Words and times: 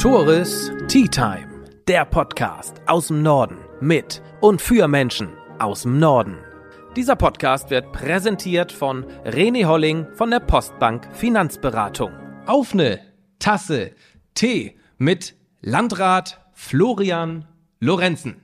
Toris 0.00 0.72
Tea 0.88 1.06
Time, 1.06 1.46
der 1.86 2.06
Podcast 2.06 2.76
aus 2.86 3.08
dem 3.08 3.20
Norden 3.20 3.58
mit 3.82 4.22
und 4.40 4.62
für 4.62 4.88
Menschen 4.88 5.28
aus 5.58 5.82
dem 5.82 5.98
Norden. 5.98 6.38
Dieser 6.96 7.16
Podcast 7.16 7.68
wird 7.68 7.92
präsentiert 7.92 8.72
von 8.72 9.04
René 9.26 9.66
Holling 9.66 10.06
von 10.14 10.30
der 10.30 10.40
Postbank 10.40 11.14
Finanzberatung. 11.14 12.12
Auf 12.46 12.72
eine 12.72 13.00
Tasse 13.40 13.90
Tee 14.32 14.78
mit 14.96 15.34
Landrat 15.60 16.40
Florian 16.54 17.46
Lorenzen. 17.78 18.36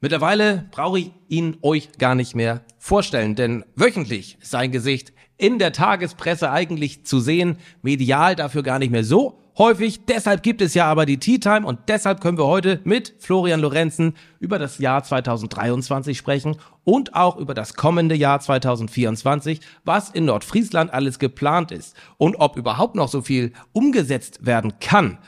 Mittlerweile 0.00 0.66
brauche 0.70 0.98
ich 0.98 1.12
ihn 1.28 1.58
euch 1.60 1.92
gar 1.98 2.14
nicht 2.14 2.34
mehr 2.34 2.64
vorstellen, 2.78 3.34
denn 3.34 3.66
wöchentlich 3.74 4.38
ist 4.40 4.50
sein 4.50 4.72
Gesicht 4.72 5.12
in 5.36 5.58
der 5.58 5.74
Tagespresse 5.74 6.50
eigentlich 6.50 7.04
zu 7.04 7.20
sehen, 7.20 7.58
medial 7.82 8.34
dafür 8.34 8.62
gar 8.62 8.78
nicht 8.78 8.92
mehr 8.92 9.04
so 9.04 9.41
häufig. 9.62 10.06
Deshalb 10.06 10.42
gibt 10.42 10.60
es 10.60 10.74
ja 10.74 10.86
aber 10.86 11.06
die 11.06 11.18
Tea 11.18 11.38
Time 11.38 11.64
und 11.64 11.78
deshalb 11.86 12.20
können 12.20 12.36
wir 12.36 12.46
heute 12.46 12.80
mit 12.82 13.14
Florian 13.20 13.60
Lorenzen 13.60 14.14
über 14.40 14.58
das 14.58 14.78
Jahr 14.78 15.04
2023 15.04 16.18
sprechen 16.18 16.56
und 16.82 17.14
auch 17.14 17.36
über 17.36 17.54
das 17.54 17.74
kommende 17.74 18.16
Jahr 18.16 18.40
2024, 18.40 19.60
was 19.84 20.10
in 20.10 20.24
Nordfriesland 20.24 20.92
alles 20.92 21.20
geplant 21.20 21.70
ist 21.70 21.94
und 22.16 22.34
ob 22.40 22.56
überhaupt 22.56 22.96
noch 22.96 23.06
so 23.06 23.22
viel 23.22 23.52
umgesetzt 23.72 24.44
werden 24.44 24.80
kann. 24.80 25.18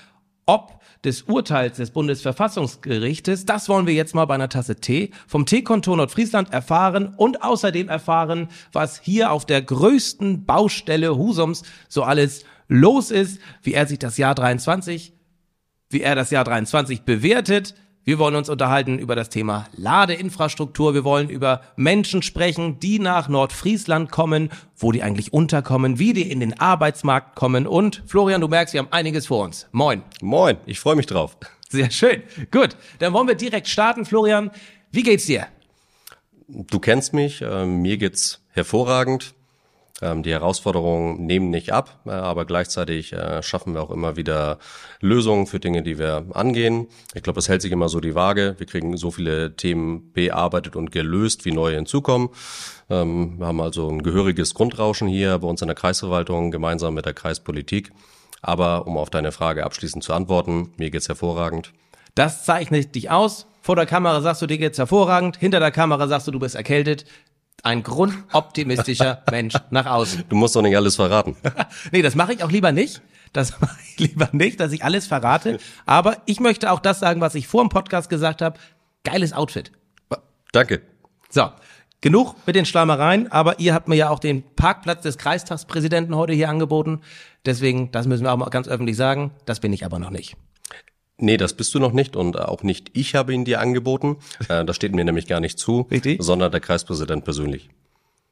Ob 0.47 0.81
des 1.05 1.23
Urteils 1.23 1.77
des 1.77 1.91
Bundesverfassungsgerichtes. 1.91 3.45
Das 3.45 3.69
wollen 3.69 3.87
wir 3.87 3.95
jetzt 3.95 4.15
mal 4.15 4.25
bei 4.25 4.35
einer 4.35 4.49
Tasse 4.49 4.77
Tee 4.77 5.11
vom 5.27 5.47
Teekontor 5.47 5.99
Nordfriesland 5.99 6.53
erfahren 6.53 7.15
und 7.17 7.43
außerdem 7.43 7.89
erfahren, 7.89 8.49
was 8.73 9.01
hier 9.01 9.31
auf 9.31 9.45
der 9.45 9.63
größten 9.63 10.47
Baustelle 10.47 11.17
Husums 11.17 11.63
so 11.89 12.03
alles 12.03 12.45
los 12.69 13.11
ist, 13.11 13.41
wie 13.63 13.75
er 13.75 13.87
sich 13.87 13.99
das 13.99 14.17
Jahr 14.17 14.35
23, 14.35 15.13
wie 15.91 16.01
er 16.01 16.15
das 16.15 16.31
Jahr 16.31 16.45
23 16.45 17.03
bewertet. 17.03 17.75
Wir 18.07 18.19
wollen 18.19 18.35
uns 18.35 18.51
unterhalten 18.51 18.99
über 18.99 19.17
das 19.17 19.31
Thema 19.31 19.67
Ladeinfrastruktur. 19.77 20.93
Wir 20.93 21.05
wollen 21.05 21.31
über 21.31 21.63
Menschen 21.77 22.21
sprechen, 22.21 22.79
die 22.79 22.99
nach 22.99 23.31
Nordfriesland 23.31 24.11
kommen, 24.11 24.51
wo 24.77 24.93
die 24.93 25.03
eigentlich 25.03 25.33
unterkommen, 25.33 25.99
wie 25.99 26.13
die 26.13 26.31
in 26.31 26.41
den 26.41 26.61
Arbeitsmarkt 26.61 27.35
kommen. 27.35 27.67
Und 27.67 28.03
Florian, 28.07 28.43
du 28.43 28.49
merkst, 28.49 28.75
wir 28.75 28.81
haben 28.81 28.93
einiges 28.93 29.27
vor 29.27 29.43
uns. 29.43 29.69
Moin. 29.73 30.03
Moin, 30.21 30.59
ich 30.67 30.81
freue 30.81 30.97
mich 30.97 31.07
drauf. 31.07 31.39
Sehr 31.71 31.91
schön. 31.91 32.23
Gut, 32.51 32.77
dann 32.99 33.15
wollen 33.15 33.27
wir 33.27 33.37
direkt 33.37 33.69
starten. 33.69 34.05
Florian, 34.05 34.51
wie 34.91 35.03
geht's 35.03 35.25
dir? 35.25 35.47
Du 36.47 36.79
kennst 36.79 37.15
mich, 37.15 37.41
äh, 37.41 37.65
mir 37.65 37.97
geht's 37.97 38.45
hervorragend. 38.51 39.34
Ähm, 40.03 40.25
die 40.25 40.33
Herausforderungen 40.33 41.25
nehmen 41.25 41.51
nicht 41.51 41.73
ab, 41.73 42.01
äh, 42.05 42.11
aber 42.11 42.47
gleichzeitig 42.47 43.13
äh, 43.13 43.43
schaffen 43.45 43.75
wir 43.75 43.83
auch 43.83 43.91
immer 43.91 44.17
wieder 44.17 44.59
Lösungen 45.01 45.47
für 45.47 45.61
Dinge, 45.61 45.83
die 45.85 45.99
wir 45.99 46.27
angehen. 46.33 46.89
Ich 47.15 47.23
glaube, 47.23 47.39
es 47.39 47.49
hält 47.49 47.63
sich 47.63 47.71
immer 47.71 47.89
so 47.89 48.01
die 48.01 48.17
Waage. 48.17 48.57
Wir 48.59 48.67
kriegen 48.67 48.97
so 48.97 49.13
viele 49.13 49.55
Themen 49.55 50.13
bearbeitet 50.13 50.75
und 50.75 50.91
gelöst, 50.91 51.45
wie 51.45 51.53
neue 51.53 51.77
hinzukommen. 51.77 52.31
Ähm, 52.91 53.39
wir 53.39 53.47
haben 53.47 53.61
also 53.61 53.89
ein 53.89 54.03
gehöriges 54.03 54.55
Grundrauschen 54.55 55.07
hier 55.07 55.39
bei 55.39 55.47
uns 55.47 55.63
in 55.63 55.69
der 55.69 55.77
Kreisverwaltung 55.77 56.51
gemeinsam 56.51 56.95
mit 56.95 57.07
der 57.07 57.15
Kreispolitik. 57.15 57.93
Aber 58.43 58.89
um 58.89 58.99
auf 58.99 59.11
deine 59.11 59.31
Frage 59.31 59.65
abschließend 59.65 60.03
zu 60.03 60.13
antworten, 60.13 60.73
mir 60.77 60.91
geht's 60.91 61.09
hervorragend. 61.09 61.73
Das 62.17 62.45
zeichnet 62.45 62.95
dich 62.97 63.11
aus. 63.11 63.47
Vor 63.63 63.77
der 63.77 63.87
Kamera 63.87 64.21
sagst 64.21 64.43
du, 64.43 64.47
dir 64.47 64.59
geht's 64.59 64.77
hervorragend. 64.77 65.37
Hinter 65.39 65.61
der 65.61 65.71
Kamera 65.71 66.07
sagst 66.09 66.27
du, 66.27 66.33
du 66.33 66.41
bist 66.41 66.57
erkältet 66.57 67.07
ein 67.63 67.83
grundoptimistischer 67.83 69.23
Mensch 69.31 69.55
nach 69.71 69.87
außen. 69.87 70.25
Du 70.29 70.37
musst 70.37 70.57
doch 70.57 70.63
nicht 70.63 70.77
alles 70.77 70.97
verraten. 70.97 71.37
nee, 71.93 72.03
das 72.03 72.15
mache 72.15 72.35
ich 72.35 72.43
auch 72.43 72.51
lieber 72.51 72.73
nicht. 72.73 73.03
Das 73.33 73.61
mache 73.61 73.79
ich 73.89 73.99
lieber 73.99 74.29
nicht, 74.33 74.61
dass 74.61 74.73
ich 74.73 74.85
alles 74.85 75.07
verrate. 75.07 75.59
Aber 75.87 76.19
ich 76.27 76.41
möchte 76.41 76.71
auch 76.71 76.81
das 76.81 77.01
sagen, 77.01 77.21
was 77.21 77.35
ich 77.35 77.47
vor 77.47 77.63
dem 77.63 77.69
Podcast 77.69 78.09
gesagt 78.09 78.43
habe. 78.43 78.59
Geiles 79.03 79.33
Outfit. 79.33 79.73
Danke. 80.53 80.83
So, 81.31 81.51
genug 82.01 82.37
mit 82.47 82.55
den 82.55 82.65
Schleimereien, 82.65 83.33
aber 83.33 83.59
ihr 83.59 83.75
habt 83.75 83.89
mir 83.89 83.97
ja 83.97 84.09
auch 84.09 84.21
den 84.21 84.45
Parkplatz 84.55 85.03
des 85.03 85.19
Kreistagspräsidenten 85.19 86.15
heute 86.15 86.33
hier 86.33 86.49
angeboten. 86.49 87.01
Deswegen, 87.45 87.91
das 87.91 88.07
müssen 88.07 88.25
wir 88.25 88.33
auch 88.33 88.37
mal 88.37 88.51
ganz 88.51 88.69
öffentlich 88.69 88.97
sagen, 88.97 89.33
das 89.47 89.59
bin 89.59 89.73
ich 89.73 89.85
aber 89.85 89.99
noch 89.99 90.11
nicht. 90.11 90.37
Nee, 91.19 91.37
das 91.37 91.55
bist 91.55 91.75
du 91.75 91.79
noch 91.79 91.93
nicht 91.93 92.17
und 92.17 92.39
auch 92.39 92.63
nicht 92.63 92.91
ich 92.93 93.15
habe 93.15 93.33
ihn 93.33 93.45
dir 93.45 93.61
angeboten. 93.61 94.17
Äh, 94.49 94.65
das 94.65 94.77
steht 94.77 94.95
mir 94.95 95.05
nämlich 95.05 95.27
gar 95.27 95.41
nicht 95.41 95.59
zu, 95.59 95.87
Richtig? 95.91 96.23
sondern 96.23 96.51
der 96.51 96.61
Kreispräsident 96.61 97.25
persönlich. 97.25 97.71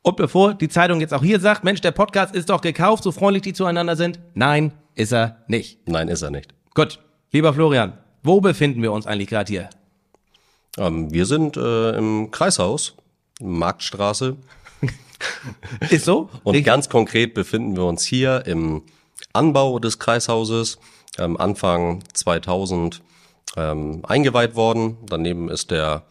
Und 0.03 0.16
bevor 0.16 0.54
die 0.54 0.69
Zeitung 0.69 1.00
jetzt 1.00 1.15
auch 1.15 1.22
hier 1.22 1.38
sagt, 1.38 1.62
Mensch, 1.65 1.81
der 1.81 1.93
Podcast 1.93 2.34
ist 2.34 2.50
doch 2.50 2.60
gekauft, 2.60 3.04
so 3.04 3.12
freundlich 3.12 3.43
die 3.43 3.53
zueinander 3.53 3.97
sind. 3.97 4.20
Nein, 4.34 4.72
ist 4.94 5.12
er 5.12 5.44
nicht. 5.47 5.88
Nein, 5.88 6.09
ist 6.09 6.22
er 6.22 6.31
nicht. 6.31 6.54
Gut, 6.75 6.98
lieber 7.31 7.54
Florian, 7.54 7.98
wo 8.22 8.41
befinden 8.41 8.82
wir 8.82 8.93
uns 8.93 9.06
eigentlich 9.06 9.28
gerade 9.28 9.50
hier? 9.50 9.70
Ähm, 10.76 11.12
wir 11.12 11.25
sind 11.25 11.56
äh, 11.56 11.97
im 11.97 12.31
Kreishaus, 12.31 12.97
Marktstraße. 13.41 14.37
ist 15.91 16.04
so? 16.04 16.31
Und 16.43 16.54
Richtig? 16.54 16.66
ganz 16.66 16.88
konkret 16.88 17.34
befinden 17.34 17.76
wir 17.76 17.84
uns 17.84 18.04
hier 18.04 18.44
im 18.47 18.82
Anbau 19.32 19.78
des 19.78 19.99
Kreishauses 19.99 20.78
ähm, 21.18 21.36
Anfang 21.36 22.02
2000 22.12 23.02
ähm, 23.56 24.02
eingeweiht 24.04 24.54
worden. 24.54 24.96
Daneben 25.06 25.48
ist 25.48 25.70
der 25.70 26.04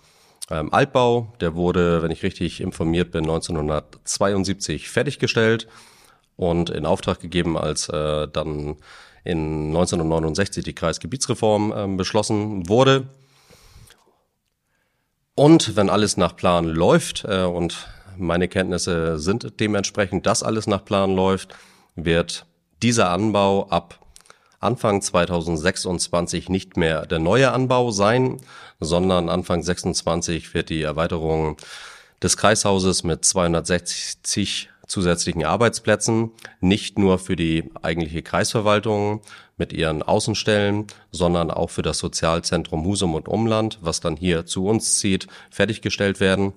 ähm, 0.50 0.74
Altbau, 0.74 1.34
der 1.40 1.56
wurde, 1.56 2.04
wenn 2.04 2.12
ich 2.12 2.24
richtig 2.24 2.62
informiert 2.62 3.12
bin, 3.12 3.24
1972 3.24 4.90
fertiggestellt 4.90 5.68
und 6.36 6.70
in 6.70 6.86
Auftrag 6.86 7.20
gegeben, 7.20 7.58
als 7.58 7.90
äh, 7.90 8.28
dann 8.28 8.78
in 9.24 9.68
1969 9.68 10.64
die 10.64 10.74
Kreisgebietsreform 10.74 11.74
ähm, 11.76 11.98
beschlossen 11.98 12.68
wurde. 12.68 13.08
Und 15.36 15.76
wenn 15.76 15.90
alles 15.90 16.18
nach 16.18 16.36
Plan 16.36 16.66
läuft, 16.66 17.24
äh, 17.26 17.44
und 17.44 17.88
meine 18.18 18.48
Kenntnisse 18.48 19.20
sind 19.20 19.60
dementsprechend, 19.60 20.26
dass 20.26 20.44
alles 20.44 20.68
nach 20.68 20.84
Plan 20.84 21.16
läuft, 21.16 21.56
wird 21.96 22.46
dieser 22.82 23.12
Anbau 23.12 23.70
ab 23.70 24.01
Anfang 24.62 25.02
2026 25.02 26.48
nicht 26.48 26.78
mehr 26.78 27.08
der 27.08 27.20
neue 27.20 27.52
Anbau 27.52 27.92
sein, 27.92 28.38
sondern 28.80 29.28
Anfang 29.28 29.64
26 29.64 30.54
wird 30.54 30.70
die 30.70 30.84
Erweiterung 30.84 31.58
des 32.22 32.38
Kreishauses 32.38 33.04
mit 33.04 33.26
260 33.26 34.70
zusätzlichen 34.86 35.46
Arbeitsplätzen 35.46 36.32
nicht 36.60 37.00
nur 37.00 37.18
für 37.18 37.36
die 37.36 37.72
eigentliche 37.82 38.22
Kreisverwaltung 38.22 39.22
mit 39.58 39.74
ihren 39.74 40.04
Außenstellen, 40.04 40.86
sondern 41.12 41.50
auch 41.50 41.70
für 41.70 41.82
das 41.82 41.98
Sozialzentrum 41.98 42.86
Husum 42.86 43.16
und 43.16 43.28
Umland, 43.28 43.80
was 43.82 44.00
dann 44.00 44.16
hier 44.16 44.46
zu 44.46 44.68
uns 44.68 45.00
zieht, 45.00 45.28
fertiggestellt 45.50 46.20
werden. 46.20 46.54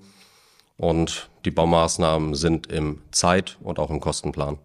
Und 0.77 1.31
die 1.45 1.53
Baumaßnahmen 1.53 2.35
sind 2.35 2.67
im 2.67 3.01
Zeit- 3.13 3.57
und 3.63 3.79
auch 3.79 3.91
im 3.91 4.01
Kostenplan. 4.01 4.59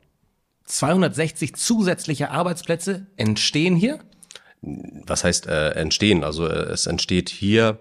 260 0.70 1.56
zusätzliche 1.56 2.32
Arbeitsplätze 2.32 3.08
entstehen 3.18 3.76
hier? 3.76 4.00
Was 4.62 5.24
heißt 5.24 5.48
äh, 5.48 5.72
entstehen? 5.72 6.24
Also 6.24 6.48
äh, 6.48 6.72
es 6.72 6.86
entsteht 6.86 7.30
hier 7.30 7.80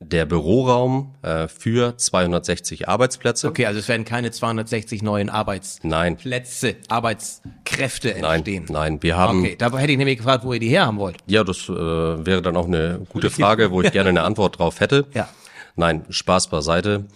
der 0.00 0.26
Büroraum 0.26 1.14
äh, 1.22 1.48
für 1.48 1.96
260 1.96 2.88
Arbeitsplätze. 2.88 3.48
Okay, 3.48 3.66
also 3.66 3.78
es 3.80 3.88
werden 3.88 4.04
keine 4.04 4.30
260 4.30 5.02
neuen 5.02 5.28
Arbeitsplätze, 5.28 6.66
nein. 6.66 6.76
Arbeitskräfte 6.88 8.14
entstehen. 8.14 8.66
Nein, 8.68 8.92
nein, 8.92 9.02
wir 9.02 9.16
haben. 9.16 9.40
Okay, 9.40 9.56
da 9.58 9.76
hätte 9.76 9.92
ich 9.92 9.98
nämlich 9.98 10.18
gefragt, 10.18 10.44
wo 10.44 10.52
ihr 10.52 10.60
die 10.60 10.68
herhaben 10.68 10.98
wollt. 10.98 11.18
Ja, 11.26 11.44
das 11.44 11.68
äh, 11.68 11.72
wäre 11.72 12.42
dann 12.42 12.56
auch 12.56 12.66
eine 12.66 13.00
gute 13.08 13.30
Frage, 13.30 13.70
wo 13.70 13.82
ich 13.82 13.92
gerne 13.92 14.10
eine 14.10 14.22
Antwort 14.22 14.58
drauf 14.58 14.80
hätte. 14.80 15.06
Ja. 15.14 15.28
Nein, 15.74 16.04
Spaß 16.08 16.48
beiseite. 16.48 17.06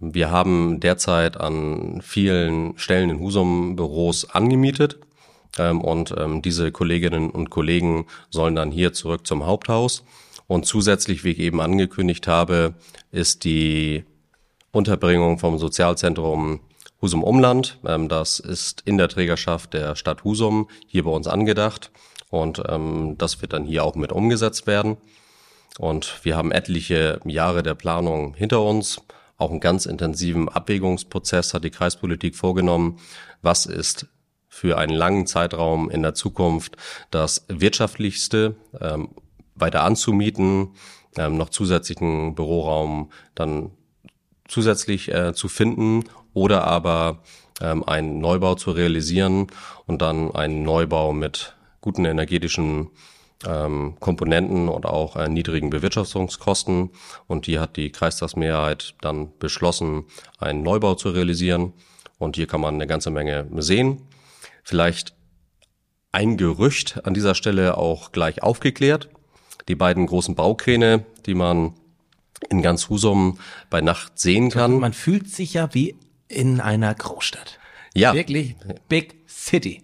Wir 0.00 0.30
haben 0.30 0.80
derzeit 0.80 1.36
an 1.36 2.00
vielen 2.02 2.78
Stellen 2.78 3.10
in 3.10 3.20
Husum 3.20 3.76
Büros 3.76 4.30
angemietet 4.30 4.98
ähm, 5.58 5.80
und 5.80 6.14
ähm, 6.16 6.42
diese 6.42 6.70
Kolleginnen 6.70 7.30
und 7.30 7.50
Kollegen 7.50 8.06
sollen 8.30 8.54
dann 8.54 8.70
hier 8.70 8.92
zurück 8.92 9.26
zum 9.26 9.46
Haupthaus. 9.46 10.04
Und 10.46 10.66
zusätzlich, 10.66 11.24
wie 11.24 11.32
ich 11.32 11.40
eben 11.40 11.60
angekündigt 11.60 12.26
habe, 12.26 12.74
ist 13.10 13.44
die 13.44 14.04
Unterbringung 14.72 15.38
vom 15.38 15.58
Sozialzentrum 15.58 16.60
Husum 17.02 17.22
Umland. 17.22 17.78
Ähm, 17.86 18.08
das 18.08 18.38
ist 18.38 18.82
in 18.84 18.98
der 18.98 19.08
Trägerschaft 19.08 19.74
der 19.74 19.96
Stadt 19.96 20.24
Husum 20.24 20.68
hier 20.86 21.04
bei 21.04 21.10
uns 21.10 21.26
angedacht 21.26 21.90
und 22.30 22.62
ähm, 22.68 23.16
das 23.18 23.40
wird 23.40 23.52
dann 23.52 23.64
hier 23.64 23.84
auch 23.84 23.94
mit 23.94 24.12
umgesetzt 24.12 24.66
werden. 24.66 24.96
Und 25.78 26.24
wir 26.24 26.36
haben 26.36 26.50
etliche 26.50 27.20
Jahre 27.24 27.62
der 27.62 27.74
Planung 27.74 28.34
hinter 28.34 28.62
uns 28.62 29.00
auch 29.38 29.50
einen 29.50 29.60
ganz 29.60 29.86
intensiven 29.86 30.48
Abwägungsprozess 30.48 31.54
hat 31.54 31.64
die 31.64 31.70
Kreispolitik 31.70 32.36
vorgenommen. 32.36 32.98
Was 33.40 33.66
ist 33.66 34.06
für 34.48 34.76
einen 34.76 34.94
langen 34.94 35.26
Zeitraum 35.26 35.88
in 35.88 36.02
der 36.02 36.14
Zukunft 36.14 36.76
das 37.10 37.46
wirtschaftlichste, 37.48 38.56
ähm, 38.80 39.10
weiter 39.54 39.84
anzumieten, 39.84 40.74
ähm, 41.16 41.36
noch 41.36 41.50
zusätzlichen 41.50 42.34
Büroraum 42.34 43.10
dann 43.34 43.70
zusätzlich 44.48 45.12
äh, 45.12 45.32
zu 45.34 45.48
finden 45.48 46.04
oder 46.34 46.64
aber 46.64 47.22
ähm, 47.60 47.84
einen 47.84 48.18
Neubau 48.18 48.56
zu 48.56 48.72
realisieren 48.72 49.46
und 49.86 50.02
dann 50.02 50.34
einen 50.34 50.64
Neubau 50.64 51.12
mit 51.12 51.54
guten 51.80 52.04
energetischen 52.04 52.90
ähm, 53.46 53.96
Komponenten 54.00 54.68
und 54.68 54.86
auch 54.86 55.16
äh, 55.16 55.28
niedrigen 55.28 55.70
Bewirtschaftungskosten. 55.70 56.90
Und 57.26 57.46
hier 57.46 57.60
hat 57.60 57.76
die 57.76 57.90
Kreistagsmehrheit 57.90 58.94
dann 59.00 59.36
beschlossen, 59.38 60.04
einen 60.38 60.62
Neubau 60.62 60.94
zu 60.94 61.10
realisieren. 61.10 61.72
Und 62.18 62.36
hier 62.36 62.46
kann 62.46 62.60
man 62.60 62.74
eine 62.74 62.86
ganze 62.86 63.10
Menge 63.10 63.46
sehen. 63.58 64.02
Vielleicht 64.64 65.14
ein 66.10 66.36
Gerücht 66.36 67.04
an 67.04 67.14
dieser 67.14 67.34
Stelle 67.34 67.76
auch 67.76 68.12
gleich 68.12 68.42
aufgeklärt. 68.42 69.08
Die 69.68 69.74
beiden 69.74 70.06
großen 70.06 70.34
Baukräne, 70.34 71.04
die 71.26 71.34
man 71.34 71.74
in 72.48 72.62
ganz 72.62 72.88
Husum 72.88 73.38
bei 73.70 73.80
Nacht 73.80 74.18
sehen 74.18 74.50
kann. 74.50 74.78
Man 74.78 74.92
fühlt 74.92 75.28
sich 75.28 75.54
ja 75.54 75.74
wie 75.74 75.96
in 76.28 76.60
einer 76.60 76.94
Großstadt. 76.94 77.58
Ja. 77.94 78.14
Wirklich 78.14 78.56
Big 78.88 79.16
City. 79.28 79.82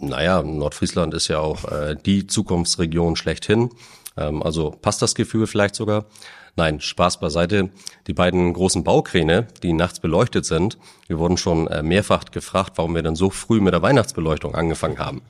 Naja, 0.00 0.42
Nordfriesland 0.42 1.14
ist 1.14 1.28
ja 1.28 1.38
auch 1.38 1.70
äh, 1.70 1.94
die 1.94 2.26
Zukunftsregion 2.26 3.16
schlechthin. 3.16 3.70
Ähm, 4.16 4.42
also 4.42 4.70
passt 4.70 5.02
das 5.02 5.14
Gefühl 5.14 5.46
vielleicht 5.46 5.74
sogar. 5.74 6.06
Nein, 6.56 6.80
Spaß 6.80 7.20
beiseite. 7.20 7.70
Die 8.06 8.12
beiden 8.12 8.52
großen 8.52 8.82
Baukräne, 8.82 9.46
die 9.62 9.72
nachts 9.72 10.00
beleuchtet 10.00 10.44
sind, 10.44 10.78
wir 11.06 11.18
wurden 11.18 11.36
schon 11.36 11.68
äh, 11.68 11.82
mehrfach 11.82 12.24
gefragt, 12.24 12.72
warum 12.76 12.94
wir 12.94 13.02
denn 13.02 13.14
so 13.14 13.30
früh 13.30 13.60
mit 13.60 13.72
der 13.72 13.82
Weihnachtsbeleuchtung 13.82 14.54
angefangen 14.54 14.98
haben. 14.98 15.22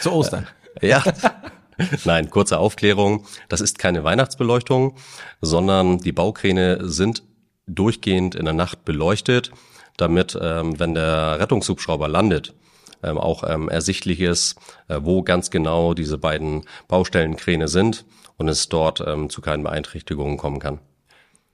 Zu 0.00 0.12
Ostern. 0.12 0.46
Äh, 0.80 0.88
ja. 0.88 1.02
Nein, 2.04 2.30
kurze 2.30 2.58
Aufklärung. 2.58 3.24
Das 3.48 3.60
ist 3.60 3.78
keine 3.78 4.04
Weihnachtsbeleuchtung, 4.04 4.96
sondern 5.40 5.98
die 5.98 6.12
Baukräne 6.12 6.88
sind 6.88 7.22
durchgehend 7.66 8.34
in 8.34 8.44
der 8.44 8.54
Nacht 8.54 8.84
beleuchtet, 8.84 9.50
damit, 9.96 10.38
ähm, 10.40 10.78
wenn 10.78 10.94
der 10.94 11.38
Rettungshubschrauber 11.40 12.08
landet, 12.08 12.54
ähm, 13.02 13.18
auch 13.18 13.44
ähm, 13.48 13.68
ersichtlich 13.68 14.20
ist, 14.20 14.56
äh, 14.88 14.98
wo 15.02 15.22
ganz 15.22 15.50
genau 15.50 15.94
diese 15.94 16.18
beiden 16.18 16.64
Baustellenkräne 16.88 17.68
sind 17.68 18.04
und 18.36 18.48
es 18.48 18.68
dort 18.68 19.02
ähm, 19.06 19.30
zu 19.30 19.40
keinen 19.40 19.62
Beeinträchtigungen 19.62 20.36
kommen 20.36 20.58
kann. 20.58 20.78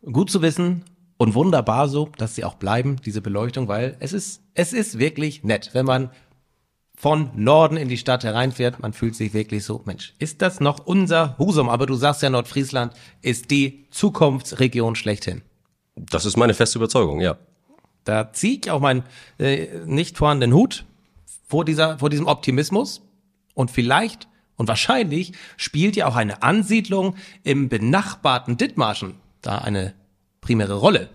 Gut 0.02 0.30
zu 0.30 0.42
wissen 0.42 0.84
und 1.16 1.34
wunderbar 1.34 1.88
so, 1.88 2.10
dass 2.16 2.34
sie 2.34 2.44
auch 2.44 2.54
bleiben, 2.54 2.96
diese 3.04 3.20
Beleuchtung, 3.20 3.68
weil 3.68 3.96
es 4.00 4.12
ist, 4.12 4.42
es 4.54 4.72
ist 4.72 4.98
wirklich 4.98 5.44
nett, 5.44 5.70
wenn 5.72 5.86
man 5.86 6.10
von 6.96 7.30
Norden 7.36 7.76
in 7.76 7.88
die 7.88 7.96
Stadt 7.96 8.24
hereinfährt, 8.24 8.80
man 8.80 8.92
fühlt 8.92 9.14
sich 9.14 9.32
wirklich 9.32 9.64
so, 9.64 9.82
Mensch, 9.84 10.14
ist 10.18 10.42
das 10.42 10.58
noch 10.58 10.84
unser 10.84 11.38
Husum? 11.38 11.68
Aber 11.68 11.86
du 11.86 11.94
sagst 11.94 12.22
ja, 12.22 12.30
Nordfriesland 12.30 12.92
ist 13.22 13.52
die 13.52 13.86
Zukunftsregion 13.90 14.96
schlechthin. 14.96 15.42
Das 15.94 16.24
ist 16.24 16.36
meine 16.36 16.54
feste 16.54 16.78
Überzeugung, 16.78 17.20
ja. 17.20 17.36
Da 18.02 18.32
ziehe 18.32 18.58
ich 18.58 18.70
auch 18.70 18.80
meinen 18.80 19.04
äh, 19.38 19.68
nicht 19.86 20.16
vorhandenen 20.16 20.56
Hut 20.56 20.86
vor 21.48 21.64
dieser, 21.64 21.98
vor 21.98 22.10
diesem 22.10 22.26
Optimismus. 22.26 23.02
Und 23.54 23.72
vielleicht 23.72 24.28
und 24.56 24.68
wahrscheinlich 24.68 25.32
spielt 25.56 25.96
ja 25.96 26.06
auch 26.06 26.16
eine 26.16 26.42
Ansiedlung 26.42 27.16
im 27.42 27.68
benachbarten 27.68 28.56
Dithmarschen 28.56 29.14
da 29.40 29.58
eine 29.58 29.94
primäre 30.40 30.74
Rolle. 30.74 31.08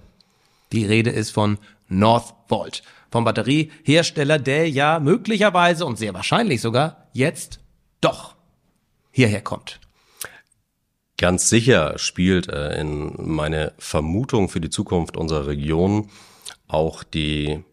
Die 0.72 0.86
Rede 0.86 1.12
ist 1.12 1.32
von 1.32 1.60
Northvolt, 1.88 2.84
vom 3.12 3.26
Batteriehersteller, 3.26 4.40
der 4.40 4.70
ja 4.70 5.00
möglicherweise 5.00 5.86
und 5.86 5.98
sehr 5.98 6.14
wahrscheinlich 6.14 6.62
sogar 6.62 7.08
jetzt 7.14 7.60
doch 8.02 8.36
hierher 9.12 9.42
kommt. 9.42 9.80
Ganz 11.18 11.48
sicher 11.50 11.98
spielt 12.00 12.50
äh, 12.50 12.80
in 12.80 13.14
meine 13.18 13.74
Vermutung 13.78 14.50
für 14.50 14.60
die 14.60 14.70
Zukunft 14.70 15.16
unserer 15.16 15.48
Region 15.48 16.10
auch 16.68 17.04
die 17.04 17.64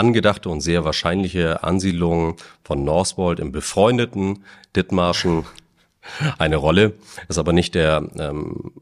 angedachte 0.00 0.48
und 0.48 0.62
sehr 0.62 0.84
wahrscheinliche 0.84 1.62
Ansiedlung 1.62 2.36
von 2.64 2.82
Northwold 2.84 3.38
im 3.38 3.52
befreundeten 3.52 4.44
Dithmarschen 4.74 5.44
eine 6.38 6.56
Rolle. 6.56 6.94
Ist 7.28 7.38
aber 7.38 7.52
nicht 7.52 7.74
der 7.74 8.08
ähm, 8.18 8.72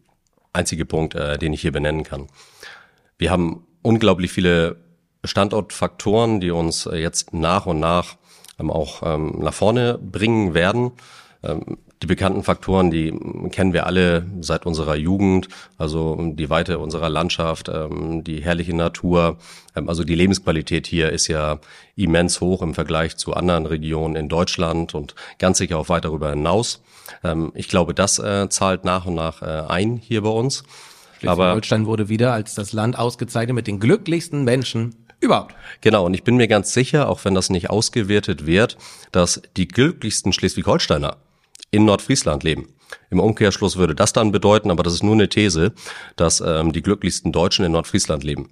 einzige 0.53 0.87
Punkt, 0.87 1.15
äh, 1.15 1.37
den 1.37 1.53
ich 1.53 1.61
hier 1.61 1.73
benennen 1.73 2.05
kann. 2.05 2.29
Wir 3.19 3.31
haben 3.31 3.67
unglaublich 3.82 4.31
viele 4.31 4.76
Standortfaktoren, 5.25 6.41
die 6.41 6.53
uns 6.53 6.87
äh, 6.87 6.97
jetzt 6.97 7.35
nach 7.35 7.67
und 7.67 7.81
nach 7.81 8.17
ähm, 8.61 8.70
auch 8.70 9.03
ähm, 9.03 9.41
nach 9.41 9.55
vorne 9.55 9.99
bringen 9.99 10.55
werden. 10.55 10.93
Ähm, 11.43 11.79
die 12.02 12.06
bekannten 12.06 12.44
Faktoren, 12.44 12.90
die 12.90 13.12
kennen 13.50 13.72
wir 13.72 13.86
alle 13.86 14.26
seit 14.40 14.66
unserer 14.66 14.94
Jugend, 14.94 15.48
also 15.78 16.16
die 16.34 16.48
Weite 16.48 16.78
unserer 16.78 17.08
Landschaft, 17.08 17.68
ähm, 17.68 18.22
die 18.22 18.40
herrliche 18.40 18.74
Natur, 18.74 19.38
ähm, 19.74 19.88
also 19.88 20.04
die 20.04 20.14
Lebensqualität 20.14 20.86
hier 20.86 21.10
ist 21.10 21.26
ja 21.26 21.58
immens 21.96 22.40
hoch 22.40 22.62
im 22.62 22.74
Vergleich 22.74 23.16
zu 23.16 23.34
anderen 23.34 23.66
Regionen 23.66 24.14
in 24.14 24.28
Deutschland 24.28 24.94
und 24.94 25.14
ganz 25.38 25.58
sicher 25.58 25.78
auch 25.78 25.88
weit 25.88 26.04
darüber 26.04 26.30
hinaus. 26.30 26.82
Ähm, 27.24 27.50
ich 27.54 27.68
glaube, 27.68 27.94
das 27.94 28.18
äh, 28.18 28.48
zahlt 28.48 28.84
nach 28.84 29.06
und 29.06 29.14
nach 29.14 29.42
äh, 29.42 29.66
ein 29.68 29.96
hier 29.96 30.22
bei 30.22 30.30
uns. 30.30 30.62
Aber 31.26 31.52
Holstein 31.52 31.86
wurde 31.86 32.08
wieder 32.08 32.32
als 32.32 32.54
das 32.54 32.72
Land 32.72 32.96
ausgezeichnet 32.96 33.56
mit 33.56 33.66
den 33.66 33.80
glücklichsten 33.80 34.44
Menschen 34.44 34.94
Überhaupt. 35.20 35.56
Genau, 35.80 36.06
und 36.06 36.14
ich 36.14 36.22
bin 36.22 36.36
mir 36.36 36.46
ganz 36.46 36.72
sicher, 36.72 37.08
auch 37.08 37.24
wenn 37.24 37.34
das 37.34 37.50
nicht 37.50 37.70
ausgewertet 37.70 38.46
wird, 38.46 38.78
dass 39.10 39.42
die 39.56 39.66
glücklichsten 39.66 40.32
Schleswig-Holsteiner 40.32 41.16
in 41.70 41.85
Nordfriesland 41.85 42.44
leben. 42.44 42.69
Im 43.11 43.20
Umkehrschluss 43.20 43.76
würde 43.76 43.94
das 43.94 44.12
dann 44.12 44.32
bedeuten, 44.32 44.70
aber 44.70 44.82
das 44.82 44.94
ist 44.94 45.03
nur 45.03 45.15
eine 45.15 45.29
These, 45.29 45.73
dass 46.17 46.41
ähm, 46.41 46.73
die 46.73 46.82
glücklichsten 46.82 47.32
Deutschen 47.32 47.65
in 47.65 47.73
Nordfriesland 47.73 48.25
leben. 48.25 48.50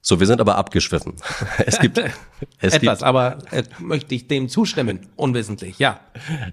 So, 0.00 0.20
wir 0.20 0.26
sind 0.26 0.40
aber 0.40 0.56
abgeschwiffen. 0.56 1.14
Es 1.66 1.78
gibt 1.80 1.98
es 2.60 2.74
etwas, 2.74 2.80
gibt, 2.98 3.02
aber 3.02 3.38
äh, 3.50 3.64
möchte 3.78 4.14
ich 4.14 4.28
dem 4.28 4.48
zustimmen, 4.48 5.00
unwissentlich, 5.16 5.78
ja. 5.78 6.00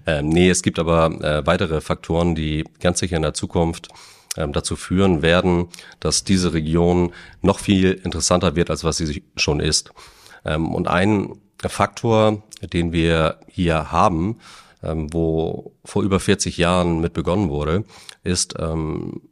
Ähm, 0.06 0.28
nee, 0.28 0.50
es 0.50 0.62
gibt 0.62 0.78
aber 0.78 1.06
äh, 1.22 1.46
weitere 1.46 1.80
Faktoren, 1.80 2.34
die 2.34 2.64
ganz 2.80 2.98
sicher 2.98 3.16
in 3.16 3.22
der 3.22 3.34
Zukunft 3.34 3.88
ähm, 4.36 4.52
dazu 4.52 4.76
führen 4.76 5.22
werden, 5.22 5.68
dass 6.00 6.24
diese 6.24 6.52
Region 6.52 7.12
noch 7.40 7.58
viel 7.58 7.92
interessanter 7.92 8.56
wird, 8.56 8.70
als 8.70 8.84
was 8.84 8.98
sie 8.98 9.22
schon 9.36 9.60
ist. 9.60 9.92
Ähm, 10.44 10.74
und 10.74 10.88
ein 10.88 11.40
Faktor, 11.66 12.42
den 12.62 12.92
wir 12.92 13.40
hier 13.48 13.90
haben, 13.90 14.38
ähm, 14.82 15.12
wo 15.12 15.74
vor 15.84 16.02
über 16.02 16.20
40 16.20 16.56
Jahren 16.56 17.00
mit 17.00 17.12
begonnen 17.12 17.50
wurde, 17.50 17.84
ist 18.22 18.54
ähm, 18.58 19.22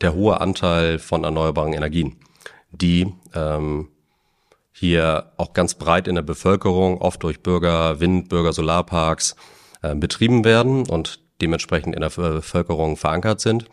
der 0.00 0.14
hohe 0.14 0.40
Anteil 0.40 0.98
von 0.98 1.24
erneuerbaren 1.24 1.72
Energien, 1.72 2.16
die 2.70 3.12
ähm, 3.34 3.88
hier 4.72 5.32
auch 5.36 5.52
ganz 5.52 5.74
breit 5.74 6.08
in 6.08 6.14
der 6.14 6.22
Bevölkerung, 6.22 7.00
oft 7.00 7.22
durch 7.22 7.42
Bürger, 7.42 8.00
Wind, 8.00 8.28
Bürger, 8.28 8.52
Solarparks 8.52 9.36
äh, 9.82 9.94
betrieben 9.94 10.44
werden 10.44 10.88
und 10.88 11.20
dementsprechend 11.40 11.94
in 11.94 12.00
der 12.00 12.10
Bevölkerung 12.10 12.96
verankert 12.96 13.40
sind. 13.40 13.66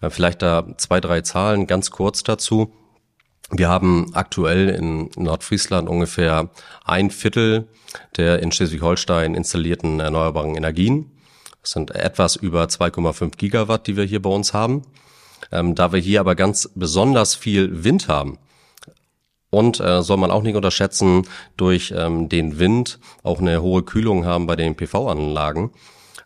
Äh, 0.00 0.10
vielleicht 0.10 0.42
da 0.42 0.66
zwei, 0.76 1.00
drei 1.00 1.22
Zahlen 1.22 1.66
ganz 1.66 1.90
kurz 1.90 2.22
dazu. 2.22 2.72
Wir 3.50 3.68
haben 3.68 4.14
aktuell 4.14 4.68
in 4.70 5.10
Nordfriesland 5.16 5.88
ungefähr 5.88 6.50
ein 6.84 7.10
Viertel 7.10 7.68
der 8.16 8.40
in 8.40 8.52
Schleswig-Holstein 8.52 9.34
installierten 9.34 10.00
erneuerbaren 10.00 10.56
Energien. 10.56 11.10
Das 11.62 11.70
sind 11.70 11.92
etwas 11.92 12.36
über 12.36 12.64
2,5 12.64 13.36
Gigawatt, 13.36 13.86
die 13.86 13.96
wir 13.96 14.04
hier 14.04 14.20
bei 14.20 14.30
uns 14.30 14.52
haben. 14.52 14.82
Ähm, 15.52 15.74
da 15.74 15.92
wir 15.92 16.00
hier 16.00 16.20
aber 16.20 16.34
ganz 16.34 16.70
besonders 16.74 17.34
viel 17.34 17.84
Wind 17.84 18.08
haben, 18.08 18.38
und 19.50 19.78
äh, 19.78 20.02
soll 20.02 20.16
man 20.16 20.32
auch 20.32 20.42
nicht 20.42 20.56
unterschätzen, 20.56 21.28
durch 21.56 21.94
ähm, 21.96 22.28
den 22.28 22.58
Wind 22.58 22.98
auch 23.22 23.38
eine 23.38 23.62
hohe 23.62 23.84
Kühlung 23.84 24.24
haben 24.24 24.48
bei 24.48 24.56
den 24.56 24.74
PV-Anlagen, 24.74 25.70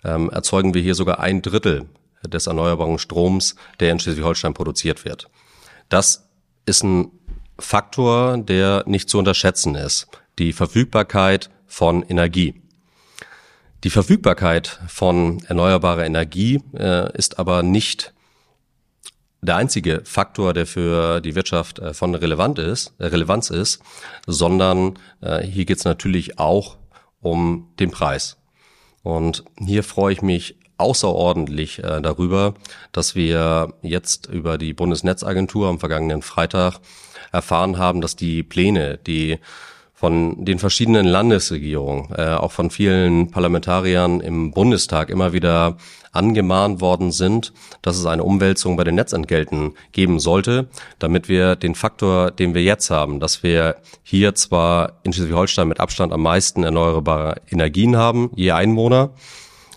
ähm, 0.03 0.31
erzeugen 0.31 0.73
wir 0.73 0.81
hier 0.81 0.95
sogar 0.95 1.21
ein 1.21 1.43
Drittel 1.43 1.91
des 2.27 2.47
erneuerbaren 2.47 2.99
Stroms, 2.99 3.55
der 3.81 3.93
in 3.93 4.01
Schleswig-Holstein 4.01 4.55
produziert 4.55 5.05
wird. 5.05 5.29
Das 5.91 6.28
ist 6.69 6.85
ein 6.85 7.11
Faktor, 7.59 8.39
der 8.39 8.85
nicht 8.87 9.09
zu 9.09 9.19
unterschätzen 9.19 9.75
ist. 9.75 10.07
Die 10.39 10.53
Verfügbarkeit 10.53 11.51
von 11.67 12.03
Energie. 12.05 12.63
Die 13.85 13.91
Verfügbarkeit 13.91 14.81
von 14.89 15.43
erneuerbarer 15.45 16.05
Energie 16.05 16.61
äh, 16.77 17.17
ist 17.17 17.39
aber 17.39 17.63
nicht 17.63 18.13
der 19.41 19.57
einzige 19.57 20.03
Faktor, 20.05 20.53
der 20.53 20.67
für 20.67 21.21
die 21.21 21.35
Wirtschaft 21.35 21.79
äh, 21.79 21.95
von 21.95 22.15
relevant 22.15 22.59
ist, 22.59 22.95
äh, 22.99 23.07
Relevanz 23.07 23.51
ist, 23.51 23.81
sondern 24.27 24.99
äh, 25.21 25.43
hier 25.43 25.65
geht 25.65 25.79
es 25.79 25.85
natürlich 25.85 26.39
auch 26.39 26.77
um 27.21 27.69
den 27.79 27.91
Preis. 27.91 28.37
Und 29.03 29.45
hier 29.59 29.85
freue 29.85 30.13
ich 30.13 30.23
mich 30.23 30.58
außerordentlich 30.79 31.81
äh, 31.81 32.01
darüber, 32.01 32.55
dass 32.93 33.15
wir 33.15 33.75
jetzt 33.83 34.27
über 34.27 34.59
die 34.59 34.73
Bundesnetzagentur 34.73 35.69
am 35.69 35.79
vergangenen 35.79 36.23
Freitag 36.23 36.81
erfahren 37.33 37.79
haben, 37.79 38.01
dass 38.01 38.17
die 38.17 38.43
Pläne, 38.43 38.99
die 38.99 39.39
von 39.93 40.45
den 40.45 40.61
verschiedenen 40.61 41.07
Landesregierungen, 41.07 42.15
äh, 42.17 42.35
auch 42.35 42.53
von 42.53 42.71
vielen 42.71 43.33
Parlamentariern 43.33 44.21
im 44.21 44.53
Bundestag 44.53 45.11
immer 45.11 45.33
wieder 45.33 45.77
angemahnt 46.13 46.81
worden 46.81 47.11
sind, 47.11 47.53
dass 47.83 47.99
es 47.99 48.07
eine 48.07 48.23
Umwälzung 48.23 48.77
bei 48.77 48.85
den 48.85 48.95
Netzentgelten 48.95 49.75
geben 49.91 50.21
sollte, 50.21 50.69
damit 51.01 51.29
wir 51.29 51.57
den 51.57 51.75
Faktor, 51.75 52.31
den 52.31 52.55
wir 52.55 52.63
jetzt 52.63 52.91
haben, 52.91 53.19
dass 53.19 53.43
wir 53.43 53.77
hier 54.05 54.37
zwar 54.37 55.01
in 55.03 55.13
Schleswig-Holstein 55.13 55.67
mit 55.67 55.81
Abstand 55.81 56.13
am 56.13 56.23
meisten 56.23 56.63
erneuerbare 56.63 57.41
Energien 57.51 57.97
haben, 57.97 58.31
je 58.37 58.53
Einwohner, 58.53 59.11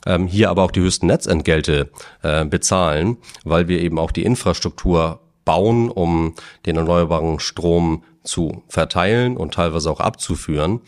ähm, 0.05 0.27
hier 0.27 0.50
aber 0.50 0.63
auch 0.63 0.72
die 0.72 0.81
höchsten 0.81 1.08
Netzentgelte 1.08 1.89
äh, 2.22 2.46
bezahlen, 2.46 3.17
weil 3.43 3.67
wir 3.67 3.81
eben 3.81 4.00
auch 4.00 4.12
die 4.12 4.24
Infrastruktur 4.24 5.20
bauen, 5.46 5.89
um 5.89 6.36
den 6.65 6.77
erneuerbaren 6.77 7.39
Strom 7.39 8.03
zu 8.24 8.63
verteilen 8.67 9.38
und 9.38 9.53
teilweise 9.53 9.89
auch 9.89 10.00
abzuführen, 10.00 10.81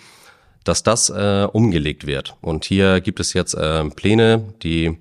dass 0.64 0.84
das 0.84 1.10
äh, 1.10 1.48
umgelegt 1.52 2.08
wird. 2.08 2.36
Und 2.42 2.66
hier 2.66 3.02
gibt 3.02 3.20
es 3.20 3.34
jetzt 3.34 3.54
äh, 3.56 3.84
Pläne, 3.90 4.54
die 4.64 4.98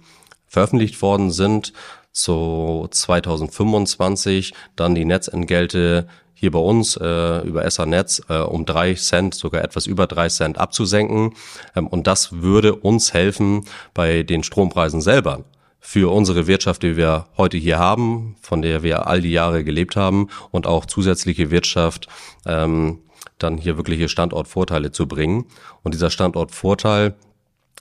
veröffentlicht 0.47 1.01
worden 1.03 1.31
sind, 1.31 1.73
zu 2.13 2.87
2025 2.91 4.53
dann 4.77 4.95
die 4.95 5.07
Netzentgelte 5.07 6.09
hier 6.43 6.51
bei 6.51 6.59
uns 6.59 6.97
äh, 6.97 7.47
über 7.47 7.71
SA-Netz 7.71 8.21
äh, 8.29 8.39
um 8.39 8.67
drei 8.67 8.95
Cent, 8.95 9.33
sogar 9.33 9.63
etwas 9.63 9.87
über 9.87 10.09
drei 10.09 10.29
Cent 10.29 10.59
abzusenken. 10.59 11.35
Ähm, 11.77 11.87
und 11.87 12.09
das 12.09 12.43
würde 12.43 12.75
uns 12.75 13.15
helfen 13.15 13.65
bei 13.95 14.25
den 14.25 14.43
Strompreisen 14.43 15.01
selber 15.01 15.45
für 15.79 16.13
unsere 16.13 16.49
Wirtschaft, 16.49 16.83
die 16.83 16.97
wir 16.97 17.27
heute 17.37 17.59
hier 17.59 17.79
haben, 17.79 18.35
von 18.43 18.61
der 18.61 18.83
wir 18.83 19.07
all 19.07 19.21
die 19.21 19.31
Jahre 19.31 19.63
gelebt 19.63 19.95
haben 19.95 20.31
und 20.51 20.67
auch 20.67 20.85
zusätzliche 20.85 21.53
Wirtschaft 21.53 22.09
ähm, 22.45 22.99
dann 23.39 23.57
hier 23.57 23.77
wirkliche 23.77 24.09
Standortvorteile 24.09 24.91
zu 24.91 25.07
bringen. 25.07 25.45
Und 25.85 25.95
dieser 25.95 26.11
Standortvorteil 26.11 27.15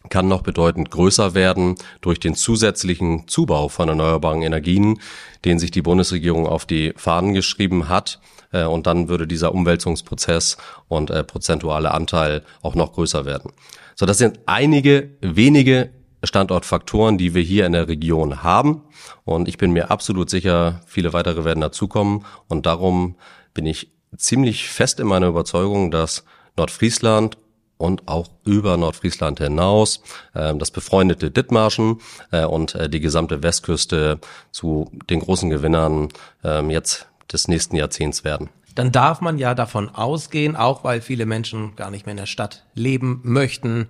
kann 0.09 0.27
noch 0.27 0.43
bedeutend 0.43 0.91
größer 0.91 1.33
werden 1.33 1.75
durch 2.01 2.19
den 2.19 2.35
zusätzlichen 2.35 3.27
Zubau 3.27 3.69
von 3.69 3.89
erneuerbaren 3.89 4.43
Energien, 4.43 4.99
den 5.45 5.57
sich 5.57 5.71
die 5.71 5.81
Bundesregierung 5.81 6.45
auf 6.45 6.67
die 6.67 6.93
Fahnen 6.95 7.33
geschrieben 7.33 7.89
hat. 7.89 8.19
Äh, 8.51 8.65
und 8.65 8.87
dann 8.87 9.09
würde 9.09 9.27
dieser 9.27 9.53
Umwälzungsprozess 9.53 10.57
und 10.87 11.09
äh, 11.09 11.23
prozentuale 11.23 11.91
Anteil 11.91 12.43
auch 12.61 12.75
noch 12.75 12.93
größer 12.93 13.25
werden. 13.25 13.51
So, 13.95 14.05
das 14.05 14.17
sind 14.17 14.39
einige 14.45 15.11
wenige 15.21 15.91
Standortfaktoren, 16.23 17.17
die 17.17 17.33
wir 17.33 17.41
hier 17.41 17.65
in 17.65 17.73
der 17.73 17.87
Region 17.87 18.43
haben. 18.43 18.83
Und 19.25 19.47
ich 19.47 19.57
bin 19.57 19.71
mir 19.71 19.89
absolut 19.91 20.29
sicher, 20.29 20.81
viele 20.85 21.13
weitere 21.13 21.45
werden 21.45 21.61
dazukommen. 21.61 22.25
Und 22.47 22.65
darum 22.65 23.15
bin 23.53 23.65
ich 23.65 23.91
ziemlich 24.17 24.69
fest 24.69 24.99
in 24.99 25.07
meiner 25.07 25.27
Überzeugung, 25.27 25.91
dass 25.91 26.23
Nordfriesland 26.57 27.37
und 27.77 28.07
auch 28.07 28.29
über 28.45 28.77
Nordfriesland 28.77 29.39
hinaus 29.39 30.01
äh, 30.35 30.53
das 30.55 30.69
befreundete 30.69 31.31
Dithmarschen 31.31 31.99
äh, 32.31 32.45
und 32.45 32.75
äh, 32.75 32.89
die 32.89 32.99
gesamte 32.99 33.41
Westküste 33.41 34.19
zu 34.51 34.91
den 35.09 35.19
großen 35.19 35.49
Gewinnern 35.49 36.09
äh, 36.43 36.63
jetzt 36.71 37.07
des 37.33 37.47
nächsten 37.47 37.75
Jahrzehnts 37.75 38.23
werden 38.23 38.49
dann 38.75 38.91
darf 38.91 39.21
man 39.21 39.37
ja 39.37 39.53
davon 39.53 39.89
ausgehen, 39.89 40.55
auch 40.55 40.83
weil 40.83 41.01
viele 41.01 41.25
Menschen 41.25 41.75
gar 41.75 41.91
nicht 41.91 42.05
mehr 42.05 42.11
in 42.11 42.17
der 42.17 42.25
Stadt 42.25 42.65
leben 42.73 43.21
möchten, 43.23 43.89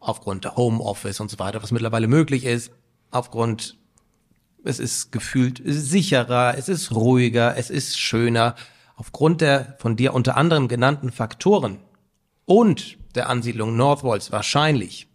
aufgrund 0.00 0.44
der 0.44 0.56
Homeoffice 0.56 1.20
und 1.20 1.30
so 1.30 1.38
weiter, 1.38 1.62
was 1.62 1.72
mittlerweile 1.72 2.08
möglich 2.08 2.44
ist, 2.44 2.70
aufgrund, 3.10 3.76
es 4.64 4.78
ist 4.78 5.12
gefühlt 5.12 5.62
sicherer, 5.64 6.54
es 6.56 6.68
ist 6.68 6.94
ruhiger, 6.94 7.56
es 7.56 7.70
ist 7.70 7.98
schöner, 7.98 8.54
aufgrund 8.96 9.40
der 9.40 9.76
von 9.78 9.96
dir 9.96 10.14
unter 10.14 10.36
anderem 10.36 10.68
genannten 10.68 11.10
Faktoren 11.10 11.78
und 12.44 12.98
der 13.14 13.28
Ansiedlung 13.28 13.76
Northwolds 13.76 14.30
wahrscheinlich, 14.30 15.08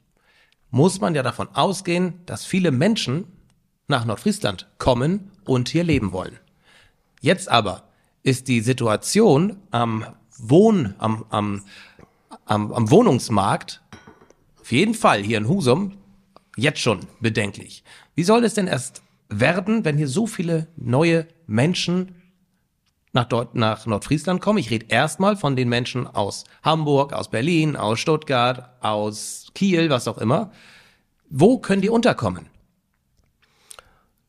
muss 0.71 0.99
man 0.99 1.13
ja 1.13 1.21
davon 1.21 1.49
ausgehen, 1.53 2.21
dass 2.25 2.45
viele 2.45 2.71
Menschen 2.71 3.25
nach 3.87 4.05
Nordfriesland 4.05 4.67
kommen 4.79 5.31
und 5.45 5.69
hier 5.69 5.83
leben 5.83 6.11
wollen. 6.11 6.39
Jetzt 7.23 7.47
aber 7.47 7.83
ist 8.21 8.49
die 8.49 8.59
Situation 8.59 9.55
am 9.71 10.05
Wohn, 10.37 10.93
am, 10.97 11.23
am, 11.29 11.63
am, 12.43 12.73
am 12.73 12.91
Wohnungsmarkt 12.91 13.81
auf 14.59 14.73
jeden 14.73 14.93
Fall 14.93 15.23
hier 15.23 15.37
in 15.37 15.47
Husum 15.47 15.93
jetzt 16.57 16.81
schon 16.81 16.99
bedenklich. 17.21 17.85
Wie 18.13 18.25
soll 18.25 18.43
es 18.43 18.55
denn 18.55 18.67
erst 18.67 19.03
werden, 19.29 19.85
wenn 19.85 19.95
hier 19.95 20.09
so 20.09 20.27
viele 20.27 20.67
neue 20.75 21.25
Menschen 21.47 22.15
nach, 23.13 23.29
dort, 23.29 23.55
nach 23.55 23.85
Nordfriesland 23.85 24.41
kommen? 24.41 24.59
Ich 24.59 24.69
rede 24.69 24.87
erstmal 24.89 25.37
von 25.37 25.55
den 25.55 25.69
Menschen 25.69 26.05
aus 26.05 26.43
Hamburg, 26.61 27.13
aus 27.13 27.29
Berlin, 27.29 27.77
aus 27.77 28.01
Stuttgart, 28.01 28.69
aus 28.83 29.47
Kiel, 29.55 29.89
was 29.89 30.09
auch 30.09 30.17
immer. 30.17 30.51
Wo 31.29 31.57
können 31.57 31.81
die 31.81 31.89
unterkommen? 31.89 32.47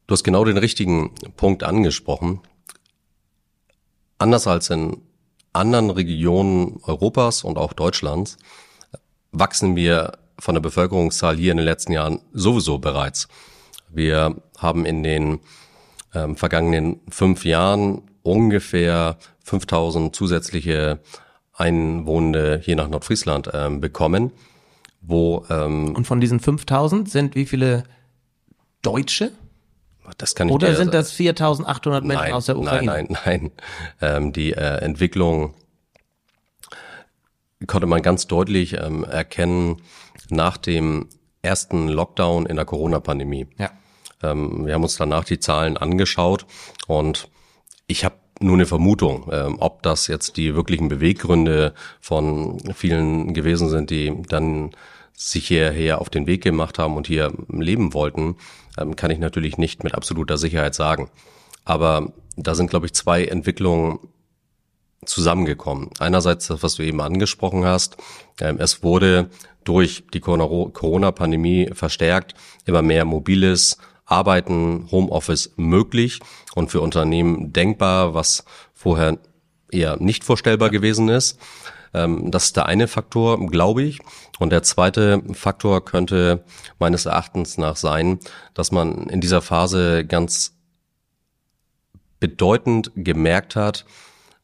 Du 0.06 0.12
hast 0.12 0.22
genau 0.22 0.44
den 0.44 0.58
richtigen 0.58 1.12
Punkt 1.36 1.64
angesprochen. 1.64 2.40
Anders 4.24 4.46
als 4.46 4.70
in 4.70 5.02
anderen 5.52 5.90
Regionen 5.90 6.80
Europas 6.84 7.44
und 7.44 7.58
auch 7.58 7.74
Deutschlands 7.74 8.38
wachsen 9.32 9.76
wir 9.76 10.12
von 10.38 10.54
der 10.54 10.62
Bevölkerungszahl 10.62 11.36
hier 11.36 11.50
in 11.50 11.58
den 11.58 11.66
letzten 11.66 11.92
Jahren 11.92 12.22
sowieso 12.32 12.78
bereits. 12.78 13.28
Wir 13.90 14.34
haben 14.56 14.86
in 14.86 15.02
den 15.02 15.40
ähm, 16.14 16.36
vergangenen 16.36 17.02
fünf 17.10 17.44
Jahren 17.44 18.00
ungefähr 18.22 19.18
5000 19.44 20.16
zusätzliche 20.16 21.00
Einwohner 21.52 22.56
hier 22.56 22.76
nach 22.76 22.88
Nordfriesland 22.88 23.50
ähm, 23.52 23.82
bekommen, 23.82 24.32
wo 25.02 25.44
ähm, 25.50 25.94
und 25.94 26.06
von 26.06 26.22
diesen 26.22 26.40
5000 26.40 27.10
sind 27.10 27.34
wie 27.34 27.44
viele 27.44 27.84
Deutsche? 28.80 29.32
Das 30.18 30.34
kann 30.34 30.48
ich 30.48 30.54
Oder 30.54 30.74
sind 30.74 30.92
das 30.92 31.12
4800 31.12 32.04
Menschen 32.04 32.24
nein, 32.24 32.32
aus 32.32 32.46
der 32.46 32.58
Ukraine? 32.58 32.86
Nein, 32.86 33.06
nein, 33.10 33.18
nein. 33.24 33.50
Ähm, 34.00 34.32
die 34.32 34.52
äh, 34.52 34.78
Entwicklung 34.78 35.54
konnte 37.66 37.86
man 37.86 38.02
ganz 38.02 38.26
deutlich 38.26 38.74
ähm, 38.74 39.04
erkennen 39.04 39.82
nach 40.30 40.56
dem 40.56 41.08
ersten 41.42 41.88
Lockdown 41.88 42.46
in 42.46 42.56
der 42.56 42.64
Corona-Pandemie. 42.64 43.46
Ja. 43.58 43.70
Ähm, 44.22 44.66
wir 44.66 44.74
haben 44.74 44.82
uns 44.82 44.96
danach 44.96 45.24
die 45.24 45.38
Zahlen 45.38 45.76
angeschaut 45.76 46.46
und 46.86 47.28
ich 47.86 48.04
habe 48.04 48.16
nur 48.40 48.54
eine 48.54 48.66
Vermutung, 48.66 49.30
ähm, 49.32 49.56
ob 49.60 49.82
das 49.82 50.06
jetzt 50.06 50.36
die 50.36 50.54
wirklichen 50.54 50.88
Beweggründe 50.88 51.74
von 52.00 52.58
vielen 52.74 53.32
gewesen 53.32 53.68
sind, 53.68 53.90
die 53.90 54.12
dann 54.28 54.72
sich 55.12 55.46
hierher 55.46 56.00
auf 56.00 56.10
den 56.10 56.26
Weg 56.26 56.42
gemacht 56.42 56.78
haben 56.78 56.96
und 56.96 57.06
hier 57.06 57.32
leben 57.48 57.94
wollten, 57.94 58.36
kann 58.96 59.10
ich 59.10 59.18
natürlich 59.18 59.58
nicht 59.58 59.84
mit 59.84 59.94
absoluter 59.94 60.38
Sicherheit 60.38 60.74
sagen. 60.74 61.10
Aber 61.64 62.12
da 62.36 62.54
sind, 62.54 62.70
glaube 62.70 62.86
ich, 62.86 62.94
zwei 62.94 63.24
Entwicklungen 63.24 63.98
zusammengekommen. 65.06 65.90
Einerseits 65.98 66.46
das, 66.46 66.62
was 66.62 66.76
du 66.76 66.82
eben 66.82 67.00
angesprochen 67.00 67.64
hast. 67.64 67.96
Ähm, 68.40 68.56
es 68.58 68.82
wurde 68.82 69.30
durch 69.64 70.04
die 70.12 70.20
Corona-Pandemie 70.20 71.70
verstärkt 71.72 72.34
immer 72.66 72.82
mehr 72.82 73.04
mobiles 73.04 73.78
Arbeiten, 74.04 74.88
Homeoffice 74.90 75.52
möglich 75.56 76.20
und 76.54 76.70
für 76.70 76.80
Unternehmen 76.80 77.52
denkbar, 77.52 78.14
was 78.14 78.44
vorher 78.74 79.18
eher 79.70 79.96
nicht 79.96 80.24
vorstellbar 80.24 80.70
gewesen 80.70 81.08
ist. 81.08 81.38
Ähm, 81.94 82.30
das 82.30 82.46
ist 82.46 82.56
der 82.56 82.66
eine 82.66 82.88
Faktor, 82.88 83.46
glaube 83.46 83.82
ich. 83.82 84.00
Und 84.38 84.50
der 84.50 84.62
zweite 84.62 85.22
Faktor 85.32 85.84
könnte 85.84 86.44
meines 86.78 87.06
Erachtens 87.06 87.56
nach 87.56 87.76
sein, 87.76 88.18
dass 88.52 88.72
man 88.72 89.08
in 89.08 89.20
dieser 89.20 89.40
Phase 89.40 90.04
ganz 90.04 90.54
bedeutend 92.20 92.90
gemerkt 92.94 93.56
hat, 93.56 93.84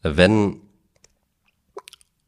wenn 0.02 0.60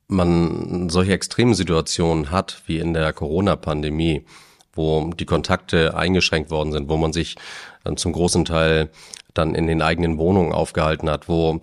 man 0.09 0.91
solche 0.91 1.13
extremen 1.13 1.55
Situationen 1.55 2.31
hat, 2.31 2.63
wie 2.67 2.79
in 2.79 2.93
der 2.93 3.13
Corona-Pandemie, 3.13 4.27
wo 4.75 5.11
die 5.11 5.25
Kontakte 5.25 5.97
eingeschränkt 5.97 6.51
worden 6.51 6.73
sind, 6.73 6.89
wo 6.89 6.97
man 6.97 7.13
sich 7.13 7.37
dann 7.85 7.97
zum 7.97 8.13
großen 8.13 8.45
Teil 8.45 8.91
dann 9.35 9.55
in 9.55 9.67
den 9.67 9.83
eigenen 9.83 10.19
Wohnungen 10.19 10.53
aufgehalten 10.53 11.09
hat, 11.09 11.29
wo 11.29 11.61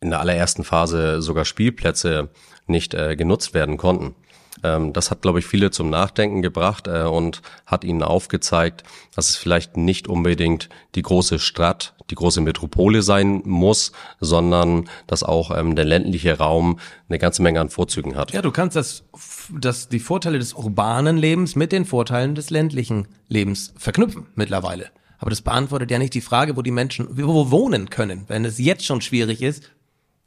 in 0.00 0.10
der 0.10 0.20
allerersten 0.20 0.64
Phase 0.64 1.22
sogar 1.22 1.44
Spielplätze 1.44 2.28
nicht 2.66 2.94
äh, 2.94 3.16
genutzt 3.16 3.54
werden 3.54 3.76
konnten. 3.76 4.14
Ähm, 4.62 4.92
das 4.92 5.10
hat, 5.10 5.22
glaube 5.22 5.38
ich, 5.38 5.46
viele 5.46 5.70
zum 5.70 5.90
Nachdenken 5.90 6.42
gebracht 6.42 6.86
äh, 6.86 7.02
und 7.02 7.42
hat 7.66 7.84
ihnen 7.84 8.02
aufgezeigt, 8.02 8.84
dass 9.14 9.30
es 9.30 9.36
vielleicht 9.36 9.76
nicht 9.76 10.08
unbedingt 10.08 10.68
die 10.94 11.02
große 11.02 11.38
Stadt, 11.38 11.94
die 12.10 12.14
große 12.14 12.40
Metropole 12.40 13.02
sein 13.02 13.42
muss, 13.44 13.92
sondern 14.20 14.88
dass 15.06 15.22
auch 15.22 15.56
ähm, 15.56 15.74
der 15.74 15.84
ländliche 15.84 16.38
Raum 16.38 16.78
eine 17.08 17.18
ganze 17.18 17.42
Menge 17.42 17.60
an 17.60 17.70
Vorzügen 17.70 18.16
hat. 18.16 18.32
Ja, 18.32 18.42
du 18.42 18.50
kannst 18.50 18.76
das, 18.76 19.04
das, 19.50 19.88
die 19.88 20.00
Vorteile 20.00 20.38
des 20.38 20.52
urbanen 20.54 21.16
Lebens 21.16 21.56
mit 21.56 21.72
den 21.72 21.84
Vorteilen 21.84 22.34
des 22.34 22.50
ländlichen 22.50 23.08
Lebens 23.28 23.72
verknüpfen 23.76 24.26
mittlerweile. 24.34 24.90
Aber 25.18 25.30
das 25.30 25.40
beantwortet 25.40 25.90
ja 25.90 26.00
nicht 26.00 26.14
die 26.14 26.20
Frage, 26.20 26.56
wo 26.56 26.62
die 26.62 26.72
Menschen, 26.72 27.06
wo 27.16 27.50
wohnen 27.52 27.90
können. 27.90 28.24
Wenn 28.26 28.44
es 28.44 28.58
jetzt 28.58 28.84
schon 28.84 29.00
schwierig 29.00 29.40
ist, 29.40 29.70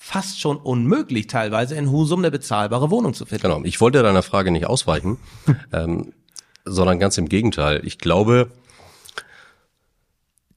fast 0.05 0.39
schon 0.39 0.57
unmöglich, 0.57 1.25
teilweise 1.25 1.74
in 1.74 1.89
Husum 1.89 2.19
eine 2.19 2.29
bezahlbare 2.29 2.91
Wohnung 2.91 3.15
zu 3.15 3.25
finden. 3.25 3.41
Genau. 3.41 3.62
Ich 3.63 3.81
wollte 3.81 4.03
deiner 4.03 4.21
Frage 4.21 4.51
nicht 4.51 4.67
ausweichen, 4.67 5.17
ähm, 5.74 6.13
sondern 6.63 7.00
ganz 7.00 7.17
im 7.17 7.27
Gegenteil. 7.27 7.81
Ich 7.83 7.97
glaube, 7.97 8.51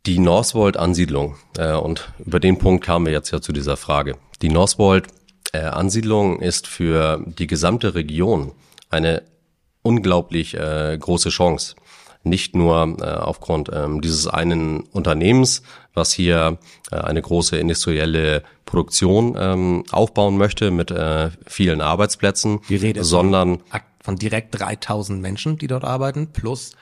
die 0.04 0.18
Northwold-Ansiedlung, 0.18 1.36
äh, 1.56 1.72
und 1.72 2.12
über 2.18 2.40
den 2.40 2.58
Punkt 2.58 2.84
kamen 2.84 3.06
wir 3.06 3.12
jetzt 3.14 3.30
ja 3.30 3.40
zu 3.40 3.52
dieser 3.52 3.78
Frage. 3.78 4.18
Die 4.42 4.50
Northwold-Ansiedlung 4.50 6.42
ist 6.42 6.66
für 6.66 7.24
die 7.26 7.46
gesamte 7.46 7.94
Region 7.94 8.52
eine 8.90 9.22
unglaublich 9.80 10.58
äh, 10.58 10.98
große 11.00 11.30
Chance. 11.30 11.74
Nicht 12.22 12.54
nur 12.54 12.98
äh, 13.00 13.04
aufgrund 13.04 13.70
ähm, 13.72 14.02
dieses 14.02 14.26
einen 14.26 14.80
Unternehmens, 14.80 15.62
was 15.98 16.12
hier 16.12 16.58
äh, 16.90 16.96
eine 16.96 17.20
große 17.20 17.58
industrielle 17.58 18.42
Produktion 18.64 19.36
ähm, 19.38 19.84
aufbauen 19.90 20.38
möchte 20.38 20.70
mit 20.70 20.90
äh, 20.90 21.30
vielen 21.46 21.80
Arbeitsplätzen, 21.82 22.60
Die 22.68 22.76
Rede 22.76 23.04
sondern 23.04 23.58
von, 23.70 23.80
von 24.02 24.16
direkt 24.16 24.58
3000 24.58 25.20
Menschen, 25.20 25.58
die 25.58 25.66
dort 25.66 25.84
arbeiten, 25.84 26.28
plus 26.32 26.72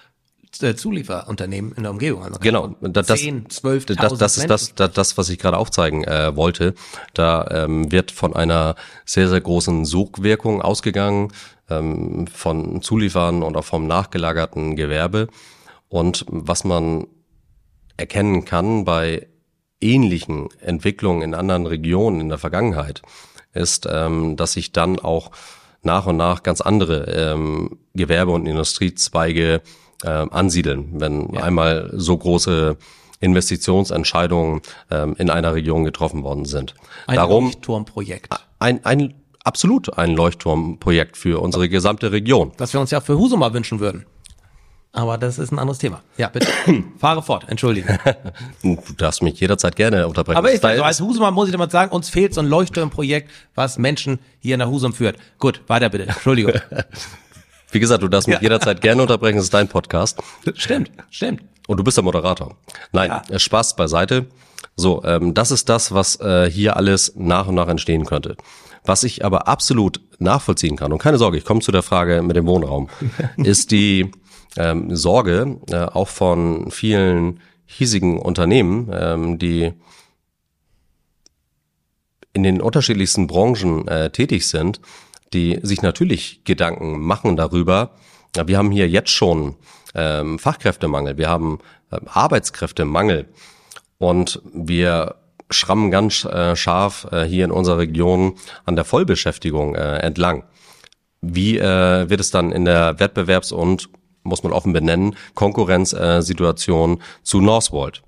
äh, 0.62 0.74
Zulieferunternehmen 0.74 1.72
in 1.72 1.82
der 1.82 1.92
Umgebung. 1.92 2.22
Also 2.24 2.38
Genau, 2.40 2.68
da- 2.80 3.02
das, 3.02 3.20
10, 3.20 3.48
12.000 3.48 3.94
das, 4.00 4.14
das 4.18 4.38
ist 4.38 4.48
das, 4.50 4.74
das, 4.74 4.92
das, 4.92 5.18
was 5.18 5.28
ich 5.28 5.38
gerade 5.38 5.58
aufzeigen 5.58 6.04
äh, 6.04 6.34
wollte. 6.36 6.74
Da 7.14 7.46
ähm, 7.50 7.90
wird 7.92 8.10
von 8.10 8.34
einer 8.34 8.74
sehr, 9.04 9.28
sehr 9.28 9.40
großen 9.40 9.84
Sogwirkung 9.84 10.62
ausgegangen, 10.62 11.32
ähm, 11.68 12.26
von 12.28 12.80
Zuliefern 12.80 13.42
und 13.42 13.56
auch 13.56 13.64
vom 13.64 13.86
nachgelagerten 13.86 14.76
Gewerbe. 14.76 15.28
Und 15.88 16.24
was 16.28 16.64
man 16.64 17.06
erkennen 17.96 18.44
kann 18.44 18.84
bei 18.84 19.26
ähnlichen 19.80 20.48
Entwicklungen 20.60 21.22
in 21.22 21.34
anderen 21.34 21.66
Regionen 21.66 22.20
in 22.20 22.28
der 22.28 22.38
Vergangenheit, 22.38 23.02
ist, 23.52 23.86
ähm, 23.90 24.36
dass 24.36 24.52
sich 24.52 24.72
dann 24.72 24.98
auch 24.98 25.30
nach 25.82 26.06
und 26.06 26.16
nach 26.16 26.42
ganz 26.42 26.60
andere 26.60 27.04
ähm, 27.04 27.78
Gewerbe- 27.94 28.32
und 28.32 28.46
Industriezweige 28.46 29.62
äh, 30.02 30.08
ansiedeln, 30.08 31.00
wenn 31.00 31.36
einmal 31.36 31.90
so 31.94 32.16
große 32.16 32.76
Investitionsentscheidungen 33.20 34.60
ähm, 34.90 35.14
in 35.18 35.30
einer 35.30 35.54
Region 35.54 35.84
getroffen 35.84 36.22
worden 36.22 36.44
sind. 36.44 36.74
Ein 37.06 37.16
Darum 37.16 37.46
Leuchtturmprojekt, 37.46 38.34
ein, 38.58 38.84
ein 38.84 39.14
absolut 39.42 39.96
ein 39.96 40.14
Leuchtturmprojekt 40.14 41.16
für 41.16 41.40
unsere 41.40 41.68
gesamte 41.68 42.12
Region. 42.12 42.52
das 42.56 42.72
wir 42.72 42.80
uns 42.80 42.90
ja 42.90 43.00
für 43.00 43.16
Husum 43.16 43.40
mal 43.40 43.54
wünschen 43.54 43.80
würden. 43.80 44.04
Aber 44.96 45.18
das 45.18 45.38
ist 45.38 45.52
ein 45.52 45.58
anderes 45.58 45.78
Thema. 45.78 46.00
Ja, 46.16 46.28
bitte. 46.28 46.46
Fahre 46.98 47.22
fort, 47.22 47.44
entschuldige. 47.48 47.98
Du 48.62 48.78
darfst 48.96 49.22
mich 49.22 49.38
jederzeit 49.38 49.76
gerne 49.76 50.08
unterbrechen. 50.08 50.38
Aber 50.38 50.52
ich, 50.52 50.64
also 50.64 50.82
als 50.82 51.00
Husumer 51.00 51.30
muss 51.30 51.50
ich 51.50 51.56
mal 51.56 51.70
sagen, 51.70 51.92
uns 51.92 52.08
fehlt 52.08 52.32
so 52.32 52.40
ein 52.40 52.46
Leuchtturmprojekt, 52.46 53.30
was 53.54 53.76
Menschen 53.76 54.18
hier 54.40 54.56
nach 54.56 54.68
Husum 54.68 54.94
führt. 54.94 55.18
Gut, 55.38 55.60
weiter 55.66 55.90
bitte. 55.90 56.06
Entschuldigung. 56.06 56.54
wie 57.72 57.78
gesagt, 57.78 58.02
du 58.02 58.08
darfst 58.08 58.26
mich 58.26 58.40
jederzeit 58.40 58.80
gerne 58.80 59.02
unterbrechen, 59.02 59.36
es 59.36 59.44
ist 59.44 59.54
dein 59.54 59.68
Podcast. 59.68 60.18
stimmt, 60.54 60.90
stimmt. 61.10 61.42
Und 61.68 61.76
du 61.76 61.84
bist 61.84 61.98
der 61.98 62.04
Moderator. 62.04 62.56
Nein, 62.92 63.12
äh, 63.28 63.38
Spaß 63.38 63.76
beiseite. 63.76 64.26
So, 64.76 65.04
ähm, 65.04 65.34
das 65.34 65.50
ist 65.50 65.68
das, 65.68 65.92
was 65.92 66.18
äh, 66.20 66.50
hier 66.50 66.76
alles 66.76 67.12
nach 67.16 67.48
und 67.48 67.54
nach 67.54 67.68
entstehen 67.68 68.06
könnte. 68.06 68.36
Was 68.82 69.04
ich 69.04 69.26
aber 69.26 69.46
absolut 69.46 70.00
nachvollziehen 70.18 70.76
kann, 70.76 70.90
und 70.90 70.98
keine 70.98 71.18
Sorge, 71.18 71.36
ich 71.36 71.44
komme 71.44 71.60
zu 71.60 71.70
der 71.70 71.82
Frage 71.82 72.22
mit 72.22 72.34
dem 72.34 72.46
Wohnraum, 72.46 72.88
ist 73.36 73.72
die 73.72 74.10
ähm, 74.56 74.94
Sorge 74.94 75.58
äh, 75.70 75.76
auch 75.76 76.08
von 76.08 76.70
vielen 76.70 77.40
hiesigen 77.66 78.18
Unternehmen, 78.18 78.90
ähm, 78.92 79.38
die 79.38 79.72
in 82.32 82.42
den 82.42 82.60
unterschiedlichsten 82.60 83.26
Branchen 83.26 83.88
äh, 83.88 84.10
tätig 84.10 84.46
sind, 84.46 84.80
die 85.32 85.58
sich 85.62 85.82
natürlich 85.82 86.44
Gedanken 86.44 87.00
machen 87.00 87.36
darüber. 87.36 87.92
Wir 88.44 88.58
haben 88.58 88.70
hier 88.70 88.88
jetzt 88.88 89.10
schon 89.10 89.56
ähm, 89.94 90.38
Fachkräftemangel, 90.38 91.16
wir 91.16 91.28
haben 91.28 91.58
ähm, 91.90 92.00
Arbeitskräftemangel 92.06 93.28
und 93.98 94.42
wir 94.52 95.16
schrammen 95.50 95.90
ganz 95.90 96.24
äh, 96.24 96.56
scharf 96.56 97.06
äh, 97.10 97.24
hier 97.24 97.44
in 97.44 97.50
unserer 97.50 97.78
Region 97.78 98.34
an 98.64 98.76
der 98.76 98.84
Vollbeschäftigung 98.84 99.74
äh, 99.74 99.98
entlang. 99.98 100.44
Wie 101.22 101.58
äh, 101.58 102.10
wird 102.10 102.20
es 102.20 102.30
dann 102.30 102.52
in 102.52 102.64
der 102.64 102.98
Wettbewerbs- 102.98 103.52
und, 103.52 103.88
muss 104.26 104.42
man 104.42 104.52
offen 104.52 104.72
benennen, 104.72 105.16
Konkurrenzsituation 105.34 107.02
zu 107.22 107.40
Northwold? 107.40 108.02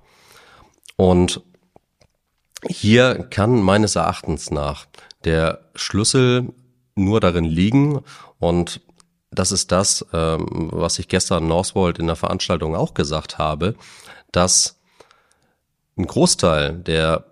Und 0.96 1.42
hier 2.66 3.26
kann 3.30 3.62
meines 3.62 3.96
Erachtens 3.96 4.50
nach 4.50 4.86
der 5.24 5.70
Schlüssel 5.74 6.52
nur 6.96 7.20
darin 7.20 7.44
liegen 7.44 8.00
und 8.38 8.80
das 9.30 9.52
ist 9.52 9.70
das, 9.72 10.04
ähm, 10.12 10.70
was 10.72 10.98
ich 10.98 11.08
gestern 11.08 11.48
Northwold 11.48 11.98
in 11.98 12.06
der 12.06 12.16
Veranstaltung 12.16 12.74
auch 12.74 12.94
gesagt 12.94 13.38
habe, 13.38 13.74
dass 14.32 14.80
ein 15.96 16.06
Großteil 16.06 16.78
der 16.78 17.24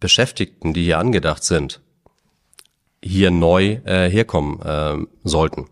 Beschäftigten, 0.00 0.72
die 0.72 0.84
hier 0.84 0.98
angedacht 0.98 1.44
sind, 1.44 1.80
hier 3.02 3.30
neu 3.30 3.80
äh, 3.84 4.10
herkommen 4.10 4.60
ähm, 4.64 5.08
sollten. 5.22 5.68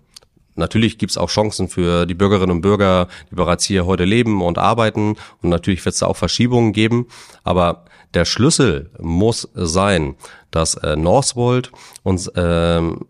Natürlich 0.58 0.98
gibt's 0.98 1.16
auch 1.16 1.30
Chancen 1.30 1.68
für 1.68 2.04
die 2.04 2.14
Bürgerinnen 2.14 2.50
und 2.50 2.60
Bürger, 2.60 3.08
die 3.30 3.36
bereits 3.36 3.64
hier 3.64 3.86
heute 3.86 4.04
leben 4.04 4.42
und 4.42 4.58
arbeiten. 4.58 5.16
Und 5.42 5.50
natürlich 5.50 5.84
wird 5.84 5.94
es 5.94 6.00
da 6.00 6.06
auch 6.06 6.16
Verschiebungen 6.16 6.72
geben. 6.72 7.06
Aber 7.44 7.84
der 8.14 8.24
Schlüssel 8.24 8.90
muss 8.98 9.48
sein, 9.54 10.16
dass 10.50 10.74
äh, 10.74 10.96
Northwold 10.96 11.70
uns 12.02 12.30
ähm, 12.36 13.06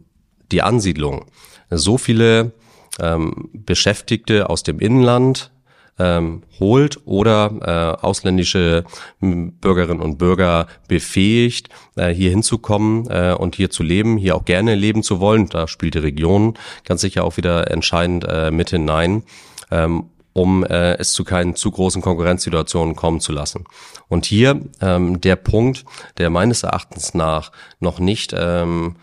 die 0.52 0.62
Ansiedlung 0.62 1.26
so 1.70 1.98
viele 1.98 2.52
ähm, 3.00 3.50
Beschäftigte 3.52 4.50
aus 4.50 4.62
dem 4.62 4.80
Inland 4.80 5.50
ähm, 5.98 6.42
holt 6.61 7.00
oder 7.06 7.96
äh, 8.00 8.04
ausländische 8.04 8.84
m, 9.20 9.52
Bürgerinnen 9.52 10.00
und 10.00 10.18
Bürger 10.18 10.66
befähigt, 10.87 11.68
äh, 11.96 12.08
hier 12.08 12.30
hinzukommen 12.30 13.08
äh, 13.11 13.34
und 13.38 13.56
hier 13.56 13.70
zu 13.70 13.82
leben, 13.82 14.16
hier 14.16 14.37
auch 14.37 14.44
gerne 14.44 14.74
leben 14.74 15.02
zu 15.02 15.20
wollen. 15.20 15.48
Da 15.48 15.68
spielt 15.68 15.94
die 15.94 15.98
Region 15.98 16.54
ganz 16.84 17.00
sicher 17.00 17.24
auch 17.24 17.37
wieder 17.37 17.70
entscheidend 17.70 18.24
äh, 18.28 18.50
mit 18.50 18.70
hinein. 18.70 19.24
Ähm, 19.70 20.11
um 20.34 20.64
äh, 20.64 20.96
es 20.98 21.14
zu 21.14 21.24
keinen 21.24 21.56
zu 21.56 21.72
großen 21.72 22.00
Konkurrenzsituationen 22.00 22.94
kommen 22.94 23.18
zu 23.18 23.32
lassen. 23.32 23.64
Und 24.06 24.24
hier 24.24 24.61
ähm, 24.80 25.20
der 25.20 25.34
Punkt, 25.34 25.84
der 26.16 26.30
meines 26.30 26.62
Erachtens 26.62 27.12
nach 27.12 27.50
noch 27.80 27.98
nicht 27.98 28.32
ähm, 28.38 28.96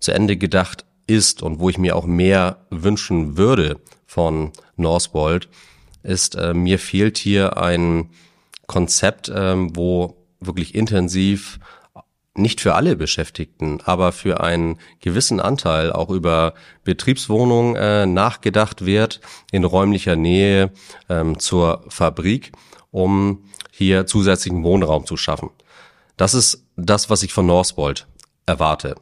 zu 0.00 0.12
Ende 0.12 0.36
gedacht 0.36 0.84
ist 1.06 1.42
und 1.42 1.60
wo 1.60 1.70
ich 1.70 1.78
mir 1.78 1.96
auch 1.96 2.04
mehr 2.04 2.58
wünschen 2.68 3.38
würde 3.38 3.80
von 4.06 4.52
Northwold, 4.76 5.48
ist, 6.02 6.34
äh, 6.34 6.54
mir 6.54 6.78
fehlt 6.78 7.18
hier 7.18 7.56
ein 7.56 8.10
Konzept, 8.66 9.30
ähm, 9.34 9.76
wo 9.76 10.16
wirklich 10.40 10.74
intensiv 10.74 11.58
nicht 12.34 12.60
für 12.60 12.74
alle 12.74 12.96
Beschäftigten, 12.96 13.80
aber 13.84 14.10
für 14.12 14.40
einen 14.40 14.78
gewissen 15.00 15.38
Anteil 15.40 15.92
auch 15.92 16.08
über 16.08 16.54
Betriebswohnungen 16.82 17.76
äh, 17.76 18.06
nachgedacht 18.06 18.86
wird 18.86 19.20
in 19.50 19.64
räumlicher 19.64 20.16
Nähe 20.16 20.72
ähm, 21.10 21.38
zur 21.38 21.84
Fabrik, 21.88 22.52
um 22.90 23.44
hier 23.70 24.06
zusätzlichen 24.06 24.64
Wohnraum 24.64 25.04
zu 25.06 25.16
schaffen. 25.16 25.50
Das 26.16 26.34
ist 26.34 26.64
das, 26.76 27.10
was 27.10 27.22
ich 27.22 27.32
von 27.32 27.46
Northwold 27.46 28.06
erwarte. 28.46 28.94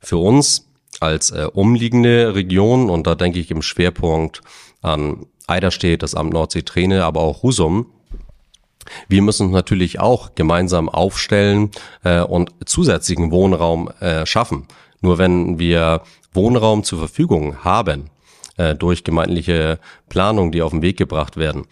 Für 0.00 0.16
uns 0.16 0.68
als 1.00 1.30
äh, 1.30 1.46
umliegende 1.52 2.34
Region, 2.34 2.90
und 2.90 3.06
da 3.06 3.14
denke 3.14 3.38
ich 3.38 3.50
im 3.50 3.62
Schwerpunkt 3.62 4.42
an 4.82 5.26
Eiderstedt, 5.46 6.02
das 6.02 6.14
Amt 6.14 6.32
Nordsee-Träne, 6.32 7.04
aber 7.04 7.20
auch 7.20 7.42
Husum, 7.42 7.86
wir 9.08 9.22
müssen 9.22 9.46
uns 9.46 9.54
natürlich 9.54 10.00
auch 10.00 10.34
gemeinsam 10.34 10.88
aufstellen 10.88 11.70
äh, 12.04 12.20
und 12.20 12.50
zusätzlichen 12.66 13.30
Wohnraum 13.30 13.88
äh, 14.00 14.26
schaffen. 14.26 14.66
Nur 15.00 15.18
wenn 15.18 15.58
wir 15.58 16.02
Wohnraum 16.32 16.84
zur 16.84 16.98
Verfügung 16.98 17.64
haben, 17.64 18.10
äh, 18.56 18.74
durch 18.74 19.04
gemeindliche 19.04 19.78
Planung, 20.08 20.52
die 20.52 20.62
auf 20.62 20.70
den 20.70 20.82
Weg 20.82 20.96
gebracht 20.96 21.36
werden, 21.36 21.66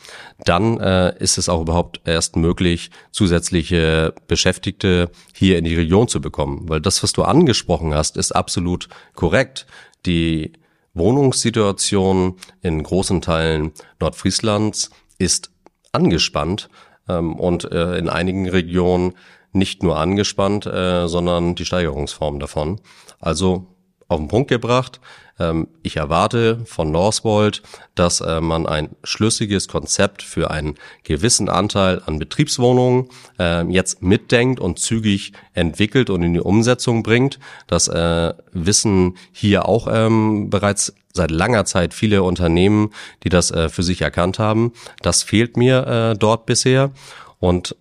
dann 0.45 0.81
äh, 0.81 1.17
ist 1.19 1.39
es 1.39 1.49
auch 1.49 1.61
überhaupt 1.61 2.01
erst 2.05 2.37
möglich, 2.37 2.91
zusätzliche 3.13 4.15
Beschäftigte 4.27 5.11
hier 5.33 5.59
in 5.59 5.65
die 5.65 5.77
Region 5.77 6.09
zu 6.09 6.21
bekommen. 6.21 6.69
Weil 6.69 6.81
das, 6.81 7.03
was 7.03 7.13
du 7.13 7.23
angesprochen 7.23 7.95
hast, 7.95 8.17
ist 8.17 8.33
absolut 8.33 8.89
korrekt. 9.15 9.67
Die 10.07 10.53
Wohnungssituation 10.95 12.37
in 12.61 12.83
großen 12.83 13.21
Teilen 13.21 13.73
Nordfrieslands 14.01 14.91
ist 15.19 15.51
angespannt 15.93 16.69
ähm, 17.09 17.35
und 17.35 17.71
äh, 17.71 17.97
in 17.97 18.09
einigen 18.09 18.49
Regionen 18.49 19.15
nicht 19.53 19.83
nur 19.83 19.99
angespannt, 19.99 20.67
äh, 20.67 21.09
sondern 21.09 21.55
die 21.55 21.65
Steigerungsform 21.65 22.39
davon. 22.39 22.81
Also 23.21 23.72
auf 24.13 24.21
den 24.21 24.29
Punkt 24.29 24.49
gebracht. 24.49 25.01
Ähm, 25.39 25.69
ich 25.83 25.97
erwarte 25.97 26.61
von 26.65 26.91
Northvolt, 26.91 27.63
dass 27.95 28.21
äh, 28.21 28.41
man 28.41 28.67
ein 28.67 28.91
schlüssiges 29.03 29.69
Konzept 29.69 30.23
für 30.23 30.51
einen 30.51 30.77
gewissen 31.05 31.49
Anteil 31.49 32.03
an 32.05 32.19
Betriebswohnungen 32.19 33.09
äh, 33.39 33.65
jetzt 33.65 34.03
mitdenkt 34.03 34.61
und 34.61 34.79
zügig 34.79 35.33
entwickelt 35.55 36.11
und 36.11 36.23
in 36.23 36.35
die 36.35 36.41
Umsetzung 36.41 37.03
bringt. 37.03 37.39
Das 37.67 37.89
äh, 37.89 38.35
wissen 38.53 39.17
hier 39.33 39.69
auch 39.69 39.89
ähm, 39.91 40.51
bereits 40.51 40.95
seit 41.15 41.31
langer 41.31 41.65
Zeit 41.67 41.93
viele 41.93 42.23
Unternehmen, 42.23 42.91
die 43.23 43.29
das 43.29 43.51
äh, 43.51 43.69
für 43.69 43.83
sich 43.83 44.01
erkannt 44.01 44.39
haben. 44.39 44.73
Das 45.03 45.23
fehlt 45.23 45.57
mir 45.57 46.15
dort 46.19 46.47
bisher. 46.47 46.93
Und 47.39 47.77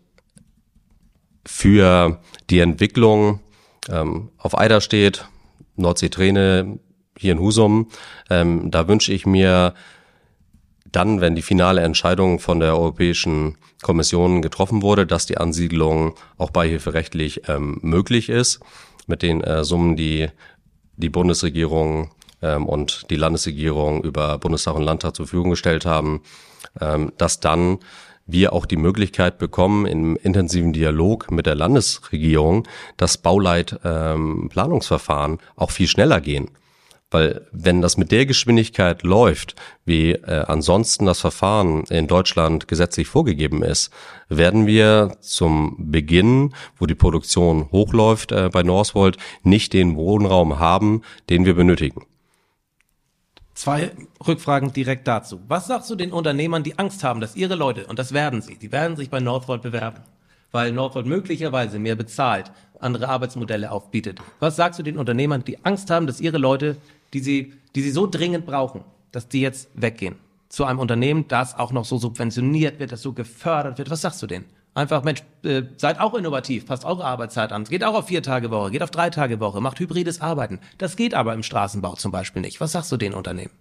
für 1.46 2.20
die 2.50 2.60
Entwicklung 2.60 3.40
ähm, 3.90 4.30
auf 4.38 4.58
Eider 4.58 4.82
steht, 4.82 5.28
Nordsee-Träne 5.82 6.80
hier 7.18 7.34
in 7.34 7.40
Husum. 7.40 7.90
Ähm, 8.30 8.72
da 8.72 8.88
wünsche 8.88 9.14
ich 9.14 9.26
mir 9.26 9.74
dann, 10.92 11.22
wenn 11.22 11.36
die 11.36 11.42
finale 11.42 11.82
Entscheidung 11.82 12.40
von 12.40 12.60
der 12.60 12.76
Europäischen 12.76 13.58
Kommission 13.82 14.42
getroffen 14.42 14.82
wurde, 14.82 15.06
dass 15.08 15.26
die 15.26 15.38
Ansiedlung 15.38 16.16
auch 16.38 16.52
beihilferechtlich 16.52 17.48
ähm, 17.48 17.80
möglich 17.82 18.30
ist, 18.30 18.60
mit 19.08 19.22
den 19.22 19.42
äh, 19.42 19.64
Summen, 19.64 19.96
die 19.96 20.28
die 20.98 21.10
Bundesregierung 21.10 22.12
ähm, 22.42 22.66
und 22.68 23.10
die 23.10 23.16
Landesregierung 23.16 24.04
über 24.04 24.38
Bundestag 24.38 24.76
und 24.76 24.84
Landtag 24.84 25.16
zur 25.16 25.26
Verfügung 25.26 25.52
gestellt 25.52 25.86
haben, 25.86 26.22
ähm, 26.80 27.12
dass 27.18 27.40
dann 27.40 27.80
wir 28.32 28.54
auch 28.54 28.66
die 28.66 28.78
Möglichkeit 28.78 29.38
bekommen, 29.38 29.86
im 29.86 30.16
intensiven 30.16 30.74
Dialog 30.74 31.30
mit 31.32 31.46
der 31.46 31.54
Landesregierung 31.56 32.68
das 32.98 33.18
Bauleitplanungsverfahren 33.18 35.34
ähm, 35.34 35.40
auch 35.56 35.72
viel 35.72 35.88
schneller 35.88 36.22
gehen. 36.22 36.50
Weil 37.12 37.46
wenn 37.52 37.82
das 37.82 37.98
mit 37.98 38.14
der 38.14 38.26
Geschwindigkeit 38.26 39.04
läuft, 39.04 39.56
wie 39.84 40.14
äh, 40.14 40.46
ansonsten 40.48 41.06
das 41.06 41.20
Verfahren 41.20 41.84
in 41.90 42.08
Deutschland 42.08 42.70
gesetzlich 42.70 43.10
vorgegeben 43.10 43.64
ist, 43.64 43.92
werden 44.30 44.66
wir 44.66 45.18
zum 45.20 45.76
Beginn, 45.78 46.54
wo 46.78 46.86
die 46.86 46.96
Produktion 46.96 47.70
hochläuft 47.72 48.32
äh, 48.32 48.50
bei 48.50 48.64
Northvolt, 48.64 49.18
nicht 49.44 49.74
den 49.74 49.98
Wohnraum 49.98 50.58
haben, 50.58 51.02
den 51.30 51.44
wir 51.44 51.54
benötigen. 51.54 52.06
Zwei 53.62 53.92
Rückfragen 54.28 54.74
direkt 54.74 55.08
dazu. 55.08 55.40
Was 55.48 55.68
sagst 55.68 55.88
du 55.92 55.94
den 55.94 56.12
Unternehmern, 56.12 56.64
die 56.64 56.80
Angst 56.80 57.04
haben, 57.04 57.22
dass 57.22 57.36
ihre 57.36 57.54
Leute, 57.54 57.86
und 57.86 58.00
das 58.00 58.12
werden 58.12 58.42
sie, 58.42 58.58
die 58.58 58.72
werden 58.72 58.98
sich 58.98 59.12
bei 59.12 59.20
Northvolt 59.20 59.62
bewerben, 59.62 60.02
weil 60.52 60.72
Northvolt 60.72 61.06
möglicherweise 61.06 61.78
mehr 61.78 61.96
bezahlt, 61.96 62.52
andere 62.80 63.08
Arbeitsmodelle 63.08 63.70
aufbietet. 63.70 64.20
Was 64.40 64.56
sagst 64.56 64.80
du 64.80 64.84
den 64.84 64.98
Unternehmern, 64.98 65.44
die 65.44 65.64
Angst 65.64 65.92
haben, 65.92 66.08
dass 66.08 66.20
ihre 66.20 66.40
Leute, 66.40 66.78
die 67.14 67.20
sie, 67.20 67.54
die 67.76 67.84
sie 67.84 67.92
so 67.92 68.08
dringend 68.08 68.48
brauchen, 68.48 68.84
dass 69.12 69.28
die 69.28 69.42
jetzt 69.42 69.70
weggehen 69.76 70.16
zu 70.50 70.66
einem 70.66 70.80
Unternehmen, 70.80 71.28
das 71.28 71.54
auch 71.54 71.72
noch 71.72 71.86
so 71.86 72.00
subventioniert 72.00 72.80
wird, 72.80 72.92
das 72.92 73.04
so 73.04 73.14
gefördert 73.14 73.78
wird? 73.78 73.92
Was 73.92 74.02
sagst 74.02 74.24
du 74.24 74.26
denen? 74.26 74.46
Einfach, 74.74 75.04
Mensch, 75.04 75.22
äh, 75.44 75.64
seid 75.76 76.00
auch 76.00 76.14
innovativ, 76.14 76.66
passt 76.66 76.86
eure 76.86 77.04
Arbeitszeit 77.04 77.52
an. 77.52 77.66
Geht 77.66 77.84
auch 77.84 77.94
auf 77.94 78.08
vier 78.08 78.24
Tage 78.24 78.52
Woche, 78.52 78.72
geht 78.72 78.84
auf 78.84 78.92
drei 78.92 79.10
Tage 79.10 79.40
Woche, 79.42 79.60
macht 79.60 79.80
hybrides 79.80 80.22
Arbeiten. 80.22 80.62
Das 80.78 80.96
geht 80.96 81.14
aber 81.14 81.34
im 81.34 81.44
Straßenbau 81.44 81.96
zum 81.96 82.12
Beispiel 82.12 82.42
nicht. 82.42 82.62
Was 82.62 82.72
sagst 82.72 82.92
du 82.92 82.98
den 82.98 83.14
Unternehmen? 83.14 83.52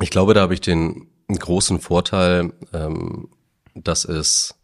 Ich 0.00 0.10
glaube, 0.10 0.34
da 0.34 0.40
habe 0.40 0.54
ich 0.54 0.60
den 0.60 1.08
großen 1.28 1.78
Vorteil, 1.78 2.52
ähm, 2.72 3.28
dass 3.74 4.04
es 4.04 4.56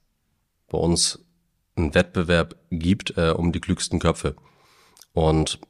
bei 0.68 0.78
uns 0.78 1.20
einen 1.76 1.94
Wettbewerb 1.94 2.56
gibt 2.70 3.16
äh, 3.16 3.30
um 3.30 3.52
die 3.52 3.60
klügsten 3.60 4.00
Köpfe. 4.00 4.34
Und 5.12 5.60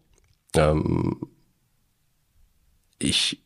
ähm, 0.54 1.28
ich 2.98 3.42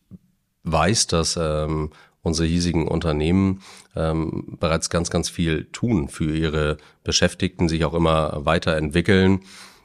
weiß, 0.62 1.08
dass 1.08 1.36
ähm, 1.36 1.90
unsere 2.24 2.48
hiesigen 2.48 2.88
Unternehmen 2.88 3.60
ähm, 3.94 4.56
bereits 4.58 4.90
ganz, 4.90 5.10
ganz 5.10 5.28
viel 5.28 5.66
tun 5.66 6.08
für 6.08 6.34
ihre 6.36 6.78
Beschäftigten, 7.04 7.68
sich 7.68 7.84
auch 7.84 7.94
immer 7.94 8.44
weiterentwickeln 8.44 9.40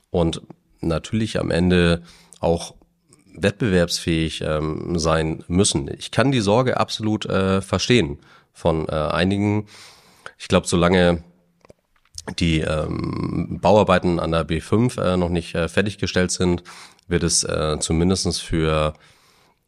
und 0.10 0.41
natürlich 0.82 1.39
am 1.39 1.52
Ende 1.52 2.02
auch 2.39 2.73
wettbewerbsfähig 3.36 4.41
ähm, 4.41 4.97
sein 4.97 5.43
müssen. 5.47 5.89
Ich 5.97 6.12
kann 6.12 6.32
die 6.32 6.39
Sorge 6.39 6.80
absolut 6.80 7.25
äh, 7.25 7.62
verstehen 7.62 8.17
von 8.54 8.88
äh, 8.88 8.93
einigen. 8.93 9.67
Ich 10.38 10.47
glaube, 10.47 10.67
solange 10.67 11.23
die 12.39 12.62
ähm, 12.62 13.60
Bauarbeiten 13.62 14.19
an 14.19 14.32
der 14.32 14.47
B5 14.47 15.02
äh, 15.02 15.17
noch 15.17 15.30
nicht 15.30 15.56
äh, 15.56 15.67
fertiggestellt 15.67 16.32
sind, 16.32 16.63
wird 17.08 17.23
es 17.23 17.43
äh, 17.43 17.78
zumindestens 17.80 18.39
für 18.39 18.93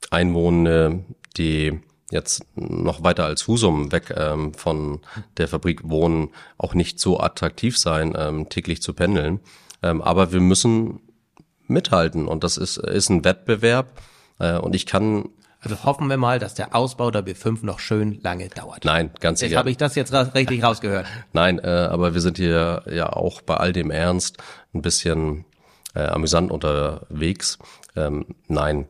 Einwohner, 0.09 0.99
die 1.37 1.79
jetzt 2.11 2.45
noch 2.55 3.03
weiter 3.03 3.25
als 3.25 3.47
Husum 3.47 3.91
weg 3.91 4.13
ähm, 4.15 4.53
von 4.53 4.99
der 5.37 5.47
Fabrik 5.47 5.89
wohnen, 5.89 6.29
auch 6.57 6.73
nicht 6.73 6.99
so 6.99 7.19
attraktiv 7.19 7.77
sein, 7.77 8.13
ähm, 8.17 8.49
täglich 8.49 8.81
zu 8.81 8.93
pendeln. 8.93 9.39
Ähm, 9.81 10.01
aber 10.01 10.31
wir 10.31 10.41
müssen 10.41 10.99
mithalten 11.67 12.27
und 12.27 12.43
das 12.43 12.57
ist, 12.57 12.77
ist 12.77 13.09
ein 13.09 13.23
Wettbewerb 13.23 13.99
äh, 14.39 14.57
und 14.57 14.75
ich 14.75 14.85
kann 14.85 15.29
also 15.63 15.83
hoffen 15.83 16.09
wir 16.09 16.17
mal, 16.17 16.39
dass 16.39 16.55
der 16.55 16.75
Ausbau 16.75 17.11
der 17.11 17.23
B5 17.23 17.63
noch 17.63 17.77
schön 17.77 18.19
lange 18.23 18.49
dauert. 18.49 18.83
Nein, 18.83 19.11
ganz 19.19 19.41
sicher. 19.41 19.59
Habe 19.59 19.69
ich 19.69 19.77
das 19.77 19.93
jetzt 19.93 20.11
ra 20.11 20.21
richtig 20.21 20.63
rausgehört. 20.63 21.05
Nein, 21.33 21.59
äh, 21.59 21.67
aber 21.67 22.15
wir 22.15 22.21
sind 22.21 22.37
hier 22.37 22.81
ja 22.89 23.13
auch 23.13 23.41
bei 23.41 23.57
all 23.57 23.71
dem 23.71 23.91
Ernst 23.91 24.37
ein 24.73 24.81
bisschen 24.81 25.45
äh, 25.93 26.01
amüsant 26.01 26.49
unterwegs. 26.49 27.59
Ähm, 27.95 28.25
nein, 28.47 28.87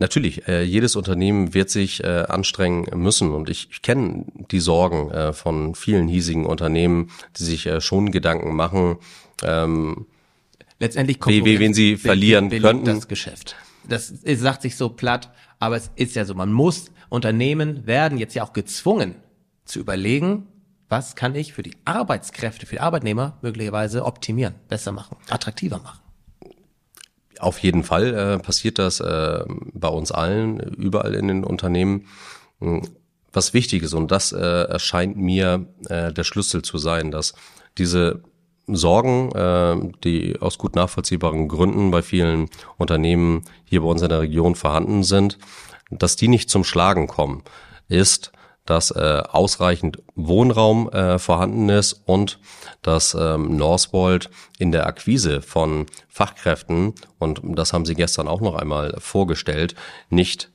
Natürlich, 0.00 0.48
äh, 0.48 0.62
jedes 0.62 0.96
Unternehmen 0.96 1.52
wird 1.52 1.68
sich 1.68 2.02
äh, 2.02 2.24
anstrengen 2.26 2.86
müssen 2.98 3.32
und 3.32 3.50
ich, 3.50 3.68
ich 3.70 3.82
kenne 3.82 4.24
die 4.50 4.58
Sorgen 4.58 5.10
äh, 5.10 5.34
von 5.34 5.74
vielen 5.74 6.08
hiesigen 6.08 6.46
Unternehmen, 6.46 7.10
die 7.38 7.44
sich 7.44 7.66
äh, 7.66 7.82
schon 7.82 8.10
Gedanken 8.10 8.56
machen, 8.56 8.96
ähm, 9.44 10.06
letztendlich 10.78 11.18
wie, 11.26 11.44
wie, 11.44 11.58
wen 11.58 11.74
sie 11.74 11.98
verlieren 11.98 12.48
könnten. 12.48 12.86
Das 12.86 13.08
Geschäft. 13.08 13.56
Das 13.86 14.10
ist, 14.10 14.40
sagt 14.40 14.62
sich 14.62 14.76
so 14.76 14.88
platt, 14.88 15.30
aber 15.58 15.76
es 15.76 15.90
ist 15.96 16.16
ja 16.16 16.24
so. 16.24 16.34
Man 16.34 16.50
muss 16.50 16.90
Unternehmen 17.10 17.86
werden 17.86 18.16
jetzt 18.16 18.34
ja 18.34 18.42
auch 18.42 18.54
gezwungen 18.54 19.16
zu 19.66 19.80
überlegen, 19.80 20.46
was 20.88 21.14
kann 21.14 21.34
ich 21.34 21.52
für 21.52 21.62
die 21.62 21.76
Arbeitskräfte, 21.84 22.64
für 22.64 22.76
die 22.76 22.80
Arbeitnehmer 22.80 23.38
möglicherweise 23.42 24.06
optimieren, 24.06 24.54
besser 24.68 24.92
machen, 24.92 25.18
attraktiver 25.28 25.78
machen. 25.78 25.99
Auf 27.40 27.58
jeden 27.58 27.84
Fall 27.84 28.14
äh, 28.14 28.38
passiert 28.38 28.78
das 28.78 29.00
äh, 29.00 29.44
bei 29.72 29.88
uns 29.88 30.12
allen, 30.12 30.60
überall 30.60 31.14
in 31.14 31.28
den 31.28 31.44
Unternehmen. 31.44 32.06
Hm, 32.60 32.82
was 33.32 33.54
wichtig 33.54 33.82
ist, 33.82 33.94
und 33.94 34.10
das 34.10 34.32
äh, 34.32 34.38
erscheint 34.38 35.16
mir 35.16 35.66
äh, 35.88 36.12
der 36.12 36.24
Schlüssel 36.24 36.62
zu 36.62 36.78
sein, 36.78 37.10
dass 37.10 37.34
diese 37.78 38.22
Sorgen, 38.66 39.32
äh, 39.32 39.92
die 40.04 40.40
aus 40.40 40.58
gut 40.58 40.76
nachvollziehbaren 40.76 41.48
Gründen 41.48 41.90
bei 41.90 42.02
vielen 42.02 42.48
Unternehmen 42.76 43.44
hier 43.64 43.82
bei 43.82 43.86
uns 43.86 44.02
in 44.02 44.08
der 44.08 44.20
Region 44.20 44.54
vorhanden 44.54 45.04
sind, 45.04 45.38
dass 45.90 46.16
die 46.16 46.28
nicht 46.28 46.50
zum 46.50 46.64
Schlagen 46.64 47.06
kommen, 47.06 47.42
ist, 47.88 48.32
dass 48.66 48.90
äh, 48.90 49.22
ausreichend 49.28 50.02
Wohnraum 50.14 50.90
äh, 50.90 51.18
vorhanden 51.18 51.68
ist 51.68 52.02
und 52.04 52.38
dass 52.82 53.16
ähm, 53.18 53.56
Northvolt 53.56 54.30
in 54.58 54.72
der 54.72 54.86
Akquise 54.86 55.42
von 55.42 55.86
Fachkräften, 56.08 56.94
und 57.18 57.40
das 57.42 57.72
haben 57.72 57.84
sie 57.84 57.94
gestern 57.94 58.28
auch 58.28 58.40
noch 58.40 58.54
einmal 58.54 58.94
vorgestellt, 58.98 59.74
nicht 60.08 60.50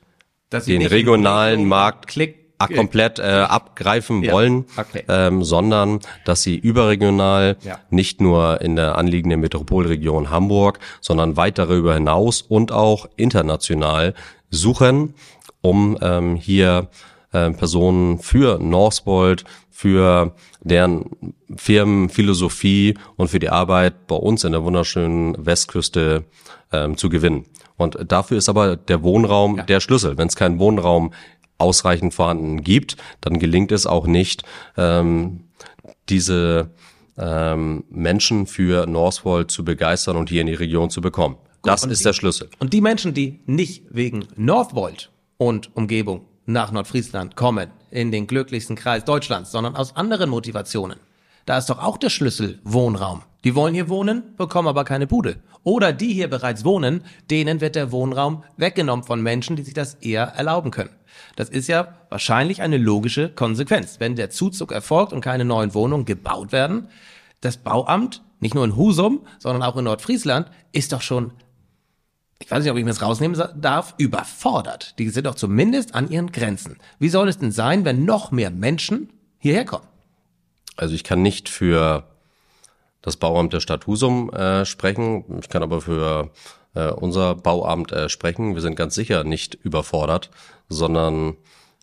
den 0.52 0.80
nicht 0.80 0.92
regionalen 0.92 1.66
Markt 1.66 2.08
Klick 2.08 2.46
komplett 2.74 3.20
äh, 3.20 3.24
abgreifen 3.24 4.24
ja. 4.24 4.32
wollen, 4.32 4.66
okay. 4.78 5.04
ähm, 5.08 5.44
sondern 5.44 6.00
dass 6.24 6.42
sie 6.42 6.56
überregional 6.56 7.58
ja. 7.64 7.80
nicht 7.90 8.22
nur 8.22 8.62
in 8.62 8.76
der 8.76 8.98
anliegenden 8.98 9.42
Metropolregion 9.42 10.30
Hamburg, 10.30 10.80
sondern 11.02 11.38
weit 11.38 11.58
darüber 11.58 11.94
hinaus 11.94 12.42
und 12.42 12.72
auch 12.72 13.08
international 13.18 14.14
suchen, 14.50 15.16
um 15.62 15.98
ähm, 16.02 16.36
hier 16.36 16.88
äh, 17.36 17.52
Personen 17.52 18.20
für 18.20 18.60
Northvolt, 18.60 19.44
für 19.70 20.34
deren 20.62 21.36
Firmenphilosophie 21.54 22.98
und 23.18 23.28
für 23.28 23.40
die 23.40 23.50
Arbeit 23.50 24.08
bei 24.08 24.16
uns 24.16 24.46
in 24.46 24.54
der 24.54 24.64
wunderschönen 24.64 25.46
Westküste 25.46 26.24
ähm, 26.72 26.96
zu 26.96 27.10
gewinnen. 27.10 27.46
Und 27.76 27.98
dafür 28.08 28.38
ist 28.38 28.48
aber 28.48 28.78
der 28.78 29.04
Wohnraum 29.04 29.58
ja. 29.58 29.64
der 29.64 29.82
Schlüssel. 29.82 30.18
Wenn 30.18 30.30
es 30.30 30.38
keinen 30.38 30.60
Wohnraum 30.60 31.12
ausreichend 31.58 32.14
vorhanden 32.14 32.64
gibt, 32.64 32.96
dann 33.20 33.38
gelingt 33.38 33.74
es 33.74 33.86
auch 33.86 34.08
nicht, 34.08 34.44
ähm, 34.78 35.42
diese 36.08 36.72
ähm, 37.18 37.84
Menschen 37.90 38.48
für 38.48 38.86
Northvolt 38.86 39.52
zu 39.52 39.66
begeistern 39.66 40.16
und 40.16 40.30
hier 40.30 40.40
in 40.40 40.48
die 40.48 40.54
Region 40.54 40.90
zu 40.90 41.02
bekommen. 41.02 41.36
Gut, 41.36 41.74
das 41.74 41.84
ist 41.84 42.00
die, 42.00 42.04
der 42.06 42.14
Schlüssel. 42.14 42.50
Und 42.60 42.72
die 42.72 42.82
Menschen, 42.82 43.14
die 43.14 43.42
nicht 43.46 43.84
wegen 43.90 44.26
Northvolt 44.38 45.12
und 45.38 45.76
Umgebung 45.76 46.22
nach 46.46 46.72
Nordfriesland 46.72 47.36
kommen, 47.36 47.70
in 47.92 48.12
den 48.12 48.28
glücklichsten 48.28 48.76
Kreis 48.76 49.06
Deutschlands, 49.06 49.52
sondern 49.52 49.76
aus 49.76 49.96
anderen 49.96 50.30
Motivationen. 50.30 51.00
Da 51.46 51.58
ist 51.58 51.70
doch 51.70 51.82
auch 51.82 51.98
der 51.98 52.10
Schlüssel 52.10 52.60
Wohnraum. 52.64 53.22
Die 53.44 53.54
wollen 53.54 53.76
hier 53.76 53.90
wohnen, 53.90 54.36
bekommen 54.36 54.68
aber 54.68 54.84
keine 54.84 55.06
Bude. 55.06 55.38
Oder 55.64 55.94
die 55.94 56.14
hier 56.14 56.28
bereits 56.28 56.66
wohnen, 56.66 57.04
denen 57.30 57.62
wird 57.62 57.76
der 57.76 57.92
Wohnraum 57.92 58.44
weggenommen 58.58 59.06
von 59.06 59.22
Menschen, 59.22 59.56
die 59.56 59.64
sich 59.64 59.74
das 59.74 59.96
eher 59.96 60.24
erlauben 60.24 60.72
können. 60.72 60.90
Das 61.36 61.50
ist 61.50 61.68
ja 61.68 61.96
wahrscheinlich 62.10 62.62
eine 62.62 62.78
logische 62.78 63.30
Konsequenz. 63.30 64.00
Wenn 64.00 64.16
der 64.16 64.30
Zuzug 64.30 64.72
erfolgt 64.72 65.14
und 65.14 65.22
keine 65.22 65.46
neuen 65.46 65.74
Wohnungen 65.74 66.06
gebaut 66.06 66.52
werden, 66.52 66.88
das 67.42 67.58
Bauamt, 67.58 68.24
nicht 68.40 68.56
nur 68.56 68.66
in 68.66 68.76
Husum, 68.76 69.22
sondern 69.40 69.64
auch 69.64 69.78
in 69.78 69.86
Nordfriesland, 69.86 70.50
ist 70.72 70.94
doch 70.94 71.02
schon, 71.02 71.32
ich 72.40 72.52
weiß 72.52 72.64
nicht, 72.64 72.72
ob 72.72 72.78
ich 72.78 72.84
mir 72.84 72.92
das 72.92 73.02
rausnehmen 73.02 73.42
darf, 73.56 73.96
überfordert. 73.98 74.98
Die 75.00 75.10
sind 75.10 75.26
doch 75.26 75.36
zumindest 75.36 75.96
an 75.96 76.10
ihren 76.10 76.32
Grenzen. 76.32 76.78
Wie 77.00 77.10
soll 77.10 77.30
es 77.30 77.38
denn 77.38 77.52
sein, 77.52 77.86
wenn 77.86 78.06
noch 78.06 78.32
mehr 78.32 78.52
Menschen 78.52 79.10
hierher 79.38 79.66
kommen? 79.66 79.88
Also 80.76 80.94
ich 80.94 81.04
kann 81.04 81.22
nicht 81.22 81.48
für 81.50 82.04
das 83.02 83.18
Bauamt 83.18 83.54
der 83.54 83.62
Stadt 83.62 83.88
Husum 83.88 84.32
äh, 84.32 84.66
sprechen. 84.66 85.24
Ich 85.40 85.50
kann 85.50 85.64
aber 85.64 85.82
für 85.82 86.32
äh, 86.74 86.90
unser 86.90 87.36
Bauamt 87.36 87.92
äh, 87.92 88.10
sprechen. 88.10 88.56
Wir 88.56 88.62
sind 88.62 88.76
ganz 88.76 88.96
sicher 88.96 89.24
nicht 89.24 89.56
überfordert, 89.56 90.30
sondern 90.68 91.38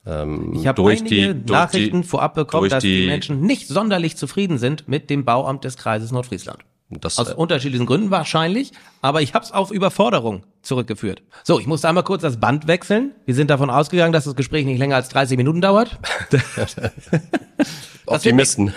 ähm, 0.04 0.52
ich 0.54 0.66
habe 0.66 0.82
einige 0.82 1.34
die, 1.34 1.52
Nachrichten 1.52 2.02
die, 2.02 2.08
vorab 2.08 2.34
bekommen, 2.34 2.68
dass 2.68 2.82
die, 2.82 3.02
die, 3.02 3.06
Menschen 3.06 3.40
nicht 3.40 3.68
sonderlich 3.68 4.16
zufrieden 4.16 4.58
sind 4.58 4.88
mit 4.88 5.10
dem 5.10 5.24
Bauamt 5.24 5.64
des 5.64 5.76
Kreises 5.76 6.10
Nordfriesland. 6.10 6.58
Das, 7.00 7.18
Aus 7.18 7.30
äh, 7.30 7.34
unterschiedlichen 7.34 7.86
Gründen 7.86 8.10
wahrscheinlich, 8.10 8.72
aber 9.00 9.22
ich 9.22 9.34
habe 9.34 9.44
es 9.44 9.52
auf 9.52 9.70
Überforderung 9.70 10.44
zurückgeführt. 10.62 11.22
So, 11.42 11.58
ich 11.58 11.66
musste 11.66 11.88
einmal 11.88 12.04
kurz 12.04 12.22
das 12.22 12.38
Band 12.38 12.66
wechseln. 12.66 13.12
Wir 13.24 13.34
sind 13.34 13.50
davon 13.50 13.70
ausgegangen, 13.70 14.12
dass 14.12 14.24
das 14.24 14.36
Gespräch 14.36 14.64
nicht 14.64 14.78
länger 14.78 14.96
als 14.96 15.08
30 15.08 15.36
Minuten 15.36 15.60
dauert. 15.60 15.98
Optimisten. 18.06 18.72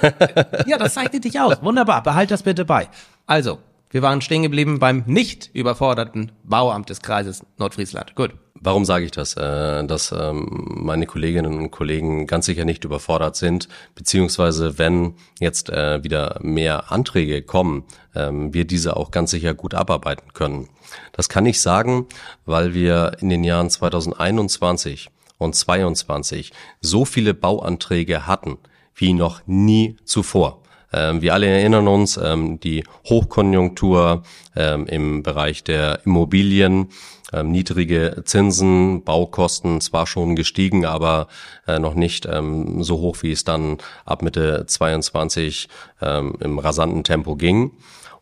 ja, 0.68 0.78
das 0.78 0.94
zeichnet 0.94 1.24
dich 1.24 1.40
aus. 1.40 1.62
Wunderbar, 1.62 2.04
behalt 2.04 2.32
das 2.32 2.44
bitte 2.44 2.66
bei. 2.66 2.88
Also, 3.26 3.60
wir 3.90 4.02
waren 4.02 4.22
stehen 4.22 4.44
geblieben 4.44 4.80
beim 4.80 5.04
nicht 5.06 5.50
überforderten 5.54 6.32
Bauamt 6.44 6.90
des 6.90 7.02
Kreises 7.02 7.46
Nordfriesland. 7.58 8.16
Gut. 8.16 8.34
Warum 8.62 8.86
sage 8.86 9.06
ich 9.06 9.12
das? 9.12 9.36
Äh, 9.36 9.86
dass 9.86 10.12
ähm, 10.12 10.48
meine 10.82 11.06
Kolleginnen 11.06 11.58
und 11.58 11.72
Kollegen 11.72 12.26
ganz 12.26 12.46
sicher 12.46 12.66
nicht 12.66 12.84
überfordert 12.84 13.36
sind, 13.36 13.68
beziehungsweise 13.94 14.80
wenn 14.80 15.14
jetzt 15.40 15.70
äh, 15.70 16.04
wieder 16.04 16.40
mehr 16.42 16.92
Anträge 16.92 17.42
kommen, 17.42 17.84
ähm, 18.16 18.54
wir 18.54 18.66
diese 18.66 18.98
auch 18.98 19.12
ganz 19.12 19.32
sicher 19.32 19.54
gut 19.54 19.74
abarbeiten 19.74 20.34
können. 20.34 20.70
Das 21.12 21.30
kann 21.30 21.46
ich 21.46 21.62
sagen, 21.62 22.08
weil 22.46 22.74
wir 22.74 23.18
in 23.20 23.30
den 23.30 23.44
Jahren 23.44 23.70
2021 23.70 25.10
und 25.38 25.54
22 25.54 26.52
so 26.82 27.06
viele 27.06 27.34
Bauanträge 27.34 28.26
hatten 28.26 28.58
wie 28.96 29.14
noch 29.14 29.42
nie 29.46 29.98
zuvor. 30.06 30.62
Ähm, 30.96 31.22
wir 31.22 31.34
alle 31.34 31.48
erinnern 31.48 31.88
uns, 31.88 32.18
ähm, 32.18 32.60
die 32.62 32.86
Hochkonjunktur 33.10 34.24
ähm, 34.56 34.88
im 34.88 35.24
Bereich 35.24 35.64
der 35.64 36.00
Immobilien, 36.06 36.88
ähm, 37.34 37.52
niedrige 37.52 38.22
Zinsen, 38.24 39.04
Baukosten 39.04 39.82
zwar 39.82 40.08
schon 40.08 40.38
gestiegen, 40.38 40.86
aber 40.86 41.28
äh, 41.68 41.80
noch 41.80 41.96
nicht 41.96 42.26
ähm, 42.26 42.82
so 42.82 43.00
hoch, 43.00 43.18
wie 43.22 43.32
es 43.32 43.44
dann 43.44 43.78
ab 44.06 44.22
Mitte 44.22 44.66
22 44.66 45.68
ähm, 46.02 46.36
im 46.40 46.60
rasanten 46.60 47.04
Tempo 47.04 47.36
ging. 47.36 47.74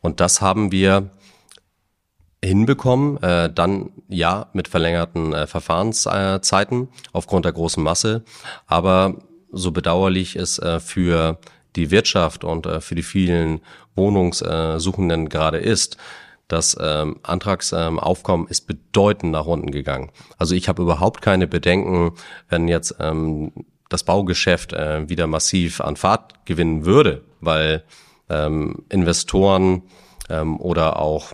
Und 0.02 0.20
das 0.20 0.42
haben 0.42 0.72
wir 0.72 1.12
hinbekommen, 2.44 3.22
äh, 3.22 3.54
dann 3.54 3.92
ja 4.10 4.48
mit 4.54 4.68
verlängerten 4.68 5.34
äh, 5.34 5.48
Verfahrenszeiten 5.48 6.90
aufgrund 7.14 7.46
der 7.46 7.54
großen 7.54 7.82
Masse, 7.82 8.24
aber 8.66 9.16
so 9.52 9.72
bedauerlich 9.72 10.36
es 10.36 10.60
äh, 10.60 10.80
für 10.80 11.38
die 11.76 11.92
Wirtschaft 11.92 12.44
und 12.44 12.66
äh, 12.66 12.82
für 12.82 12.96
die 12.96 13.04
vielen 13.04 13.62
Wohnungssuchenden 13.96 15.30
gerade 15.30 15.58
ist, 15.58 15.98
das 16.48 16.78
ähm, 16.80 17.20
Antragsaufkommen 17.24 18.48
ist 18.48 18.68
bedeutend 18.68 19.32
nach 19.32 19.46
unten 19.46 19.72
gegangen. 19.72 20.12
Also 20.38 20.56
ich 20.56 20.68
habe 20.68 20.84
überhaupt 20.84 21.22
keine 21.22 21.48
Bedenken, 21.48 22.12
wenn 22.50 22.68
jetzt 22.68 22.96
ähm, 23.00 23.52
das 23.90 24.04
Baugeschäft 24.04 24.74
äh, 24.74 25.08
wieder 25.10 25.28
massiv 25.28 25.82
an 25.82 25.96
Fahrt 25.96 26.46
gewinnen 26.46 26.86
würde, 26.86 27.24
weil 27.40 27.84
ähm, 28.30 28.86
Investoren 28.90 29.84
ähm, 30.30 30.60
oder 30.60 31.00
auch 31.00 31.34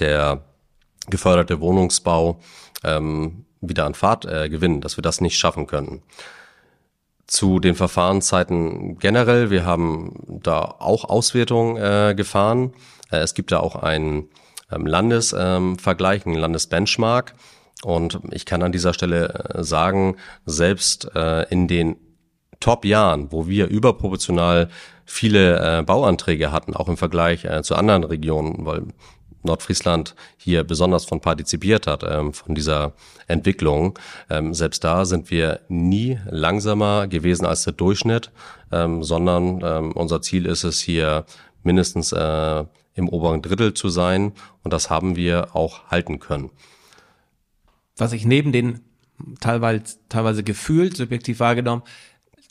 der 0.00 0.44
geförderte 1.08 1.60
Wohnungsbau 1.60 2.40
ähm, 2.84 3.44
wieder 3.60 3.86
an 3.86 3.94
Fahrt 3.94 4.24
äh, 4.24 4.48
gewinnen, 4.48 4.80
dass 4.80 4.96
wir 4.96 5.02
das 5.02 5.20
nicht 5.20 5.38
schaffen 5.38 5.66
können 5.66 6.02
zu 7.28 7.60
den 7.60 7.76
Verfahrenszeiten 7.76 8.98
generell. 8.98 9.50
Wir 9.50 9.64
haben 9.64 10.14
da 10.26 10.62
auch 10.62 11.04
Auswertungen 11.04 11.76
äh, 11.76 12.14
gefahren. 12.16 12.72
Äh, 13.12 13.18
es 13.18 13.34
gibt 13.34 13.52
da 13.52 13.60
auch 13.60 13.76
einen 13.76 14.28
ähm, 14.72 14.86
Landesvergleich, 14.86 16.26
ähm, 16.26 16.32
einen 16.32 16.40
Landesbenchmark. 16.40 17.34
Und 17.84 18.18
ich 18.32 18.44
kann 18.44 18.62
an 18.62 18.72
dieser 18.72 18.94
Stelle 18.94 19.52
äh, 19.54 19.62
sagen, 19.62 20.16
selbst 20.46 21.14
äh, 21.14 21.42
in 21.50 21.68
den 21.68 21.96
Top-Jahren, 22.60 23.30
wo 23.30 23.46
wir 23.46 23.68
überproportional 23.68 24.68
viele 25.04 25.78
äh, 25.78 25.82
Bauanträge 25.82 26.50
hatten, 26.50 26.74
auch 26.74 26.88
im 26.88 26.96
Vergleich 26.96 27.44
äh, 27.44 27.62
zu 27.62 27.76
anderen 27.76 28.04
Regionen, 28.04 28.66
weil 28.66 28.86
Nordfriesland 29.42 30.14
hier 30.36 30.64
besonders 30.64 31.04
von 31.04 31.20
partizipiert 31.20 31.86
hat, 31.86 32.02
ähm, 32.02 32.32
von 32.32 32.54
dieser 32.54 32.92
Entwicklung. 33.26 33.98
Ähm, 34.30 34.54
selbst 34.54 34.84
da 34.84 35.04
sind 35.04 35.30
wir 35.30 35.60
nie 35.68 36.18
langsamer 36.28 37.06
gewesen 37.06 37.46
als 37.46 37.64
der 37.64 37.72
Durchschnitt, 37.72 38.30
ähm, 38.72 39.02
sondern 39.02 39.60
ähm, 39.62 39.92
unser 39.92 40.22
Ziel 40.22 40.46
ist 40.46 40.64
es 40.64 40.80
hier 40.80 41.24
mindestens 41.62 42.12
äh, 42.12 42.64
im 42.94 43.08
oberen 43.08 43.42
Drittel 43.42 43.74
zu 43.74 43.88
sein 43.88 44.32
und 44.62 44.72
das 44.72 44.90
haben 44.90 45.16
wir 45.16 45.54
auch 45.54 45.86
halten 45.86 46.18
können. 46.18 46.50
Was 47.96 48.12
ich 48.12 48.24
neben 48.24 48.52
den 48.52 48.80
teilweise, 49.40 49.98
teilweise 50.08 50.42
gefühlt, 50.42 50.96
subjektiv 50.96 51.40
wahrgenommen, 51.40 51.82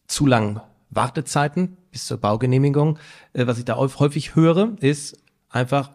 zu 0.07 0.25
langen 0.25 0.61
Wartezeiten 0.89 1.77
bis 1.91 2.05
zur 2.05 2.17
Baugenehmigung, 2.17 2.99
äh, 3.33 3.47
was 3.47 3.57
ich 3.57 3.65
da 3.65 3.75
häufig 3.75 4.35
höre, 4.35 4.75
ist 4.79 5.17
einfach 5.49 5.91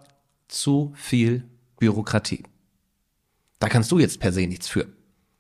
zu 0.53 0.93
viel 0.95 1.45
Bürokratie. 1.79 2.45
Da 3.59 3.69
kannst 3.69 3.91
du 3.91 3.99
jetzt 3.99 4.21
per 4.21 4.33
se 4.33 4.47
nichts 4.47 4.69
für. 4.69 4.87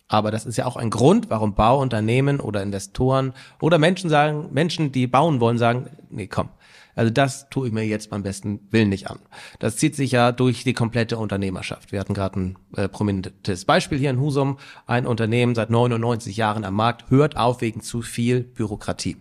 Aber 0.09 0.31
das 0.31 0.45
ist 0.45 0.59
ja 0.59 0.67
auch 0.67 0.77
ein 0.77 0.91
Grund, 0.91 1.31
warum 1.31 1.55
Bauunternehmen 1.55 2.41
oder 2.41 2.63
Investoren 2.63 3.33
oder 3.61 3.79
Menschen 3.79 4.11
sagen, 4.11 4.49
Menschen, 4.53 4.93
die 4.93 5.07
bauen 5.07 5.41
wollen, 5.41 5.59
sagen, 5.59 5.89
nee, 6.11 6.27
komm. 6.27 6.51
Also 6.95 7.11
das 7.11 7.49
tue 7.49 7.69
ich 7.69 7.73
mir 7.73 7.87
jetzt 7.87 8.11
beim 8.11 8.23
besten 8.23 8.61
Willen 8.71 8.91
nicht 8.91 9.09
an. 9.09 9.19
Das 9.59 9.77
zieht 9.77 9.97
sich 9.97 10.13
ja 10.13 10.31
durch 10.31 10.65
die 10.65 10.75
komplette 10.75 11.17
Unternehmerschaft. 11.17 11.93
Wir 11.93 12.01
hatten 12.01 12.13
gerade 12.13 12.39
ein 12.39 12.59
äh, 12.77 12.89
prominentes 12.89 13.65
Beispiel 13.65 13.99
hier 13.99 14.11
in 14.11 14.21
Husum. 14.21 14.59
Ein 14.87 15.07
Unternehmen 15.07 15.55
seit 15.55 15.71
99 15.71 16.37
Jahren 16.37 16.65
am 16.65 16.75
Markt 16.75 17.11
hört 17.11 17.39
auf 17.39 17.63
wegen 17.63 17.81
zu 17.81 18.03
viel 18.03 18.43
Bürokratie. 18.43 19.17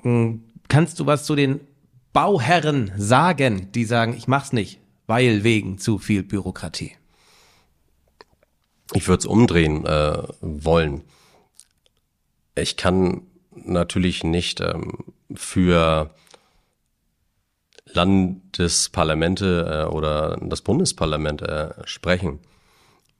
Hm, 0.00 0.42
kannst 0.68 0.98
du 0.98 1.06
was 1.06 1.24
zu 1.24 1.36
den 1.36 1.60
Bauherren 2.12 2.92
sagen, 2.96 3.72
die 3.72 3.84
sagen, 3.84 4.14
ich 4.14 4.28
mach's 4.28 4.52
nicht, 4.52 4.80
weil 5.06 5.44
wegen 5.44 5.78
zu 5.78 5.98
viel 5.98 6.22
Bürokratie? 6.22 6.92
Ich 8.92 9.08
würde 9.08 9.20
es 9.20 9.26
umdrehen 9.26 9.86
äh, 9.86 10.22
wollen. 10.40 11.02
Ich 12.54 12.76
kann 12.76 13.22
natürlich 13.54 14.24
nicht 14.24 14.60
ähm, 14.60 15.14
für 15.34 16.14
Landesparlamente 17.86 19.86
äh, 19.88 19.90
oder 19.90 20.36
das 20.40 20.62
Bundesparlament 20.62 21.42
äh, 21.42 21.70
sprechen. 21.84 22.40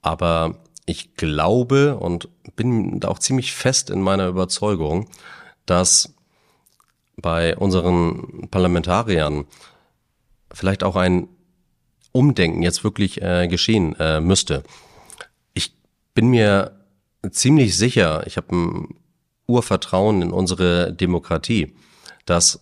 Aber 0.01 0.59
ich 0.85 1.15
glaube 1.15 1.97
und 1.97 2.29
bin 2.55 2.99
da 2.99 3.07
auch 3.07 3.19
ziemlich 3.19 3.53
fest 3.53 3.89
in 3.89 4.01
meiner 4.01 4.27
Überzeugung, 4.27 5.09
dass 5.65 6.13
bei 7.17 7.55
unseren 7.57 8.47
Parlamentariern 8.49 9.45
vielleicht 10.51 10.83
auch 10.83 10.95
ein 10.95 11.27
Umdenken 12.11 12.61
jetzt 12.61 12.83
wirklich 12.83 13.21
äh, 13.21 13.47
geschehen 13.47 13.95
äh, 13.99 14.19
müsste. 14.19 14.63
Ich 15.53 15.75
bin 16.13 16.27
mir 16.27 16.79
ziemlich 17.31 17.75
sicher, 17.75 18.25
ich 18.27 18.37
habe 18.37 18.55
ein 18.55 18.95
Urvertrauen 19.47 20.21
in 20.21 20.31
unsere 20.31 20.93
Demokratie, 20.93 21.75
dass 22.25 22.61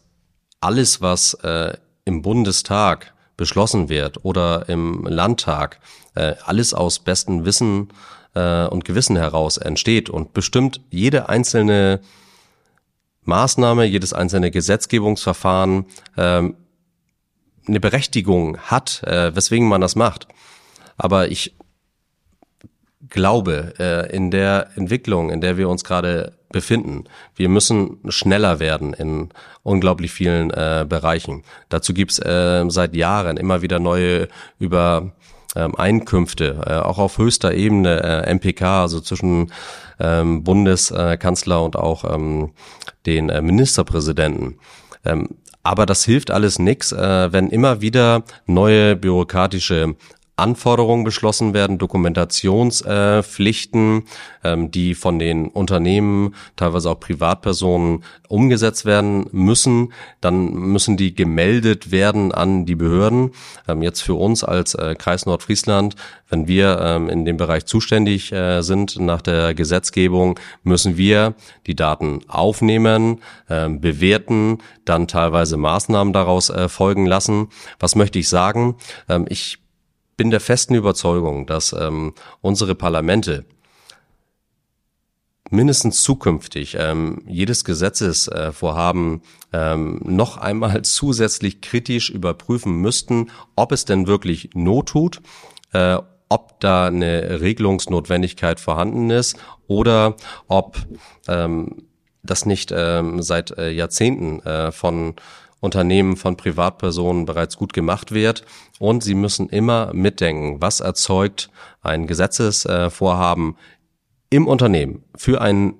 alles, 0.61 1.01
was 1.01 1.33
äh, 1.43 1.77
im 2.05 2.21
Bundestag 2.21 3.13
beschlossen 3.37 3.89
wird 3.89 4.23
oder 4.23 4.69
im 4.69 5.05
Landtag, 5.05 5.79
äh, 6.15 6.35
alles 6.45 6.73
aus 6.73 6.99
bestem 6.99 7.45
Wissen 7.45 7.89
äh, 8.35 8.65
und 8.67 8.85
Gewissen 8.85 9.17
heraus 9.17 9.57
entsteht 9.57 10.09
und 10.09 10.33
bestimmt 10.33 10.81
jede 10.89 11.29
einzelne 11.29 12.01
Maßnahme, 13.23 13.85
jedes 13.85 14.13
einzelne 14.13 14.51
Gesetzgebungsverfahren 14.51 15.85
ähm, 16.17 16.55
eine 17.67 17.79
Berechtigung 17.79 18.57
hat, 18.57 19.03
äh, 19.03 19.35
weswegen 19.35 19.67
man 19.67 19.81
das 19.81 19.95
macht. 19.95 20.27
Aber 20.97 21.29
ich 21.29 21.55
glaube, 23.09 23.73
äh, 23.79 24.15
in 24.15 24.31
der 24.31 24.69
Entwicklung, 24.75 25.29
in 25.29 25.41
der 25.41 25.57
wir 25.57 25.69
uns 25.69 25.83
gerade 25.83 26.33
befinden. 26.51 27.05
Wir 27.35 27.49
müssen 27.49 27.99
schneller 28.09 28.59
werden 28.59 28.93
in 28.93 29.29
unglaublich 29.63 30.11
vielen 30.11 30.51
äh, 30.51 30.85
Bereichen. 30.87 31.43
Dazu 31.69 31.93
gibt's 31.93 32.19
äh, 32.19 32.65
seit 32.67 32.95
Jahren 32.95 33.37
immer 33.37 33.61
wieder 33.61 33.79
neue 33.79 34.27
über 34.59 35.13
ähm, 35.55 35.75
Einkünfte, 35.75 36.61
äh, 36.65 36.73
auch 36.75 36.97
auf 36.97 37.17
höchster 37.17 37.53
Ebene, 37.53 38.01
äh, 38.03 38.33
MPK, 38.33 38.81
also 38.81 38.99
zwischen 39.01 39.51
ähm, 40.01 40.43
Bundeskanzler 40.43 41.63
und 41.63 41.75
auch 41.75 42.03
ähm, 42.03 42.51
den 43.05 43.29
äh, 43.29 43.41
Ministerpräsidenten. 43.41 44.57
Ähm, 45.05 45.29
aber 45.63 45.85
das 45.85 46.03
hilft 46.03 46.31
alles 46.31 46.59
nix, 46.59 46.91
äh, 46.91 47.31
wenn 47.31 47.49
immer 47.49 47.81
wieder 47.81 48.23
neue 48.47 48.95
bürokratische 48.95 49.95
Anforderungen 50.41 51.03
beschlossen 51.03 51.53
werden, 51.53 51.77
Dokumentationspflichten, 51.77 54.05
ähm, 54.43 54.71
die 54.71 54.95
von 54.95 55.19
den 55.19 55.47
Unternehmen, 55.47 56.33
teilweise 56.55 56.89
auch 56.89 56.99
Privatpersonen 56.99 58.03
umgesetzt 58.27 58.85
werden 58.85 59.27
müssen, 59.31 59.93
dann 60.19 60.51
müssen 60.51 60.97
die 60.97 61.13
gemeldet 61.13 61.91
werden 61.91 62.31
an 62.31 62.65
die 62.65 62.73
Behörden. 62.75 63.33
Ähm, 63.67 63.83
jetzt 63.83 64.01
für 64.01 64.15
uns 64.15 64.43
als 64.43 64.73
äh, 64.73 64.95
Kreis 64.95 65.27
Nordfriesland, 65.27 65.95
wenn 66.29 66.47
wir 66.47 66.79
ähm, 66.81 67.09
in 67.09 67.25
dem 67.25 67.37
Bereich 67.37 67.65
zuständig 67.65 68.31
äh, 68.31 68.61
sind 68.61 68.99
nach 68.99 69.21
der 69.21 69.53
Gesetzgebung, 69.53 70.39
müssen 70.63 70.97
wir 70.97 71.35
die 71.67 71.75
Daten 71.75 72.21
aufnehmen, 72.27 73.19
bewerten, 73.47 74.57
dann 74.85 75.07
teilweise 75.07 75.57
Maßnahmen 75.57 76.13
daraus 76.13 76.49
äh, 76.49 76.67
folgen 76.69 77.05
lassen. 77.05 77.49
Was 77.79 77.95
möchte 77.95 78.17
ich 78.17 78.29
sagen? 78.29 78.77
ich 79.27 79.60
bin 80.21 80.29
der 80.29 80.39
festen 80.39 80.75
Überzeugung, 80.75 81.47
dass 81.47 81.73
ähm, 81.73 82.13
unsere 82.41 82.75
Parlamente 82.75 83.43
mindestens 85.49 86.03
zukünftig 86.03 86.77
ähm, 86.79 87.23
jedes 87.25 87.65
Gesetzesvorhaben 87.65 89.23
äh, 89.51 89.73
ähm, 89.73 89.99
noch 90.03 90.37
einmal 90.37 90.79
zusätzlich 90.83 91.61
kritisch 91.61 92.11
überprüfen 92.11 92.75
müssten, 92.75 93.31
ob 93.55 93.71
es 93.71 93.85
denn 93.85 94.05
wirklich 94.05 94.51
Not 94.53 94.89
tut, 94.89 95.21
äh, 95.73 95.97
ob 96.29 96.59
da 96.59 96.85
eine 96.85 97.41
Regelungsnotwendigkeit 97.41 98.59
vorhanden 98.59 99.09
ist 99.09 99.39
oder 99.65 100.17
ob 100.47 100.77
ähm, 101.27 101.87
das 102.21 102.45
nicht 102.45 102.71
ähm, 102.71 103.23
seit 103.23 103.57
äh, 103.57 103.71
Jahrzehnten 103.71 104.39
äh, 104.41 104.71
von 104.71 105.15
Unternehmen 105.61 106.17
von 106.17 106.35
Privatpersonen 106.35 107.25
bereits 107.25 107.55
gut 107.55 107.71
gemacht 107.71 108.11
wird. 108.11 108.43
Und 108.79 109.03
sie 109.03 109.13
müssen 109.13 109.47
immer 109.47 109.93
mitdenken, 109.93 110.57
was 110.59 110.81
erzeugt 110.81 111.49
ein 111.81 112.07
Gesetzesvorhaben 112.07 113.55
im 114.29 114.47
Unternehmen 114.47 115.03
für 115.15 115.39
einen 115.39 115.75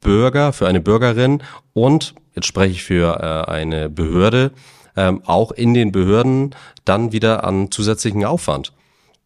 Bürger, 0.00 0.52
für 0.52 0.66
eine 0.66 0.80
Bürgerin 0.80 1.42
und, 1.72 2.14
jetzt 2.34 2.46
spreche 2.46 2.72
ich 2.72 2.84
für 2.84 3.20
äh, 3.20 3.50
eine 3.50 3.90
Behörde, 3.90 4.52
ähm, 4.96 5.22
auch 5.24 5.52
in 5.52 5.74
den 5.74 5.92
Behörden 5.92 6.54
dann 6.84 7.12
wieder 7.12 7.44
an 7.44 7.70
zusätzlichen 7.70 8.24
Aufwand. 8.24 8.72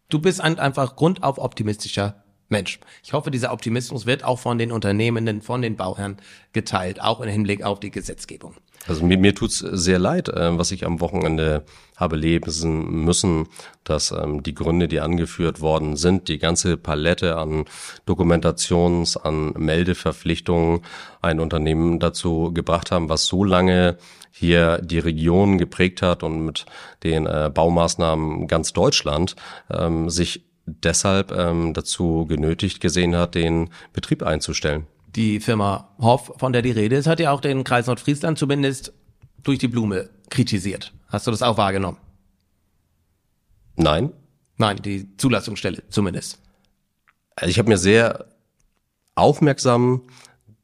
Du 0.08 0.18
bist 0.18 0.40
ein 0.40 0.58
einfach 0.58 0.96
grundauf 0.96 1.38
optimistischer 1.38 2.24
Mensch. 2.48 2.80
Ich 3.04 3.12
hoffe, 3.12 3.30
dieser 3.30 3.52
Optimismus 3.52 4.06
wird 4.06 4.24
auch 4.24 4.38
von 4.38 4.58
den 4.58 4.72
Unternehmenden, 4.72 5.40
von 5.40 5.62
den 5.62 5.76
Bauherren 5.76 6.16
geteilt, 6.52 7.00
auch 7.00 7.20
im 7.20 7.28
Hinblick 7.28 7.62
auf 7.62 7.78
die 7.78 7.92
Gesetzgebung. 7.92 8.54
Also 8.86 9.04
mir, 9.04 9.18
mir 9.18 9.34
tut's 9.34 9.58
sehr 9.58 9.98
leid, 9.98 10.28
äh, 10.28 10.56
was 10.58 10.70
ich 10.70 10.86
am 10.86 11.00
Wochenende 11.00 11.64
habe 11.96 12.16
lesen 12.16 13.04
müssen, 13.04 13.46
dass 13.84 14.10
ähm, 14.10 14.42
die 14.42 14.54
Gründe, 14.54 14.88
die 14.88 15.00
angeführt 15.00 15.60
worden 15.60 15.96
sind, 15.96 16.28
die 16.28 16.38
ganze 16.38 16.76
Palette 16.78 17.36
an 17.36 17.66
Dokumentations-, 18.06 19.18
an 19.18 19.52
Meldeverpflichtungen 19.52 20.80
ein 21.20 21.40
Unternehmen 21.40 22.00
dazu 22.00 22.52
gebracht 22.54 22.90
haben, 22.90 23.10
was 23.10 23.26
so 23.26 23.44
lange 23.44 23.98
hier 24.30 24.78
die 24.78 24.98
Region 24.98 25.58
geprägt 25.58 26.00
hat 26.00 26.22
und 26.22 26.44
mit 26.46 26.64
den 27.04 27.26
äh, 27.26 27.50
Baumaßnahmen 27.52 28.48
ganz 28.48 28.72
Deutschland 28.72 29.36
ähm, 29.70 30.08
sich 30.08 30.46
deshalb 30.64 31.32
ähm, 31.32 31.74
dazu 31.74 32.24
genötigt 32.26 32.80
gesehen 32.80 33.14
hat, 33.14 33.34
den 33.34 33.68
Betrieb 33.92 34.22
einzustellen 34.22 34.86
die 35.16 35.40
Firma 35.40 35.88
Hoff, 35.98 36.32
von 36.36 36.52
der 36.52 36.62
die 36.62 36.70
Rede 36.70 36.96
ist, 36.96 37.06
hat 37.06 37.20
ja 37.20 37.32
auch 37.32 37.40
den 37.40 37.64
Kreis 37.64 37.86
Nordfriesland 37.86 38.38
zumindest 38.38 38.92
durch 39.42 39.58
die 39.58 39.68
Blume 39.68 40.10
kritisiert. 40.28 40.92
Hast 41.08 41.26
du 41.26 41.30
das 41.30 41.42
auch 41.42 41.56
wahrgenommen? 41.56 41.98
Nein. 43.76 44.12
Nein, 44.56 44.76
die 44.82 45.16
Zulassungsstelle 45.16 45.82
zumindest. 45.88 46.38
Also 47.34 47.50
ich 47.50 47.58
habe 47.58 47.70
mir 47.70 47.78
sehr 47.78 48.26
aufmerksam 49.14 50.02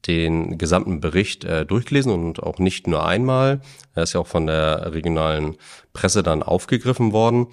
den 0.05 0.57
gesamten 0.57 1.01
Bericht 1.01 1.43
äh, 1.43 1.65
durchgelesen 1.65 2.11
und 2.11 2.41
auch 2.41 2.59
nicht 2.59 2.87
nur 2.87 3.05
einmal. 3.05 3.61
Er 3.93 4.03
ist 4.03 4.13
ja 4.13 4.21
auch 4.21 4.27
von 4.27 4.45
der 4.47 4.93
regionalen 4.93 5.57
Presse 5.93 6.23
dann 6.23 6.43
aufgegriffen 6.43 7.11
worden. 7.11 7.47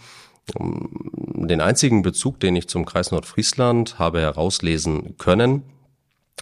Den 0.58 1.60
einzigen 1.60 2.02
Bezug, 2.02 2.38
den 2.38 2.54
ich 2.54 2.68
zum 2.68 2.84
Kreis 2.84 3.10
Nordfriesland 3.10 3.98
habe 3.98 4.20
herauslesen 4.20 5.16
können, 5.16 5.62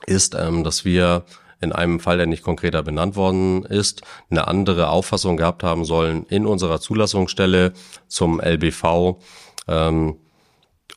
ist, 0.07 0.35
ähm, 0.35 0.64
dass 0.64 0.85
wir 0.85 1.24
in 1.61 1.72
einem 1.72 2.00
Fall, 2.00 2.16
der 2.16 2.26
nicht 2.26 2.42
konkreter 2.42 2.83
benannt 2.83 3.14
worden 3.14 3.64
ist, 3.64 4.02
eine 4.31 4.48
andere 4.48 4.88
Auffassung 4.88 5.37
gehabt 5.37 5.62
haben 5.62 5.85
sollen 5.85 6.26
in 6.26 6.44
unserer 6.44 6.81
Zulassungsstelle 6.81 7.72
zum 8.09 8.40
LBV. 8.40 9.20
Ähm, 9.68 10.16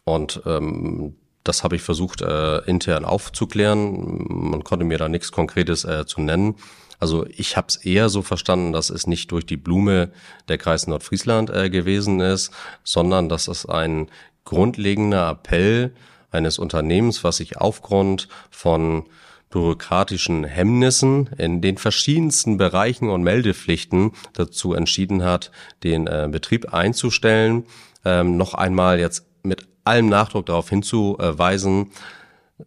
und 0.03 0.41
ähm, 0.45 1.15
das 1.43 1.63
habe 1.63 1.75
ich 1.75 1.83
versucht 1.83 2.21
äh, 2.21 2.57
intern 2.65 3.05
aufzuklären. 3.05 4.25
Man 4.27 4.63
konnte 4.63 4.85
mir 4.85 4.97
da 4.97 5.07
nichts 5.07 5.31
Konkretes 5.31 5.85
äh, 5.85 6.05
zu 6.07 6.21
nennen. 6.21 6.55
Also 6.99 7.25
ich 7.29 7.55
habe 7.55 7.67
es 7.67 7.75
eher 7.75 8.09
so 8.09 8.23
verstanden, 8.23 8.71
dass 8.71 8.89
es 8.89 9.05
nicht 9.05 9.31
durch 9.31 9.45
die 9.45 9.57
Blume 9.57 10.11
der 10.47 10.57
Kreis 10.57 10.87
Nordfriesland 10.87 11.51
äh, 11.51 11.69
gewesen 11.69 12.19
ist, 12.19 12.51
sondern 12.83 13.29
dass 13.29 13.47
es 13.47 13.67
ein 13.67 14.09
grundlegender 14.43 15.29
Appell 15.29 15.93
eines 16.35 16.59
Unternehmens, 16.59 17.23
was 17.23 17.37
sich 17.37 17.57
aufgrund 17.57 18.27
von 18.51 19.05
bürokratischen 19.49 20.43
Hemmnissen 20.43 21.29
in 21.37 21.61
den 21.61 21.77
verschiedensten 21.77 22.57
Bereichen 22.57 23.09
und 23.09 23.23
Meldepflichten 23.23 24.11
dazu 24.33 24.73
entschieden 24.73 25.23
hat, 25.23 25.51
den 25.83 26.07
äh, 26.07 26.27
Betrieb 26.29 26.73
einzustellen. 26.73 27.63
Ähm, 28.03 28.37
noch 28.37 28.53
einmal 28.53 28.99
jetzt 28.99 29.25
mit 29.43 29.67
allem 29.85 30.09
Nachdruck 30.09 30.47
darauf 30.47 30.69
hinzuweisen, 30.69 31.91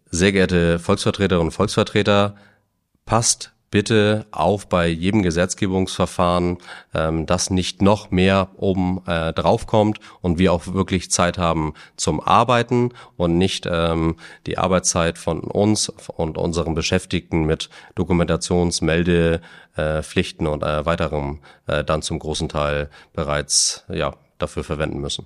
sehr 0.09 0.31
geehrte 0.31 0.79
Volksvertreterinnen 0.79 1.47
und 1.47 1.51
Volksvertreter, 1.51 2.35
passt 3.05 3.53
bitte 3.71 4.25
auf 4.31 4.67
bei 4.67 4.87
jedem 4.87 5.21
Gesetzgebungsverfahren, 5.21 6.57
ähm, 6.93 7.25
dass 7.25 7.49
nicht 7.49 7.81
noch 7.81 8.11
mehr 8.11 8.49
oben 8.55 9.01
äh, 9.05 9.33
draufkommt 9.33 9.99
und 10.21 10.39
wir 10.39 10.53
auch 10.53 10.73
wirklich 10.73 11.11
Zeit 11.11 11.37
haben 11.37 11.73
zum 11.95 12.19
Arbeiten 12.19 12.91
und 13.17 13.37
nicht 13.37 13.67
ähm, 13.69 14.15
die 14.45 14.57
Arbeitszeit 14.57 15.17
von 15.17 15.41
uns 15.41 15.89
und 15.89 16.37
unseren 16.37 16.75
Beschäftigten 16.75 17.45
mit 17.45 17.69
Dokumentationsmeldepflichten 17.95 20.45
äh, 20.45 20.49
und 20.49 20.63
äh, 20.63 20.85
weiterem 20.85 21.39
äh, 21.67 21.83
dann 21.83 22.01
zum 22.01 22.19
großen 22.19 22.47
Teil 22.49 22.89
bereits 23.13 23.85
ja 23.89 24.15
dafür 24.37 24.63
verwenden 24.63 24.99
müssen. 24.99 25.25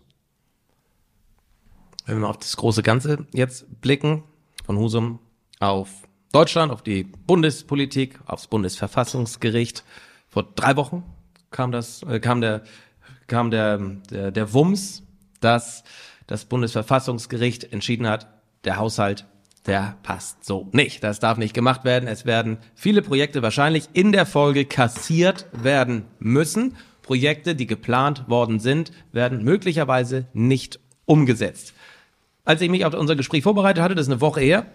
Wenn 2.05 2.19
wir 2.19 2.27
auf 2.27 2.37
das 2.37 2.57
große 2.57 2.83
Ganze 2.83 3.25
jetzt 3.31 3.79
blicken, 3.79 4.23
von 4.65 4.77
Husum 4.77 5.19
auf 5.59 5.89
Deutschland, 6.33 6.71
auf 6.71 6.81
die 6.81 7.03
Bundespolitik, 7.03 8.19
aufs 8.25 8.47
Bundesverfassungsgericht. 8.47 9.83
Vor 10.27 10.51
drei 10.55 10.75
Wochen 10.77 11.03
kam 11.51 11.71
das, 11.71 12.01
äh, 12.01 12.19
kam 12.19 12.41
der, 12.41 12.63
kam 13.27 13.51
der, 13.51 13.77
der, 14.09 14.31
der 14.31 14.51
Wumms, 14.51 15.03
dass 15.41 15.83
das 16.25 16.45
Bundesverfassungsgericht 16.45 17.71
entschieden 17.71 18.07
hat, 18.07 18.27
der 18.63 18.77
Haushalt, 18.77 19.27
der 19.67 19.95
passt 20.01 20.43
so 20.43 20.67
nicht. 20.71 21.03
Das 21.03 21.19
darf 21.19 21.37
nicht 21.37 21.53
gemacht 21.53 21.83
werden. 21.83 22.09
Es 22.09 22.25
werden 22.25 22.57
viele 22.73 23.03
Projekte 23.03 23.43
wahrscheinlich 23.43 23.89
in 23.93 24.11
der 24.11 24.25
Folge 24.25 24.65
kassiert 24.65 25.45
werden 25.51 26.05
müssen. 26.17 26.75
Projekte, 27.03 27.53
die 27.53 27.67
geplant 27.67 28.27
worden 28.27 28.59
sind, 28.59 28.91
werden 29.11 29.43
möglicherweise 29.43 30.25
nicht 30.33 30.79
umgesetzt. 31.05 31.75
Als 32.43 32.59
ich 32.61 32.71
mich 32.71 32.85
auf 32.85 32.95
unser 32.95 33.15
Gespräch 33.15 33.43
vorbereitet 33.43 33.83
hatte, 33.83 33.93
das 33.93 34.07
ist 34.07 34.11
eine 34.11 34.21
Woche 34.21 34.41
her, 34.41 34.65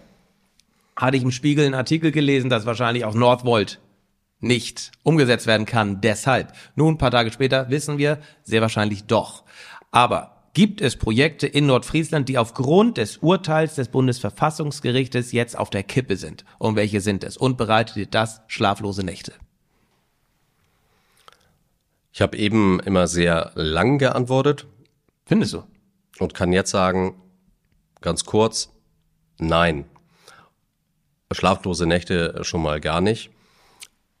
hatte 0.99 1.17
ich 1.17 1.23
im 1.23 1.31
Spiegel 1.31 1.65
einen 1.65 1.75
Artikel 1.75 2.11
gelesen, 2.11 2.49
dass 2.49 2.65
wahrscheinlich 2.65 3.05
auch 3.05 3.13
Nordvolt 3.15 3.79
nicht 4.41 4.91
umgesetzt 5.03 5.47
werden 5.47 5.65
kann. 5.65 6.01
Deshalb. 6.01 6.53
Nun, 6.75 6.95
ein 6.95 6.97
paar 6.97 7.11
Tage 7.11 7.31
später 7.31 7.69
wissen 7.69 7.97
wir, 7.97 8.19
sehr 8.43 8.61
wahrscheinlich 8.61 9.05
doch. 9.05 9.43
Aber 9.91 10.43
gibt 10.53 10.81
es 10.81 10.97
Projekte 10.97 11.47
in 11.47 11.65
Nordfriesland, 11.67 12.27
die 12.27 12.37
aufgrund 12.37 12.97
des 12.97 13.17
Urteils 13.17 13.75
des 13.75 13.87
Bundesverfassungsgerichtes 13.87 15.31
jetzt 15.31 15.57
auf 15.57 15.69
der 15.69 15.83
Kippe 15.83 16.17
sind? 16.17 16.43
Und 16.57 16.75
welche 16.75 16.99
sind 16.99 17.23
es? 17.23 17.37
Und 17.37 17.57
bereitet 17.57 17.95
dir 17.95 18.07
das 18.07 18.41
schlaflose 18.47 19.03
Nächte? 19.03 19.33
Ich 22.11 22.21
habe 22.21 22.37
eben 22.37 22.81
immer 22.81 23.07
sehr 23.07 23.51
lang 23.55 23.99
geantwortet. 23.99 24.67
Findest 25.25 25.53
du? 25.53 25.63
Und 26.19 26.33
kann 26.33 26.51
jetzt 26.51 26.71
sagen, 26.71 27.21
ganz 28.01 28.25
kurz, 28.25 28.69
nein. 29.37 29.85
Schlaflose 31.31 31.85
Nächte 31.85 32.43
schon 32.43 32.61
mal 32.61 32.79
gar 32.79 33.01
nicht. 33.01 33.29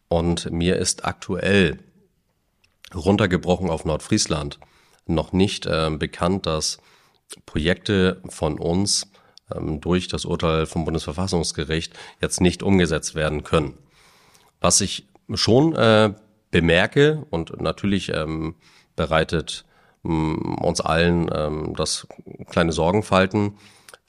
Und 0.07 0.51
mir 0.51 0.77
ist 0.77 1.05
aktuell 1.05 1.79
runtergebrochen 2.93 3.69
auf 3.69 3.85
Nordfriesland 3.85 4.59
noch 5.05 5.31
nicht 5.33 5.65
äh, 5.65 5.89
bekannt, 5.91 6.45
dass 6.45 6.79
Projekte 7.45 8.21
von 8.29 8.59
uns 8.59 9.11
ähm, 9.53 9.81
durch 9.81 10.07
das 10.07 10.25
Urteil 10.25 10.65
vom 10.65 10.85
Bundesverfassungsgericht 10.85 11.93
jetzt 12.21 12.41
nicht 12.41 12.63
umgesetzt 12.63 13.15
werden 13.15 13.43
können. 13.43 13.77
Was 14.59 14.81
ich 14.81 15.07
schon 15.33 15.75
äh, 15.75 16.13
bemerke 16.51 17.25
und 17.29 17.61
natürlich 17.61 18.09
ähm, 18.09 18.55
bereitet 18.95 19.65
ähm, 20.03 20.55
uns 20.55 20.81
allen 20.81 21.29
ähm, 21.33 21.73
das 21.75 22.07
kleine 22.49 22.71
Sorgenfalten, 22.71 23.57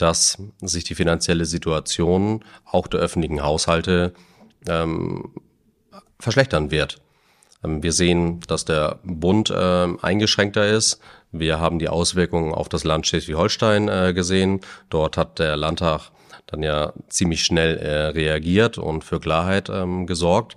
dass 0.00 0.38
sich 0.60 0.84
die 0.84 0.94
finanzielle 0.94 1.44
Situation 1.44 2.44
auch 2.64 2.86
der 2.86 3.00
öffentlichen 3.00 3.42
Haushalte 3.42 4.12
ähm, 4.66 5.30
verschlechtern 6.18 6.70
wird. 6.70 7.00
Ähm, 7.64 7.82
wir 7.82 7.92
sehen, 7.92 8.40
dass 8.46 8.64
der 8.64 8.98
Bund 9.02 9.50
äh, 9.50 9.88
eingeschränkter 10.02 10.68
ist. 10.68 11.00
Wir 11.32 11.60
haben 11.60 11.78
die 11.78 11.88
Auswirkungen 11.88 12.52
auf 12.52 12.68
das 12.68 12.84
Land 12.84 13.06
Schleswig-Holstein 13.06 13.88
äh, 13.88 14.12
gesehen. 14.14 14.60
Dort 14.88 15.16
hat 15.16 15.38
der 15.38 15.56
Landtag 15.56 16.10
dann 16.46 16.62
ja 16.62 16.92
ziemlich 17.08 17.44
schnell 17.44 17.76
äh, 17.78 18.06
reagiert 18.08 18.78
und 18.78 19.04
für 19.04 19.20
Klarheit 19.20 19.68
ähm, 19.68 20.06
gesorgt. 20.06 20.56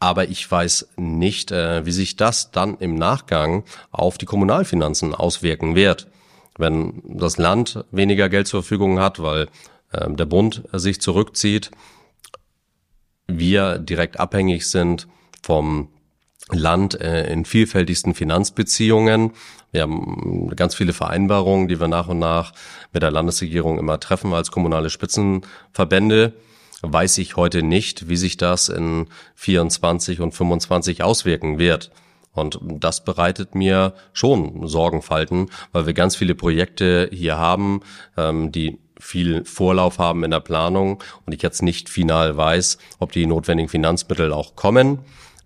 Aber 0.00 0.28
ich 0.28 0.50
weiß 0.50 0.88
nicht, 0.96 1.52
äh, 1.52 1.86
wie 1.86 1.92
sich 1.92 2.16
das 2.16 2.50
dann 2.50 2.76
im 2.78 2.96
Nachgang 2.96 3.64
auf 3.90 4.18
die 4.18 4.26
Kommunalfinanzen 4.26 5.14
auswirken 5.14 5.76
wird. 5.76 6.08
Wenn 6.56 7.02
das 7.04 7.36
Land 7.36 7.84
weniger 7.90 8.28
Geld 8.28 8.46
zur 8.46 8.62
Verfügung 8.62 9.00
hat, 9.00 9.20
weil 9.22 9.48
äh, 9.92 10.10
der 10.10 10.26
Bund 10.26 10.62
sich 10.72 11.00
zurückzieht, 11.00 11.70
wir 13.26 13.78
direkt 13.78 14.20
abhängig 14.20 14.68
sind 14.68 15.08
vom 15.42 15.88
Land 16.50 17.00
äh, 17.00 17.32
in 17.32 17.44
vielfältigsten 17.44 18.14
Finanzbeziehungen. 18.14 19.32
Wir 19.72 19.82
haben 19.82 20.52
ganz 20.54 20.74
viele 20.74 20.92
Vereinbarungen, 20.92 21.68
die 21.68 21.80
wir 21.80 21.88
nach 21.88 22.08
und 22.08 22.18
nach 22.18 22.52
mit 22.92 23.02
der 23.02 23.10
Landesregierung 23.10 23.78
immer 23.78 23.98
treffen 23.98 24.32
als 24.34 24.50
kommunale 24.50 24.90
Spitzenverbände. 24.90 26.34
Weiß 26.82 27.16
ich 27.18 27.36
heute 27.36 27.62
nicht, 27.62 28.08
wie 28.08 28.16
sich 28.16 28.36
das 28.36 28.68
in 28.68 29.06
24 29.36 30.20
und 30.20 30.32
25 30.32 31.02
auswirken 31.02 31.58
wird. 31.58 31.90
Und 32.34 32.58
das 32.62 33.04
bereitet 33.04 33.54
mir 33.54 33.94
schon 34.12 34.66
Sorgenfalten, 34.66 35.50
weil 35.72 35.86
wir 35.86 35.94
ganz 35.94 36.16
viele 36.16 36.34
Projekte 36.34 37.08
hier 37.12 37.38
haben, 37.38 37.80
ähm, 38.16 38.52
die 38.52 38.78
viel 38.98 39.44
Vorlauf 39.44 39.98
haben 39.98 40.24
in 40.24 40.30
der 40.30 40.40
Planung 40.40 41.02
und 41.26 41.32
ich 41.32 41.42
jetzt 41.42 41.62
nicht 41.62 41.88
final 41.88 42.36
weiß, 42.36 42.78
ob 42.98 43.12
die 43.12 43.26
notwendigen 43.26 43.68
Finanzmittel 43.68 44.32
auch 44.32 44.56
kommen. 44.56 45.00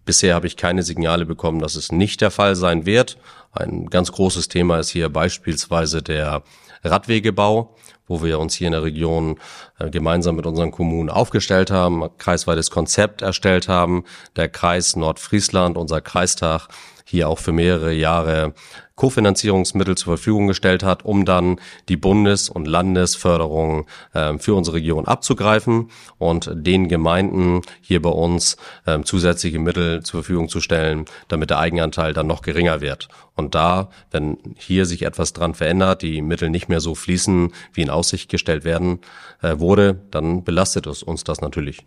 Bisher 0.08 0.34
habe 0.34 0.46
ich 0.46 0.56
keine 0.56 0.84
Signale 0.84 1.26
bekommen, 1.26 1.60
dass 1.60 1.74
es 1.74 1.92
nicht 1.92 2.22
der 2.22 2.30
Fall 2.30 2.56
sein 2.56 2.86
wird. 2.86 3.18
Ein 3.52 3.90
ganz 3.90 4.10
großes 4.10 4.48
Thema 4.48 4.78
ist 4.78 4.88
hier 4.88 5.10
beispielsweise 5.10 6.02
der 6.02 6.44
Radwegebau, 6.82 7.76
wo 8.06 8.22
wir 8.22 8.38
uns 8.38 8.54
hier 8.54 8.68
in 8.68 8.72
der 8.72 8.84
Region 8.84 9.38
äh, 9.78 9.90
gemeinsam 9.90 10.36
mit 10.36 10.46
unseren 10.46 10.70
Kommunen 10.70 11.10
aufgestellt 11.10 11.70
haben, 11.70 12.08
kreisweites 12.16 12.70
Konzept 12.70 13.20
erstellt 13.20 13.68
haben. 13.68 14.04
Der 14.34 14.48
Kreis 14.48 14.96
Nordfriesland, 14.96 15.76
unser 15.76 16.00
Kreistag, 16.00 16.68
hier 17.08 17.28
auch 17.28 17.38
für 17.38 17.52
mehrere 17.52 17.92
Jahre 17.92 18.54
Kofinanzierungsmittel 18.98 19.96
zur 19.96 20.16
Verfügung 20.16 20.48
gestellt 20.48 20.82
hat, 20.82 21.04
um 21.04 21.24
dann 21.24 21.60
die 21.88 21.96
Bundes- 21.96 22.50
und 22.50 22.66
Landesförderung 22.66 23.86
äh, 24.12 24.36
für 24.38 24.54
unsere 24.54 24.76
Region 24.76 25.06
abzugreifen 25.06 25.90
und 26.18 26.50
den 26.52 26.88
Gemeinden 26.88 27.62
hier 27.80 28.02
bei 28.02 28.10
uns 28.10 28.56
äh, 28.86 29.00
zusätzliche 29.02 29.60
Mittel 29.60 30.02
zur 30.02 30.22
Verfügung 30.22 30.48
zu 30.48 30.60
stellen, 30.60 31.04
damit 31.28 31.50
der 31.50 31.60
Eigenanteil 31.60 32.12
dann 32.12 32.26
noch 32.26 32.42
geringer 32.42 32.80
wird. 32.80 33.08
Und 33.36 33.54
da, 33.54 33.88
wenn 34.10 34.38
hier 34.56 34.84
sich 34.84 35.02
etwas 35.02 35.32
dran 35.32 35.54
verändert, 35.54 36.02
die 36.02 36.20
Mittel 36.20 36.50
nicht 36.50 36.68
mehr 36.68 36.80
so 36.80 36.96
fließen, 36.96 37.52
wie 37.72 37.82
in 37.82 37.90
Aussicht 37.90 38.28
gestellt 38.28 38.64
werden 38.64 38.98
äh, 39.42 39.60
wurde, 39.60 40.02
dann 40.10 40.42
belastet 40.42 40.88
es 40.88 41.04
uns 41.04 41.22
das 41.22 41.40
natürlich. 41.40 41.84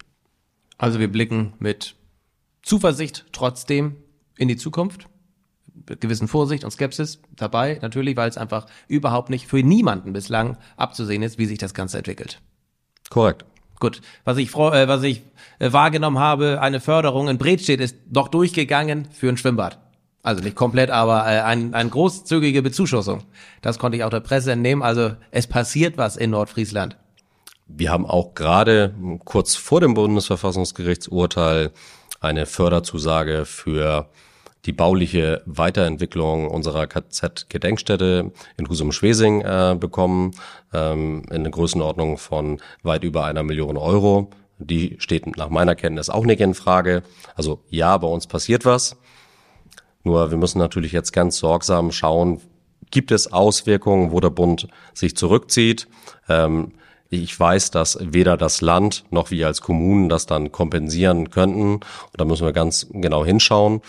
Also 0.78 1.00
wir 1.00 1.12
blicken 1.12 1.54
mit 1.60 1.96
Zuversicht 2.64 3.26
trotzdem 3.34 3.98
in 4.38 4.48
die 4.48 4.56
Zukunft 4.56 5.11
gewissen 6.00 6.28
Vorsicht 6.28 6.64
und 6.64 6.72
Skepsis 6.72 7.22
dabei, 7.36 7.80
natürlich, 7.82 8.18
weil 8.18 8.30
es 8.30 8.38
einfach 8.38 8.66
überhaupt 8.88 9.30
nicht 9.30 9.48
für 9.48 9.64
niemanden 9.64 10.14
bislang 10.14 10.58
abzusehen 10.78 11.24
ist, 11.24 11.38
wie 11.38 11.46
sich 11.46 11.58
das 11.58 11.74
Ganze 11.74 11.98
entwickelt. 11.98 12.40
Korrekt. 13.10 13.46
Gut, 13.80 14.02
was 14.26 14.38
ich, 14.38 14.54
äh, 14.56 14.88
was 14.88 15.04
ich 15.04 15.24
äh, 15.60 15.74
wahrgenommen 15.74 16.20
habe, 16.20 16.62
eine 16.62 16.80
Förderung 16.80 17.28
in 17.28 17.38
Bredstedt 17.38 17.82
ist 17.82 17.96
noch 18.12 18.28
durchgegangen 18.28 19.08
für 19.12 19.28
ein 19.28 19.38
Schwimmbad. 19.38 19.80
Also 20.24 20.44
nicht 20.44 20.56
komplett, 20.56 20.92
aber 20.92 21.26
äh, 21.26 21.42
ein, 21.42 21.74
eine 21.74 21.90
großzügige 21.90 22.62
Bezuschussung. 22.62 23.24
Das 23.62 23.80
konnte 23.80 23.98
ich 23.98 24.04
auch 24.04 24.12
der 24.12 24.20
Presse 24.20 24.52
entnehmen. 24.52 24.84
Also 24.84 25.14
es 25.32 25.48
passiert 25.48 25.98
was 25.98 26.16
in 26.16 26.30
Nordfriesland. 26.30 26.96
Wir 27.68 27.90
haben 27.90 28.06
auch 28.06 28.36
gerade 28.36 28.94
kurz 29.26 29.56
vor 29.56 29.82
dem 29.82 29.96
Bundesverfassungsgerichtsurteil 29.96 31.72
eine 32.20 32.46
Förderzusage 32.46 33.46
für 33.46 34.10
die 34.66 34.74
bauliche 34.74 35.42
Weiterentwicklung 35.46 36.48
unserer 36.48 36.88
KZ-Gedenkstätte 36.88 38.32
in 38.58 38.70
Husum-Schwesing 38.70 39.42
äh, 39.42 39.76
bekommen, 39.80 40.32
ähm, 40.74 41.24
in 41.32 41.44
der 41.44 41.52
Größenordnung 41.52 42.18
von 42.18 42.60
weit 42.84 43.04
über 43.04 43.26
einer 43.26 43.44
Million 43.44 43.78
Euro. 43.78 44.30
Die 44.60 44.96
steht 45.00 45.26
nach 45.38 45.50
meiner 45.50 45.76
Kenntnis 45.76 46.10
auch 46.10 46.26
nicht 46.26 46.42
in 46.42 46.54
Frage. 46.54 47.02
Also 47.36 47.64
ja, 47.70 47.98
bei 47.98 48.08
uns 48.08 48.28
passiert 48.28 48.66
was. 48.66 48.98
Nur 50.04 50.32
wir 50.32 50.38
müssen 50.38 50.60
natürlich 50.60 50.92
jetzt 50.92 51.12
ganz 51.12 51.38
sorgsam 51.38 51.92
schauen, 51.92 52.42
gibt 52.92 53.12
es 53.12 53.32
Auswirkungen, 53.32 54.12
wo 54.12 54.20
der 54.20 54.30
Bund 54.30 54.68
sich 54.94 55.16
zurückzieht. 55.16 55.88
Ähm, 56.30 56.74
ich 57.10 57.38
weiß, 57.38 57.72
dass 57.72 57.98
weder 58.00 58.38
das 58.38 58.62
Land 58.62 59.04
noch 59.10 59.32
wir 59.32 59.48
als 59.48 59.62
Kommunen 59.62 60.08
das 60.08 60.28
dann 60.28 60.52
kompensieren 60.52 61.30
könnten. 61.30 61.74
Und 61.74 61.84
da 62.16 62.26
müssen 62.26 62.46
wir 62.46 62.54
ganz 62.54 62.88
genau 62.92 63.26
hinschauen. 63.26 63.82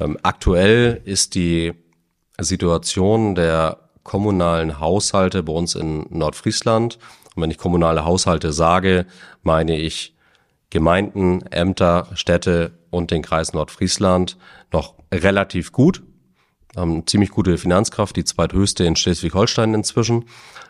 Ähm, 0.00 0.18
aktuell 0.22 1.00
ist 1.04 1.34
die 1.34 1.72
Situation 2.38 3.34
der 3.34 3.78
kommunalen 4.02 4.80
Haushalte 4.80 5.42
bei 5.42 5.52
uns 5.52 5.74
in 5.74 6.06
Nordfriesland. 6.10 6.98
Und 7.34 7.42
wenn 7.42 7.50
ich 7.50 7.58
kommunale 7.58 8.04
Haushalte 8.04 8.52
sage, 8.52 9.06
meine 9.42 9.78
ich 9.78 10.14
Gemeinden, 10.70 11.42
Ämter, 11.50 12.08
Städte 12.14 12.72
und 12.90 13.10
den 13.10 13.22
Kreis 13.22 13.52
Nordfriesland 13.52 14.38
noch 14.72 14.94
relativ 15.12 15.72
gut. 15.72 16.02
Haben 16.74 17.06
ziemlich 17.06 17.30
gute 17.30 17.58
Finanzkraft, 17.58 18.16
die 18.16 18.24
zweithöchste 18.24 18.84
in 18.84 18.96
Schleswig-Holstein 18.96 19.74
inzwischen. 19.74 20.24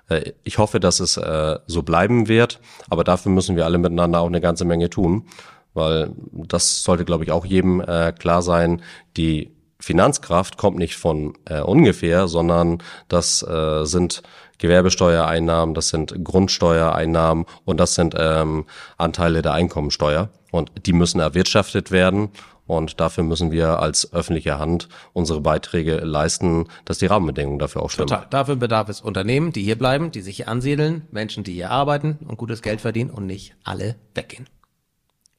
Äh, 0.09 0.33
ich 0.43 0.59
hoffe, 0.59 0.81
dass 0.81 0.99
es 0.99 1.17
äh, 1.17 1.59
so 1.67 1.83
bleiben 1.83 2.27
wird, 2.27 2.61
aber 2.91 3.05
dafür 3.05 3.31
müssen 3.31 3.55
wir 3.55 3.65
alle 3.65 3.79
miteinander 3.79 4.21
auch 4.21 4.27
eine 4.27 4.41
ganze 4.41 4.65
Menge 4.65 4.91
tun 4.91 5.27
weil 5.75 6.11
das 6.33 6.83
sollte, 6.83 7.05
glaube 7.05 7.25
ich, 7.25 7.33
auch 7.33 7.45
jedem 7.45 7.81
äh, 7.81 8.13
klar 8.13 8.43
sein. 8.43 8.83
Die 9.17 9.53
Finanzkraft 9.81 10.57
kommt 10.59 10.79
nicht 10.79 10.97
von 10.97 11.35
äh, 11.47 11.61
ungefähr, 11.61 12.29
sondern 12.29 12.79
das 13.09 13.43
äh, 13.43 13.85
sind 13.85 14.23
Gewerbesteuereinnahmen, 14.59 15.75
das 15.75 15.89
sind 15.89 16.25
Grundsteuereinnahmen 16.25 17.47
und 17.65 17.81
das 17.81 17.97
sind 17.97 18.15
ähm, 18.17 18.65
Anteile 18.97 19.43
der 19.43 19.55
Einkommensteuer. 19.55 20.29
Und 20.53 20.71
die 20.87 20.93
müssen 20.93 21.21
erwirtschaftet 21.21 21.91
werden. 21.91 22.29
Und 22.65 23.01
dafür 23.01 23.25
müssen 23.25 23.51
wir 23.51 23.81
als 23.81 24.13
öffentliche 24.13 24.59
Hand 24.59 24.89
unsere 25.13 25.41
Beiträge 25.41 25.97
leisten, 25.97 26.69
dass 26.85 26.99
die 26.99 27.07
Rahmenbedingungen 27.07 27.59
dafür 27.59 27.83
auch 27.83 27.91
stimmen. 27.91 28.09
Total. 28.09 28.27
Dafür 28.31 28.57
bedarf 28.57 28.89
es 28.89 29.01
Unternehmen, 29.01 29.53
die 29.53 29.65
hier 29.65 29.77
bleiben, 29.77 30.13
die 30.13 30.21
sich 30.21 30.37
hier 30.37 30.49
ansiedeln, 30.49 31.09
Menschen, 31.11 31.43
die 31.43 31.55
hier 31.55 31.71
arbeiten 31.71 32.19
und 32.27 32.39
gutes 32.39 32.63
Geld 32.63 32.81
verdienen 32.81 33.11
und 33.11 33.27
nicht 33.27 33.57
alle 33.65 33.97
weggehen. 34.15 34.47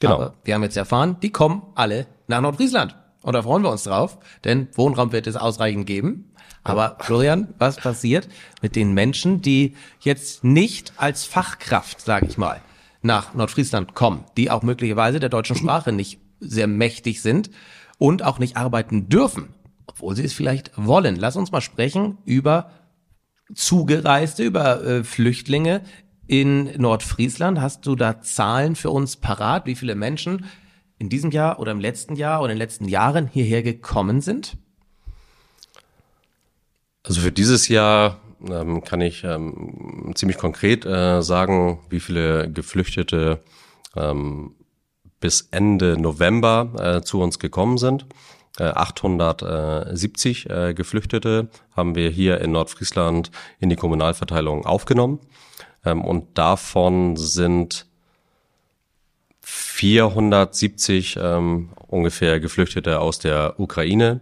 Genau. 0.04 0.16
Aber 0.16 0.34
wir 0.44 0.54
haben 0.54 0.64
jetzt 0.64 0.76
erfahren, 0.76 1.18
die 1.22 1.32
kommen 1.32 1.64
alle 1.76 2.08
nach 2.28 2.42
Nordfriesland. 2.42 2.98
Und 3.22 3.34
da 3.34 3.42
freuen 3.42 3.64
wir 3.64 3.72
uns 3.72 3.84
drauf, 3.84 4.18
denn 4.44 4.68
Wohnraum 4.76 5.14
wird 5.14 5.28
es 5.28 5.38
ausreichend 5.38 5.86
geben. 5.86 6.34
Aber 6.66 6.98
Florian, 7.00 7.54
was 7.58 7.78
passiert 7.78 8.28
mit 8.62 8.76
den 8.76 8.94
Menschen, 8.94 9.42
die 9.42 9.76
jetzt 10.02 10.44
nicht 10.44 10.92
als 10.98 11.24
Fachkraft, 11.24 12.02
sage 12.02 12.26
ich 12.26 12.38
mal, 12.38 12.60
nach 13.02 13.34
Nordfriesland 13.34 13.96
kommen, 13.96 14.26
die 14.36 14.52
auch 14.52 14.62
möglicherweise 14.62 15.22
der 15.22 15.30
deutschen 15.30 15.56
Sprache 15.56 15.94
nicht 15.94 16.20
sehr 16.42 16.68
mächtig 16.68 17.22
sind 17.22 17.50
und 17.98 18.24
auch 18.24 18.40
nicht 18.40 18.58
arbeiten 18.58 19.08
dürfen, 19.08 19.54
obwohl 19.88 20.18
sie 20.18 20.26
es 20.26 20.34
vielleicht 20.34 20.72
wollen. 20.76 21.16
Lass 21.16 21.38
uns 21.38 21.54
mal 21.54 21.62
sprechen 21.62 22.18
über 22.26 22.72
Zugereiste, 23.56 24.44
über 24.44 24.84
äh, 24.84 25.04
Flüchtlinge, 25.06 25.82
in 26.28 26.80
Nordfriesland. 26.80 27.60
Hast 27.60 27.86
du 27.86 27.96
da 27.96 28.22
Zahlen 28.22 28.76
für 28.76 28.90
uns 28.90 29.18
parat, 29.18 29.66
wie 29.66 29.76
viele 29.76 29.96
Menschen 29.96 30.46
in 30.98 31.10
diesem 31.10 31.32
Jahr 31.32 31.60
oder 31.60 31.72
im 31.72 31.80
letzten 31.80 32.16
Jahr 32.16 32.42
oder 32.42 32.52
in 32.52 32.58
den 32.58 32.66
letzten 32.66 32.88
Jahren 32.88 33.28
hierher 33.28 33.64
gekommen 33.64 34.22
sind? 34.22 34.58
Also 37.04 37.22
für 37.22 37.32
dieses 37.32 37.68
Jahr 37.68 38.20
ähm, 38.50 38.84
kann 38.84 39.02
ich 39.02 39.24
ähm, 39.24 40.12
ziemlich 40.16 40.38
konkret 40.38 40.86
äh, 40.86 41.22
sagen, 41.22 41.80
wie 41.90 42.00
viele 42.00 42.50
Geflüchtete 42.50 43.42
ähm, 43.96 44.56
bis 45.20 45.48
Ende 45.52 45.98
November 46.00 46.98
äh, 46.98 47.02
zu 47.02 47.22
uns 47.22 47.40
gekommen 47.40 47.78
sind. 47.78 48.06
870 48.60 50.50
äh, 50.50 50.70
äh, 50.70 50.74
Geflüchtete 50.74 51.50
haben 51.76 51.96
wir 51.96 52.10
hier 52.10 52.40
in 52.42 52.52
Nordfriesland 52.52 53.32
in 53.60 53.70
die 53.70 53.76
Kommunalverteilung 53.76 54.66
aufgenommen. 54.66 55.20
Ähm, 55.86 56.04
und 56.04 56.38
davon 56.38 57.18
sind 57.18 57.88
470 59.42 61.18
ähm, 61.22 61.70
ungefähr 61.88 62.40
Geflüchtete 62.40 63.00
aus 63.00 63.20
der 63.20 63.60
Ukraine 63.60 64.22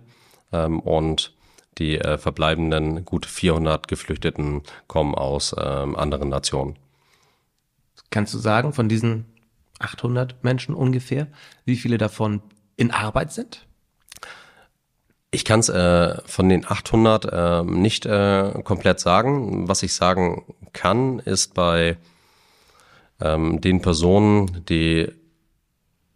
ähm, 0.52 0.80
und 0.80 1.34
die 1.78 1.98
äh, 1.98 2.18
verbleibenden 2.18 3.06
gut 3.06 3.26
400 3.26 3.88
Geflüchteten 3.88 4.62
kommen 4.88 5.16
aus 5.16 5.56
ähm, 5.58 5.96
anderen 5.96 6.30
Nationen. 6.30 6.78
Kannst 8.10 8.34
du 8.34 8.40
sagen, 8.40 8.74
von 8.74 8.90
diesen 8.90 9.26
800 9.80 10.44
Menschen 10.44 10.76
ungefähr, 10.76 11.28
wie 11.66 11.76
viele 11.76 11.98
davon 11.98 12.42
in 12.76 12.92
Arbeit 12.92 13.32
sind? 13.32 13.68
Ich 15.32 15.46
kann 15.46 15.62
es 15.62 15.70
äh, 15.70 16.18
von 16.26 16.50
den 16.50 16.66
800 16.66 17.26
äh, 17.26 17.64
nicht 17.64 18.06
äh, 18.06 18.52
komplett 18.66 19.00
sagen. 19.00 19.70
Was 19.70 19.82
ich 19.82 19.94
sagen 19.94 20.44
kann, 20.74 21.20
ist 21.20 21.54
bei 21.54 21.96
ähm, 23.22 23.62
den 23.62 23.82
Personen, 23.82 24.66
die 24.66 25.10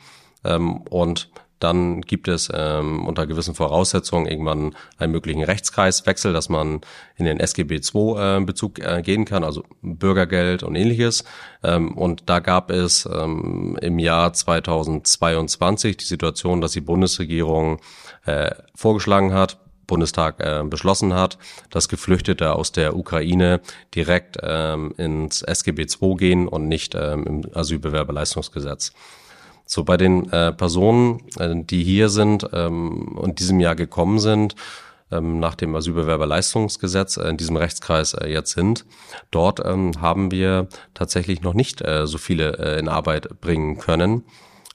ähm, 0.44 0.78
und 0.82 1.30
dann 1.60 2.02
gibt 2.02 2.28
es 2.30 2.50
ähm, 2.54 3.06
unter 3.06 3.28
gewissen 3.28 3.54
Voraussetzungen 3.54 4.26
irgendwann 4.26 4.76
einen 4.98 5.12
möglichen 5.12 5.44
Rechtskreiswechsel, 5.44 6.32
dass 6.32 6.48
man 6.48 6.82
in 7.18 7.26
den 7.26 7.40
SGB 7.40 7.82
II 7.94 8.16
äh, 8.18 8.40
Bezug 8.46 8.80
äh, 8.80 9.02
gehen 9.02 9.26
kann, 9.26 9.44
also 9.44 9.64
Bürgergeld 9.82 10.64
und 10.64 10.76
ähnliches. 10.76 11.26
Ähm, 11.62 11.98
und 11.98 12.30
da 12.30 12.40
gab 12.40 12.72
es 12.72 13.06
ähm, 13.06 13.78
im 13.82 14.00
Jahr 14.00 14.32
2022 14.32 15.98
die 15.98 16.06
Situation, 16.06 16.62
dass 16.62 16.72
die 16.72 16.82
Bundesregierung 16.82 17.82
äh, 18.26 18.52
vorgeschlagen 18.74 19.34
hat, 19.34 19.60
Bundestag 19.90 20.40
äh, 20.40 20.64
beschlossen 20.64 21.14
hat, 21.14 21.38
dass 21.70 21.90
Geflüchtete 21.90 22.54
aus 22.54 22.72
der 22.72 22.96
Ukraine 22.96 23.60
direkt 23.94 24.38
ähm, 24.42 24.94
ins 24.98 25.42
SGB 25.42 25.88
II 26.02 26.16
gehen 26.16 26.48
und 26.48 26.70
nicht 26.70 26.96
ähm, 26.96 27.26
im 27.26 27.42
Asylbewerberleistungsgesetz. 27.54 28.94
So 29.66 29.84
bei 29.84 29.98
den 29.98 30.32
äh, 30.32 30.54
Personen, 30.54 31.22
äh, 31.38 31.54
die 31.56 31.84
hier 31.84 32.10
sind 32.10 32.48
ähm, 32.54 33.18
und 33.18 33.40
diesem 33.40 33.60
Jahr 33.60 33.76
gekommen 33.76 34.20
sind, 34.20 34.56
ähm, 35.12 35.40
nach 35.40 35.56
dem 35.56 35.76
Asylbewerberleistungsgesetz 35.76 37.18
äh, 37.18 37.30
in 37.30 37.38
diesem 37.38 37.58
Rechtskreis 37.58 38.14
äh, 38.14 38.28
jetzt 38.28 38.54
sind, 38.54 38.86
dort 39.32 39.60
ähm, 39.66 39.92
haben 40.00 40.32
wir 40.32 40.68
tatsächlich 40.94 41.42
noch 41.42 41.54
nicht 41.56 41.82
äh, 41.82 42.06
so 42.06 42.18
viele 42.18 42.78
in 42.80 42.88
Arbeit 42.88 43.42
bringen 43.42 43.80
können, 43.80 44.24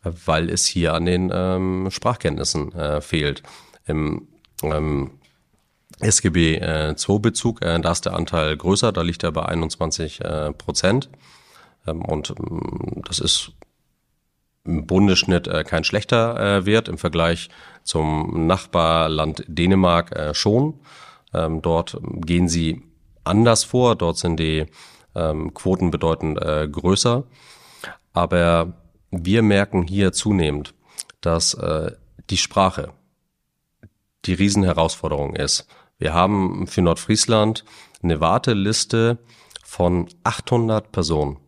weil 0.03 0.51
es 0.51 0.67
hier 0.67 0.95
an 0.95 1.07
den 1.07 1.31
ähm, 1.33 1.89
Sprachkenntnissen 1.91 2.73
fehlt. 3.01 3.43
Im 3.87 4.29
ähm, 4.63 5.19
SGB 6.01 6.57
äh, 6.57 6.95
II-Bezug, 6.97 7.63
äh, 7.63 7.79
da 7.81 7.93
ist 7.93 8.05
der 8.05 8.15
Anteil 8.15 8.57
größer, 8.57 8.93
da 8.93 9.03
liegt 9.03 9.23
er 9.23 9.33
bei 9.33 9.47
21 9.47 10.21
äh, 10.21 10.53
Prozent. 10.53 11.11
Ähm, 11.87 12.05
und 12.05 12.31
ähm, 12.31 13.03
das 13.07 13.19
ist 13.19 13.53
im 14.65 14.87
Bundesschnitt 14.87 15.47
kein 15.67 15.85
schlechter 15.85 16.65
Wert 16.65 16.89
im 16.89 16.97
Vergleich 16.97 17.51
zum 17.83 18.47
Nachbarland 18.47 19.45
Dänemark 19.47 20.35
schon. 20.35 20.81
Ähm, 21.35 21.61
dort 21.61 21.99
gehen 22.03 22.49
sie 22.49 22.81
anders 23.25 23.63
vor, 23.65 23.95
dort 23.95 24.17
sind 24.17 24.41
die 24.41 24.65
Quoten 25.13 25.91
bedeutend 25.91 26.41
größer. 26.41 27.25
Aber 28.15 28.73
wir 29.11 29.43
merken 29.43 29.83
hier 29.83 30.13
zunehmend, 30.13 30.73
dass 31.21 31.55
die 32.31 32.39
Sprache, 32.39 32.95
die 34.27 34.35
Riesenherausforderung 34.35 35.37
ist. 35.37 35.66
Wir 35.99 36.12
haben 36.12 36.66
für 36.66 36.83
Nordfriesland 36.83 37.64
eine 38.03 38.20
Warteliste 38.20 39.18
von 39.64 40.09
800 40.25 40.93
Personen, 40.93 41.39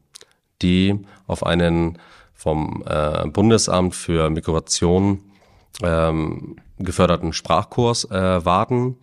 die 0.62 0.98
auf 1.26 1.44
einen 1.44 1.98
vom 2.34 2.84
äh, 2.86 3.26
Bundesamt 3.28 3.94
für 3.94 4.30
Migration 4.30 5.22
ähm, 5.82 6.56
geförderten 6.78 7.32
Sprachkurs 7.32 8.04
äh, 8.10 8.44
warten. 8.44 8.96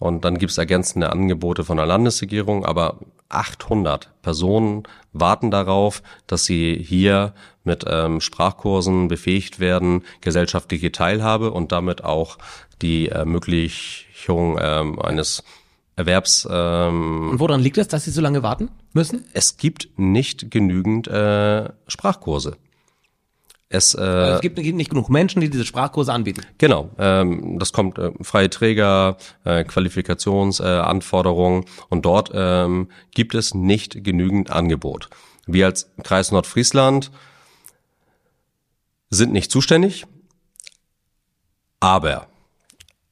Und 0.00 0.24
dann 0.24 0.38
gibt 0.38 0.50
es 0.50 0.58
ergänzende 0.58 1.12
Angebote 1.12 1.62
von 1.62 1.76
der 1.76 1.84
Landesregierung, 1.84 2.64
aber 2.64 2.98
800 3.28 4.10
Personen 4.22 4.84
warten 5.12 5.50
darauf, 5.50 6.02
dass 6.26 6.46
sie 6.46 6.82
hier 6.82 7.34
mit 7.64 7.84
ähm, 7.86 8.22
Sprachkursen 8.22 9.08
befähigt 9.08 9.60
werden, 9.60 10.02
gesellschaftliche 10.22 10.90
Teilhabe 10.90 11.50
und 11.52 11.70
damit 11.70 12.02
auch 12.02 12.38
die 12.80 13.08
Ermöglichung 13.08 14.58
ähm, 14.58 14.98
eines 14.98 15.44
Erwerbs. 15.96 16.48
Ähm, 16.50 17.28
und 17.32 17.38
woran 17.38 17.60
liegt 17.60 17.76
es, 17.76 17.88
dass 17.88 18.04
Sie 18.06 18.10
so 18.10 18.22
lange 18.22 18.42
warten 18.42 18.70
müssen? 18.94 19.26
Es 19.34 19.58
gibt 19.58 19.90
nicht 19.98 20.50
genügend 20.50 21.08
äh, 21.08 21.68
Sprachkurse. 21.88 22.56
Es, 23.72 23.94
äh, 23.94 24.00
also 24.00 24.34
es 24.34 24.40
gibt 24.40 24.58
nicht 24.58 24.90
genug 24.90 25.08
Menschen, 25.08 25.40
die 25.40 25.48
diese 25.48 25.64
Sprachkurse 25.64 26.12
anbieten. 26.12 26.44
Genau, 26.58 26.90
ähm, 26.98 27.56
das 27.60 27.72
kommt 27.72 27.98
äh, 27.98 28.10
freie 28.20 28.50
Träger, 28.50 29.16
äh, 29.44 29.62
Qualifikationsanforderungen 29.62 31.62
äh, 31.62 31.66
und 31.88 32.04
dort 32.04 32.32
ähm, 32.34 32.88
gibt 33.12 33.36
es 33.36 33.54
nicht 33.54 34.02
genügend 34.02 34.50
Angebot. 34.50 35.08
Wir 35.46 35.66
als 35.66 35.88
Kreis 36.02 36.32
Nordfriesland 36.32 37.12
sind 39.08 39.32
nicht 39.32 39.52
zuständig, 39.52 40.04
aber 41.78 42.26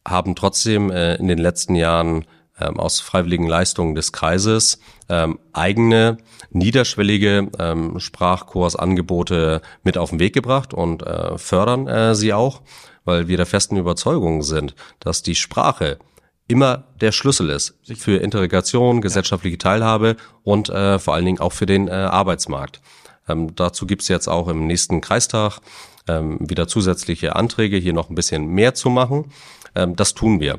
haben 0.06 0.34
trotzdem 0.34 0.90
äh, 0.90 1.14
in 1.16 1.28
den 1.28 1.38
letzten 1.38 1.76
Jahren 1.76 2.24
ähm, 2.60 2.78
aus 2.78 3.00
freiwilligen 3.00 3.46
Leistungen 3.46 3.94
des 3.94 4.12
Kreises 4.12 4.80
ähm, 5.08 5.38
eigene 5.52 6.18
niederschwellige 6.50 7.50
ähm, 7.58 8.00
Sprachkursangebote 8.00 9.62
mit 9.82 9.98
auf 9.98 10.10
den 10.10 10.18
Weg 10.18 10.34
gebracht 10.34 10.74
und 10.74 11.02
äh, 11.02 11.38
fördern 11.38 11.86
äh, 11.86 12.14
sie 12.14 12.32
auch, 12.32 12.62
weil 13.04 13.28
wir 13.28 13.36
der 13.36 13.46
festen 13.46 13.76
Überzeugung 13.76 14.42
sind, 14.42 14.74
dass 15.00 15.22
die 15.22 15.34
Sprache 15.34 15.98
immer 16.46 16.84
der 17.00 17.12
Schlüssel 17.12 17.50
ist 17.50 17.78
für 17.96 18.16
Integration, 18.16 19.00
gesellschaftliche 19.00 19.58
Teilhabe 19.58 20.16
und 20.42 20.70
äh, 20.70 20.98
vor 20.98 21.14
allen 21.14 21.26
Dingen 21.26 21.40
auch 21.40 21.52
für 21.52 21.66
den 21.66 21.88
äh, 21.88 21.92
Arbeitsmarkt. 21.92 22.80
Ähm, 23.28 23.54
dazu 23.54 23.86
gibt's 23.86 24.08
jetzt 24.08 24.28
auch 24.28 24.48
im 24.48 24.66
nächsten 24.66 25.00
Kreistag 25.02 25.60
ähm, 26.08 26.38
wieder 26.40 26.66
zusätzliche 26.66 27.36
Anträge, 27.36 27.76
hier 27.76 27.92
noch 27.92 28.08
ein 28.08 28.14
bisschen 28.14 28.46
mehr 28.46 28.74
zu 28.74 28.88
machen. 28.88 29.30
Ähm, 29.74 29.94
das 29.94 30.14
tun 30.14 30.40
wir. 30.40 30.58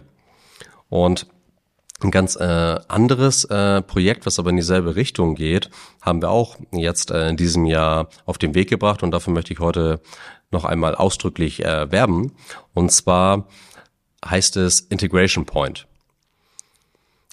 Und 0.89 1.27
ein 2.03 2.11
ganz 2.11 2.35
äh, 2.35 2.79
anderes 2.87 3.45
äh, 3.45 3.81
Projekt, 3.81 4.25
was 4.25 4.39
aber 4.39 4.49
in 4.49 4.55
dieselbe 4.55 4.95
Richtung 4.95 5.35
geht, 5.35 5.69
haben 6.01 6.21
wir 6.21 6.29
auch 6.29 6.57
jetzt 6.71 7.11
äh, 7.11 7.29
in 7.29 7.37
diesem 7.37 7.65
Jahr 7.65 8.09
auf 8.25 8.37
den 8.37 8.55
Weg 8.55 8.69
gebracht 8.69 9.03
und 9.03 9.11
dafür 9.11 9.33
möchte 9.33 9.53
ich 9.53 9.59
heute 9.59 9.99
noch 10.51 10.65
einmal 10.65 10.95
ausdrücklich 10.95 11.63
äh, 11.63 11.91
werben. 11.91 12.33
Und 12.73 12.91
zwar 12.91 13.47
heißt 14.25 14.57
es 14.57 14.79
Integration 14.81 15.45
Point. 15.45 15.87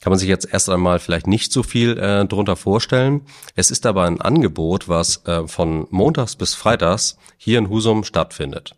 Kann 0.01 0.11
man 0.11 0.19
sich 0.19 0.29
jetzt 0.29 0.53
erst 0.53 0.69
einmal 0.69 0.99
vielleicht 0.99 1.27
nicht 1.27 1.53
so 1.53 1.63
viel 1.63 1.99
äh, 1.99 2.27
drunter 2.27 2.55
vorstellen. 2.55 3.23
Es 3.55 3.71
ist 3.71 3.87
aber 3.87 4.05
ein 4.05 4.21
Angebot, 4.21 4.89
was 4.89 5.25
äh, 5.27 5.49
von 5.49 5.87
montags 5.91 6.37
bis 6.37 6.55
freitags 6.55 7.17
hier 7.39 7.59
in 7.59 7.71
Husum 7.71 8.05
stattfindet. 8.05 8.75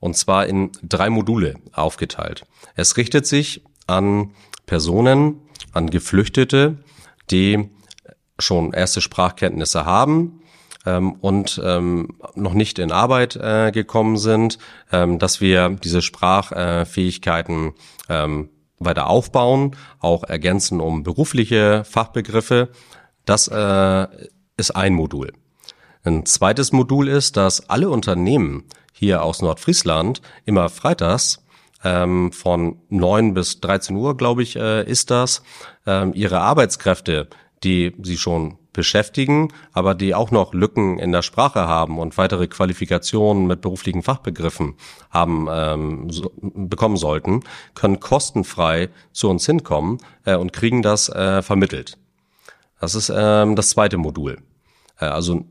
Und 0.00 0.16
zwar 0.16 0.46
in 0.46 0.72
drei 0.82 1.10
Module 1.10 1.54
aufgeteilt. 1.72 2.46
Es 2.74 2.96
richtet 2.96 3.26
sich 3.26 3.62
an 3.86 4.32
Personen, 4.66 5.40
an 5.72 5.90
Geflüchtete, 5.90 6.78
die 7.30 7.70
schon 8.38 8.72
erste 8.72 9.00
Sprachkenntnisse 9.00 9.84
haben 9.84 10.40
ähm, 10.84 11.12
und 11.12 11.60
ähm, 11.64 12.16
noch 12.34 12.54
nicht 12.54 12.78
in 12.78 12.92
Arbeit 12.92 13.36
äh, 13.36 13.70
gekommen 13.72 14.16
sind, 14.16 14.58
ähm, 14.92 15.18
dass 15.18 15.40
wir 15.40 15.70
diese 15.70 16.02
Sprachfähigkeiten 16.02 17.72
ähm, 18.08 18.50
weiter 18.78 19.08
aufbauen, 19.08 19.74
auch 20.00 20.24
ergänzen 20.24 20.80
um 20.80 21.02
berufliche 21.02 21.84
Fachbegriffe. 21.84 22.68
Das 23.24 23.48
äh, 23.48 24.06
ist 24.56 24.70
ein 24.72 24.94
Modul. 24.94 25.32
Ein 26.04 26.24
zweites 26.24 26.72
Modul 26.72 27.08
ist, 27.08 27.36
dass 27.36 27.68
alle 27.68 27.90
Unternehmen 27.90 28.64
hier 28.92 29.22
aus 29.22 29.42
Nordfriesland 29.42 30.22
immer 30.44 30.68
freitags 30.68 31.44
ähm, 31.86 32.32
von 32.32 32.80
neun 32.88 33.34
bis 33.34 33.60
13 33.60 33.94
Uhr, 33.96 34.16
glaube 34.16 34.42
ich, 34.42 34.56
äh, 34.56 34.82
ist 34.84 35.10
das, 35.10 35.42
ähm, 35.86 36.12
ihre 36.14 36.40
Arbeitskräfte, 36.40 37.28
die 37.62 37.94
sie 38.02 38.18
schon 38.18 38.58
beschäftigen, 38.72 39.52
aber 39.72 39.94
die 39.94 40.14
auch 40.14 40.30
noch 40.30 40.52
Lücken 40.52 40.98
in 40.98 41.12
der 41.12 41.22
Sprache 41.22 41.60
haben 41.60 41.98
und 41.98 42.18
weitere 42.18 42.46
Qualifikationen 42.48 43.46
mit 43.46 43.62
beruflichen 43.62 44.02
Fachbegriffen 44.02 44.74
haben 45.10 45.46
ähm, 45.50 46.10
so, 46.10 46.32
bekommen 46.36 46.96
sollten, 46.96 47.42
können 47.74 48.00
kostenfrei 48.00 48.90
zu 49.12 49.30
uns 49.30 49.46
hinkommen 49.46 49.98
äh, 50.24 50.36
und 50.36 50.52
kriegen 50.52 50.82
das 50.82 51.08
äh, 51.08 51.40
vermittelt. 51.40 51.98
Das 52.80 52.94
ist 52.94 53.10
ähm, 53.14 53.56
das 53.56 53.70
zweite 53.70 53.96
Modul. 53.96 54.38
Äh, 55.00 55.06
also 55.06 55.46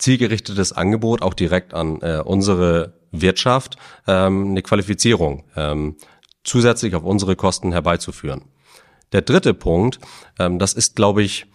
zielgerichtetes 0.00 0.72
Angebot 0.72 1.22
auch 1.22 1.34
direkt 1.34 1.74
an 1.74 2.00
äh, 2.02 2.22
unsere 2.24 2.94
Wirtschaft, 3.12 3.76
ähm, 4.06 4.50
eine 4.50 4.62
Qualifizierung 4.62 5.44
ähm, 5.56 5.96
zusätzlich 6.42 6.94
auf 6.94 7.04
unsere 7.04 7.36
Kosten 7.36 7.72
herbeizuführen. 7.72 8.42
Der 9.12 9.22
dritte 9.22 9.54
Punkt, 9.54 9.98
ähm, 10.38 10.58
das 10.58 10.72
ist, 10.72 10.96
glaube 10.96 11.22
ich, 11.22 11.46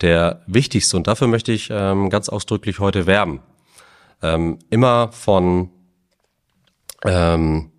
der 0.00 0.42
wichtigste 0.46 0.96
und 0.96 1.06
dafür 1.06 1.26
möchte 1.26 1.52
ich 1.52 1.68
ähm, 1.70 2.10
ganz 2.10 2.28
ausdrücklich 2.28 2.78
heute 2.78 3.06
werben. 3.06 3.40
Ähm, 4.22 4.58
immer 4.70 5.12
von 5.12 5.70
ähm, 7.04 7.72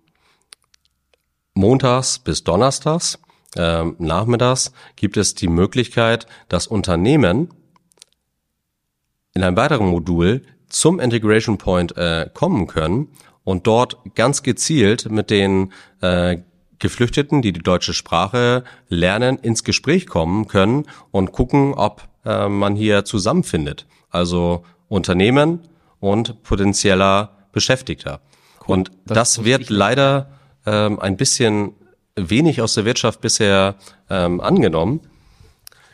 montags 1.54 2.18
bis 2.18 2.44
donnerstags 2.44 3.18
ähm, 3.56 3.96
nachmittags 3.98 4.72
gibt 4.96 5.16
es 5.16 5.34
die 5.34 5.48
Möglichkeit, 5.48 6.26
dass 6.48 6.66
Unternehmen 6.66 7.52
in 9.34 9.42
einem 9.42 9.56
weiteren 9.56 9.88
Modul 9.88 10.42
zum 10.68 11.00
Integration 11.00 11.58
Point 11.58 11.96
äh, 11.96 12.28
kommen 12.32 12.66
können 12.66 13.08
und 13.44 13.66
dort 13.66 13.98
ganz 14.14 14.42
gezielt 14.42 15.10
mit 15.10 15.30
den 15.30 15.72
äh, 16.00 16.38
Geflüchteten, 16.78 17.42
die 17.42 17.52
die 17.52 17.60
deutsche 17.60 17.94
Sprache 17.94 18.64
lernen, 18.88 19.38
ins 19.38 19.64
Gespräch 19.64 20.06
kommen 20.06 20.48
können 20.48 20.86
und 21.10 21.32
gucken, 21.32 21.74
ob 21.74 22.08
äh, 22.24 22.48
man 22.48 22.74
hier 22.74 23.04
zusammenfindet. 23.04 23.86
Also 24.10 24.64
Unternehmen 24.88 25.60
und 26.00 26.42
potenzieller 26.42 27.30
Beschäftigter. 27.52 28.20
Cool. 28.66 28.74
Und 28.74 28.90
das, 29.06 29.36
das 29.36 29.44
wird 29.44 29.70
leider 29.70 30.30
ähm, 30.66 30.98
ein 30.98 31.16
bisschen 31.16 31.74
wenig 32.16 32.60
aus 32.60 32.74
der 32.74 32.84
Wirtschaft 32.84 33.20
bisher 33.20 33.76
ähm, 34.10 34.40
angenommen. 34.40 35.00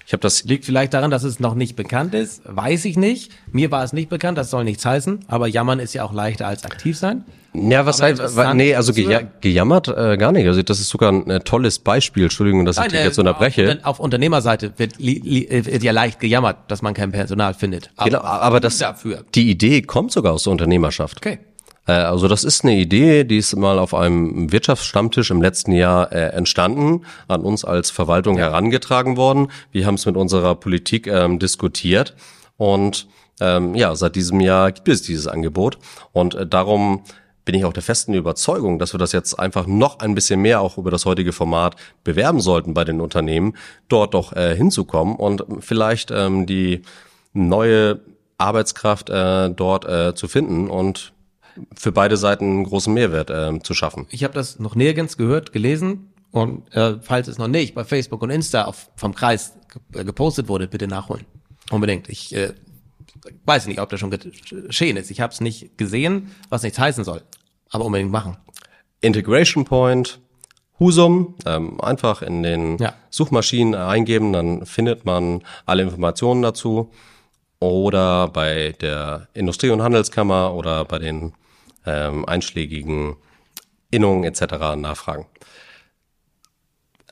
Ich 0.08 0.14
habe 0.14 0.22
das 0.22 0.44
liegt 0.44 0.64
vielleicht 0.64 0.94
daran, 0.94 1.10
dass 1.10 1.22
es 1.22 1.38
noch 1.38 1.54
nicht 1.54 1.76
bekannt 1.76 2.14
ist, 2.14 2.40
weiß 2.46 2.86
ich 2.86 2.96
nicht. 2.96 3.30
Mir 3.52 3.70
war 3.70 3.84
es 3.84 3.92
nicht 3.92 4.08
bekannt, 4.08 4.38
das 4.38 4.48
soll 4.48 4.64
nichts 4.64 4.86
heißen, 4.86 5.26
aber 5.28 5.48
jammern 5.48 5.80
ist 5.80 5.92
ja 5.92 6.02
auch 6.02 6.14
leichter 6.14 6.46
als 6.46 6.64
aktiv 6.64 6.96
sein. 6.96 7.26
Ja, 7.52 7.84
was 7.84 8.00
heißt, 8.00 8.22
nee, 8.54 8.74
also 8.74 8.94
geja 8.94 9.20
gejammert 9.42 9.88
äh, 9.88 10.16
gar 10.16 10.32
nicht. 10.32 10.46
Also 10.46 10.62
das 10.62 10.80
ist 10.80 10.88
sogar 10.88 11.12
ein 11.12 11.28
äh, 11.28 11.40
tolles 11.40 11.78
Beispiel. 11.78 12.22
Entschuldigung, 12.22 12.64
dass 12.64 12.76
Nein, 12.76 12.86
ich 12.86 12.92
dich 12.92 13.04
jetzt 13.04 13.18
unterbreche. 13.18 13.80
Auf, 13.82 13.98
auf 13.98 14.00
Unternehmerseite 14.00 14.72
wird, 14.78 14.98
wird 14.98 15.82
ja 15.82 15.92
leicht 15.92 16.20
gejammert, 16.20 16.56
dass 16.68 16.80
man 16.80 16.94
kein 16.94 17.12
Personal 17.12 17.52
findet. 17.52 17.90
Aber 17.96 18.08
genau, 18.08 18.22
aber 18.22 18.60
das, 18.60 18.78
dafür. 18.78 19.24
die 19.34 19.50
Idee 19.50 19.82
kommt 19.82 20.12
sogar 20.12 20.32
aus 20.32 20.44
der 20.44 20.52
Unternehmerschaft. 20.52 21.18
Okay. 21.18 21.38
Äh, 21.88 21.92
also 21.92 22.28
das 22.28 22.44
ist 22.44 22.64
eine 22.64 22.76
Idee, 22.76 23.24
die 23.24 23.38
ist 23.38 23.56
mal 23.56 23.80
auf 23.80 23.94
einem 23.94 24.52
Wirtschaftsstammtisch 24.52 25.32
im 25.32 25.42
letzten 25.42 25.72
Jahr 25.72 26.12
äh, 26.12 26.28
entstanden, 26.28 27.04
an 27.26 27.40
uns 27.40 27.64
als 27.64 27.90
Verwaltung 27.90 28.38
ja. 28.38 28.44
herangetragen 28.44 29.16
worden. 29.16 29.50
Wir 29.72 29.86
haben 29.86 29.96
es 29.96 30.06
mit 30.06 30.16
unserer 30.16 30.54
Politik 30.54 31.08
ähm, 31.08 31.40
diskutiert 31.40 32.14
und 32.56 33.08
ähm, 33.40 33.74
ja, 33.74 33.94
seit 33.94 34.14
diesem 34.14 34.40
Jahr 34.40 34.70
gibt 34.70 34.88
es 34.88 35.02
dieses 35.02 35.26
Angebot 35.26 35.78
und 36.12 36.34
äh, 36.34 36.46
darum 36.46 37.02
bin 37.44 37.54
ich 37.54 37.64
auch 37.64 37.72
der 37.72 37.82
festen 37.82 38.12
Überzeugung, 38.12 38.78
dass 38.78 38.92
wir 38.92 38.98
das 38.98 39.12
jetzt 39.12 39.38
einfach 39.38 39.66
noch 39.66 40.00
ein 40.00 40.14
bisschen 40.14 40.42
mehr 40.42 40.60
auch 40.60 40.76
über 40.76 40.90
das 40.90 41.06
heutige 41.06 41.32
Format 41.32 41.76
bewerben 42.04 42.40
sollten 42.40 42.74
bei 42.74 42.84
den 42.84 43.00
Unternehmen, 43.00 43.56
dort 43.88 44.12
doch 44.12 44.34
äh, 44.34 44.54
hinzukommen 44.54 45.16
und 45.16 45.46
vielleicht 45.60 46.10
ähm, 46.10 46.44
die 46.44 46.82
neue 47.32 48.00
Arbeitskraft 48.36 49.08
äh, 49.08 49.48
dort 49.48 49.86
äh, 49.86 50.14
zu 50.14 50.28
finden 50.28 50.68
und 50.68 51.14
für 51.74 51.92
beide 51.92 52.16
Seiten 52.16 52.44
einen 52.44 52.64
großen 52.64 52.92
Mehrwert 52.92 53.30
äh, 53.30 53.58
zu 53.62 53.74
schaffen. 53.74 54.06
Ich 54.10 54.24
habe 54.24 54.34
das 54.34 54.58
noch 54.58 54.74
nirgends 54.74 55.16
gehört, 55.16 55.52
gelesen 55.52 56.12
und 56.30 56.74
äh, 56.74 56.96
falls 57.00 57.28
es 57.28 57.38
noch 57.38 57.48
nicht 57.48 57.74
bei 57.74 57.84
Facebook 57.84 58.22
und 58.22 58.30
Insta 58.30 58.64
auf, 58.64 58.90
vom 58.96 59.14
Kreis 59.14 59.54
äh, 59.94 60.04
gepostet 60.04 60.48
wurde, 60.48 60.68
bitte 60.68 60.86
nachholen. 60.86 61.24
Unbedingt. 61.70 62.08
Ich 62.08 62.34
äh, 62.34 62.52
weiß 63.44 63.66
nicht, 63.66 63.80
ob 63.80 63.88
das 63.88 64.00
schon 64.00 64.10
geschehen 64.10 64.96
ist. 64.96 65.10
Ich 65.10 65.20
habe 65.20 65.32
es 65.32 65.40
nicht 65.40 65.78
gesehen, 65.78 66.30
was 66.48 66.62
nichts 66.62 66.78
heißen 66.78 67.04
soll. 67.04 67.22
Aber 67.70 67.84
unbedingt 67.84 68.10
machen. 68.10 68.36
Integration 69.00 69.64
Point, 69.64 70.20
Husum, 70.78 71.34
ähm, 71.44 71.80
einfach 71.80 72.22
in 72.22 72.42
den 72.42 72.78
ja. 72.78 72.94
Suchmaschinen 73.10 73.74
eingeben, 73.74 74.32
dann 74.32 74.64
findet 74.66 75.04
man 75.04 75.42
alle 75.66 75.82
Informationen 75.82 76.42
dazu. 76.42 76.90
Oder 77.60 78.28
bei 78.28 78.74
der 78.80 79.28
Industrie- 79.34 79.70
und 79.70 79.82
Handelskammer 79.82 80.54
oder 80.54 80.84
bei 80.84 80.98
den 80.98 81.32
ähm, 81.88 82.24
einschlägigen 82.26 83.16
Innungen 83.90 84.24
etc. 84.24 84.76
nachfragen. 84.76 85.26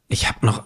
Ich 0.08 0.28
habe 0.28 0.44
noch, 0.44 0.64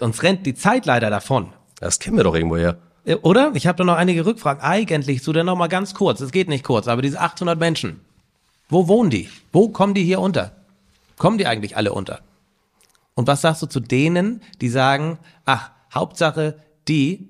uns 0.00 0.22
rennt 0.22 0.44
die 0.46 0.54
Zeit 0.54 0.86
leider 0.86 1.10
davon. 1.10 1.52
Das 1.78 1.98
kennen 1.98 2.16
wir 2.16 2.24
doch 2.24 2.34
irgendwo 2.34 2.56
her. 2.56 2.78
Äh, 3.04 3.14
oder? 3.16 3.52
Ich 3.54 3.66
habe 3.66 3.78
da 3.78 3.84
noch 3.84 3.96
einige 3.96 4.26
Rückfragen. 4.26 4.62
Eigentlich, 4.62 5.22
so 5.22 5.32
dann 5.32 5.46
noch 5.46 5.56
mal 5.56 5.68
ganz 5.68 5.94
kurz. 5.94 6.20
Es 6.20 6.32
geht 6.32 6.48
nicht 6.48 6.64
kurz, 6.64 6.88
aber 6.88 7.02
diese 7.02 7.20
800 7.20 7.58
Menschen. 7.58 8.00
Wo 8.68 8.88
wohnen 8.88 9.10
die? 9.10 9.30
Wo 9.52 9.68
kommen 9.68 9.94
die 9.94 10.04
hier 10.04 10.20
unter? 10.20 10.56
Kommen 11.16 11.38
die 11.38 11.46
eigentlich 11.46 11.76
alle 11.76 11.92
unter? 11.92 12.20
Und 13.14 13.26
was 13.26 13.42
sagst 13.42 13.62
du 13.62 13.66
zu 13.66 13.80
denen, 13.80 14.42
die 14.60 14.68
sagen, 14.68 15.18
ach, 15.44 15.70
Hauptsache 15.92 16.56
die 16.88 17.28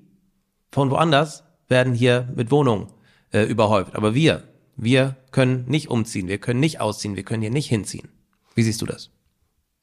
von 0.71 0.89
woanders 0.89 1.43
werden 1.67 1.93
hier 1.93 2.27
mit 2.35 2.49
Wohnungen 2.51 2.87
äh, 3.31 3.43
überhäuft. 3.43 3.95
Aber 3.95 4.15
wir, 4.15 4.43
wir 4.75 5.15
können 5.31 5.65
nicht 5.67 5.89
umziehen, 5.89 6.27
wir 6.27 6.37
können 6.37 6.59
nicht 6.59 6.81
ausziehen, 6.81 7.15
wir 7.15 7.23
können 7.23 7.41
hier 7.41 7.51
nicht 7.51 7.69
hinziehen. 7.69 8.09
Wie 8.55 8.63
siehst 8.63 8.81
du 8.81 8.85
das? 8.85 9.09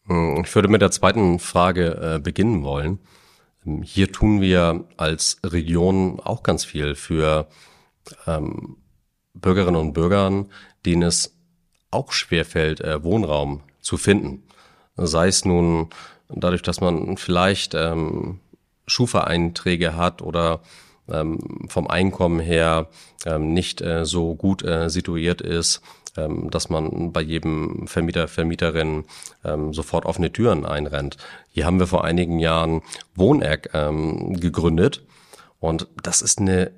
Hm, 0.06 0.42
ich 0.44 0.54
würde 0.54 0.68
mit 0.68 0.82
der 0.82 0.90
zweiten 0.90 1.38
Frage 1.38 2.16
äh, 2.16 2.18
beginnen 2.18 2.62
wollen. 2.62 2.98
Ähm, 3.66 3.82
hier 3.82 4.12
tun 4.12 4.40
wir 4.40 4.84
als 4.96 5.38
Region 5.44 6.20
auch 6.20 6.42
ganz 6.42 6.64
viel 6.64 6.94
für 6.94 7.48
ähm, 8.26 8.76
Bürgerinnen 9.34 9.80
und 9.80 9.92
Bürgern, 9.92 10.50
denen 10.84 11.02
es 11.02 11.36
auch 11.90 12.12
schwerfällt, 12.12 12.80
äh, 12.80 13.02
Wohnraum 13.02 13.62
zu 13.80 13.96
finden. 13.96 14.44
Sei 14.96 15.28
es 15.28 15.44
nun 15.44 15.88
dadurch, 16.28 16.62
dass 16.62 16.80
man 16.80 17.16
vielleicht 17.16 17.74
ähm, 17.74 18.40
Schufa-Einträge 18.86 19.96
hat 19.96 20.22
oder 20.22 20.60
vom 21.06 21.86
Einkommen 21.88 22.40
her 22.40 22.88
ähm, 23.26 23.52
nicht 23.52 23.80
äh, 23.80 24.04
so 24.04 24.34
gut 24.34 24.62
äh, 24.62 24.88
situiert 24.88 25.40
ist, 25.40 25.82
ähm, 26.16 26.50
dass 26.50 26.68
man 26.68 27.12
bei 27.12 27.20
jedem 27.20 27.86
Vermieter, 27.86 28.28
Vermieterin 28.28 29.04
ähm, 29.44 29.72
sofort 29.72 30.06
offene 30.06 30.32
Türen 30.32 30.64
einrennt. 30.66 31.16
Hier 31.50 31.66
haben 31.66 31.78
wir 31.78 31.86
vor 31.86 32.04
einigen 32.04 32.38
Jahren 32.38 32.82
Wohneck 33.14 33.70
ähm, 33.74 34.38
gegründet 34.38 35.02
und 35.58 35.88
das 36.02 36.22
ist 36.22 36.38
eine 36.38 36.72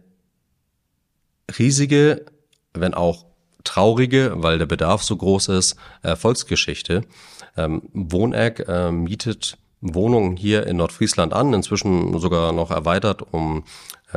riesige, 1.59 2.27
wenn 2.75 2.95
auch 2.95 3.27
traurige, 3.65 4.33
weil 4.37 4.59
der 4.59 4.67
Bedarf 4.67 5.03
so 5.03 5.17
groß 5.17 5.49
ist, 5.49 5.77
Erfolgsgeschichte. 6.03 7.03
Ähm, 7.57 7.83
Wohneck 7.93 8.67
äh, 8.69 8.91
mietet 8.91 9.57
Wohnungen 9.81 10.37
hier 10.37 10.67
in 10.67 10.77
Nordfriesland 10.77 11.33
an, 11.33 11.53
inzwischen 11.53 12.19
sogar 12.19 12.53
noch 12.53 12.71
erweitert 12.71 13.23
um 13.33 13.65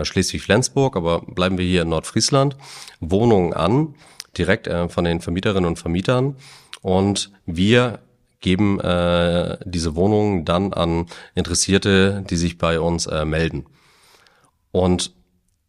Schleswig-Flensburg, 0.03 0.95
aber 0.95 1.21
bleiben 1.21 1.57
wir 1.57 1.65
hier 1.65 1.83
in 1.83 1.89
Nordfriesland, 1.89 2.57
Wohnungen 2.99 3.53
an, 3.53 3.95
direkt 4.37 4.67
äh, 4.67 4.89
von 4.89 5.05
den 5.05 5.21
Vermieterinnen 5.21 5.67
und 5.67 5.79
Vermietern. 5.79 6.35
Und 6.81 7.31
wir 7.45 7.99
geben 8.41 8.79
äh, 8.79 9.57
diese 9.65 9.95
Wohnungen 9.95 10.45
dann 10.45 10.73
an 10.73 11.07
Interessierte, 11.33 12.23
die 12.29 12.35
sich 12.35 12.57
bei 12.57 12.79
uns 12.79 13.07
äh, 13.07 13.25
melden. 13.25 13.65
Und 14.71 15.13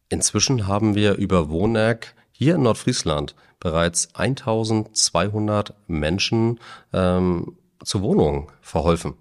inzwischen 0.09 0.66
haben 0.66 0.95
wir 0.95 1.14
über 1.14 1.49
Wohneck 1.49 2.14
hier 2.33 2.57
in 2.57 2.62
Nordfriesland 2.62 3.35
bereits 3.61 4.14
1200 4.14 5.74
Menschen 5.87 6.61
ähm, 6.93 7.57
zu 7.83 8.03
Wohnungen 8.03 8.49
verholfen 8.61 9.14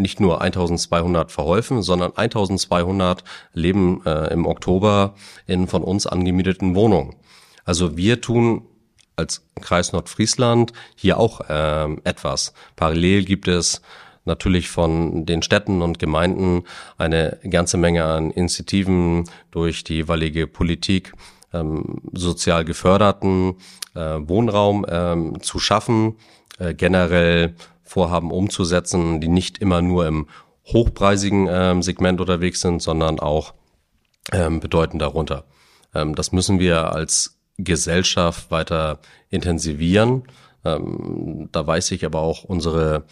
nicht 0.00 0.20
nur 0.20 0.40
1200 0.40 1.30
verholfen, 1.30 1.82
sondern 1.82 2.16
1200 2.16 3.24
leben 3.52 4.04
äh, 4.04 4.32
im 4.32 4.46
Oktober 4.46 5.14
in 5.46 5.66
von 5.66 5.82
uns 5.82 6.06
angemieteten 6.06 6.74
Wohnungen. 6.74 7.16
Also 7.64 7.96
wir 7.96 8.20
tun 8.20 8.62
als 9.16 9.46
Kreis 9.60 9.92
Nordfriesland 9.92 10.72
hier 10.96 11.18
auch 11.18 11.40
äh, 11.48 11.92
etwas. 12.04 12.54
Parallel 12.76 13.24
gibt 13.24 13.48
es 13.48 13.82
natürlich 14.24 14.68
von 14.68 15.26
den 15.26 15.42
Städten 15.42 15.82
und 15.82 15.98
Gemeinden 15.98 16.64
eine 16.98 17.38
ganze 17.48 17.76
Menge 17.76 18.04
an 18.04 18.30
Initiativen 18.30 19.24
durch 19.50 19.84
die 19.84 19.96
jeweilige 19.96 20.46
Politik, 20.46 21.12
ähm, 21.52 22.00
sozial 22.12 22.64
geförderten 22.64 23.56
äh, 23.94 24.00
Wohnraum 24.00 24.86
ähm, 24.88 25.42
zu 25.42 25.58
schaffen, 25.58 26.16
äh, 26.58 26.74
generell 26.74 27.54
Vorhaben 27.90 28.30
umzusetzen, 28.30 29.20
die 29.20 29.26
nicht 29.26 29.58
immer 29.58 29.82
nur 29.82 30.06
im 30.06 30.28
hochpreisigen 30.64 31.48
ähm, 31.50 31.82
Segment 31.82 32.20
unterwegs 32.20 32.60
sind, 32.60 32.80
sondern 32.80 33.18
auch 33.18 33.52
ähm, 34.30 34.60
bedeutend 34.60 35.02
darunter. 35.02 35.42
Ähm, 35.92 36.14
das 36.14 36.30
müssen 36.30 36.60
wir 36.60 36.92
als 36.92 37.40
Gesellschaft 37.58 38.52
weiter 38.52 39.00
intensivieren. 39.28 40.22
Ähm, 40.64 41.48
da 41.50 41.66
weiß 41.66 41.90
ich 41.90 42.04
aber 42.04 42.20
auch 42.20 42.44
unsere 42.44 43.06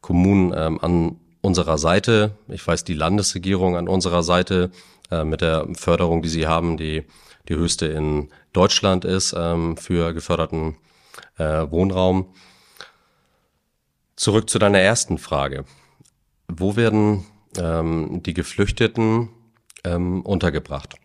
Kommunen 0.00 0.54
ähm, 0.56 0.78
an 0.80 1.16
unserer 1.40 1.76
Seite. 1.76 2.30
Ich 2.46 2.64
weiß 2.64 2.84
die 2.84 2.94
Landesregierung 2.94 3.76
an 3.76 3.88
unserer 3.88 4.22
Seite 4.22 4.70
äh, 5.10 5.24
mit 5.24 5.40
der 5.40 5.66
Förderung, 5.74 6.22
die 6.22 6.28
sie 6.28 6.46
haben, 6.46 6.76
die 6.76 7.02
die 7.48 7.56
höchste 7.56 7.86
in 7.86 8.28
Deutschland 8.52 9.04
ist 9.04 9.34
ähm, 9.36 9.76
für 9.76 10.14
geförderten 10.14 10.76
äh, 11.36 11.66
Wohnraum. 11.68 12.26
Zurück 14.20 14.48
zu 14.50 14.58
deiner 14.58 14.80
ersten 14.80 15.16
Frage. 15.16 15.64
Wo 16.46 16.76
werden 16.76 17.24
ähm, 17.56 18.20
die 18.22 18.34
Geflüchteten 18.34 19.30
ähm, 19.82 20.20
untergebracht? 20.20 20.96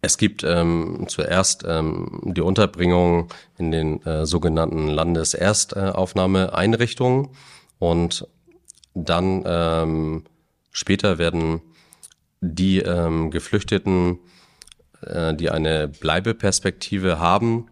Es 0.00 0.16
gibt 0.16 0.44
ähm, 0.44 1.04
zuerst 1.08 1.62
ähm, 1.68 2.22
die 2.24 2.40
Unterbringung 2.40 3.28
in 3.58 3.70
den 3.70 4.02
äh, 4.06 4.24
sogenannten 4.24 4.88
Landeserstaufnahmeeinrichtungen 4.88 7.28
und 7.78 8.26
dann 8.94 9.42
ähm, 9.44 10.24
später 10.70 11.18
werden 11.18 11.60
die 12.40 12.78
ähm, 12.78 13.30
Geflüchteten, 13.30 14.20
äh, 15.02 15.34
die 15.34 15.50
eine 15.50 15.86
Bleibeperspektive 15.86 17.18
haben, 17.18 17.68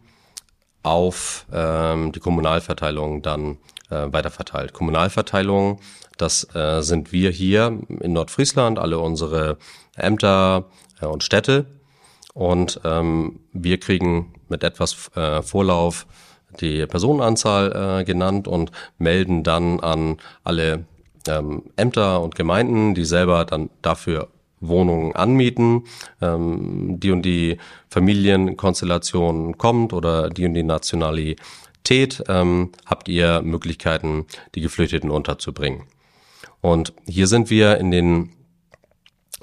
auf 0.82 1.46
ähm, 1.52 2.12
die 2.12 2.20
Kommunalverteilung 2.20 3.22
dann 3.22 3.58
äh, 3.90 4.06
weiterverteilt. 4.12 4.72
Kommunalverteilung, 4.72 5.80
das 6.18 6.54
äh, 6.54 6.82
sind 6.82 7.12
wir 7.12 7.30
hier 7.30 7.78
in 8.00 8.12
Nordfriesland, 8.12 8.78
alle 8.78 8.98
unsere 8.98 9.58
Ämter 9.96 10.64
äh, 11.00 11.06
und 11.06 11.22
Städte. 11.22 11.66
Und 12.34 12.80
ähm, 12.84 13.40
wir 13.52 13.78
kriegen 13.78 14.34
mit 14.48 14.64
etwas 14.64 15.10
äh, 15.14 15.42
Vorlauf 15.42 16.06
die 16.60 16.86
Personenanzahl 16.86 18.00
äh, 18.00 18.04
genannt 18.04 18.48
und 18.48 18.72
melden 18.98 19.42
dann 19.42 19.80
an 19.80 20.18
alle 20.44 20.84
ähm, 21.28 21.64
Ämter 21.76 22.20
und 22.20 22.34
Gemeinden, 22.34 22.94
die 22.94 23.04
selber 23.04 23.44
dann 23.44 23.70
dafür 23.80 24.28
Wohnungen 24.62 25.14
anmieten, 25.14 25.84
ähm, 26.20 26.98
die 26.98 27.10
und 27.10 27.22
die 27.22 27.58
Familienkonstellation 27.88 29.58
kommt 29.58 29.92
oder 29.92 30.30
die 30.30 30.46
und 30.46 30.54
die 30.54 30.62
Nationalität, 30.62 32.24
ähm, 32.28 32.70
habt 32.86 33.08
ihr 33.08 33.42
Möglichkeiten, 33.42 34.26
die 34.54 34.60
Geflüchteten 34.62 35.10
unterzubringen. 35.10 35.82
Und 36.60 36.94
hier 37.06 37.26
sind 37.26 37.50
wir 37.50 37.78
in 37.78 37.90
den 37.90 38.30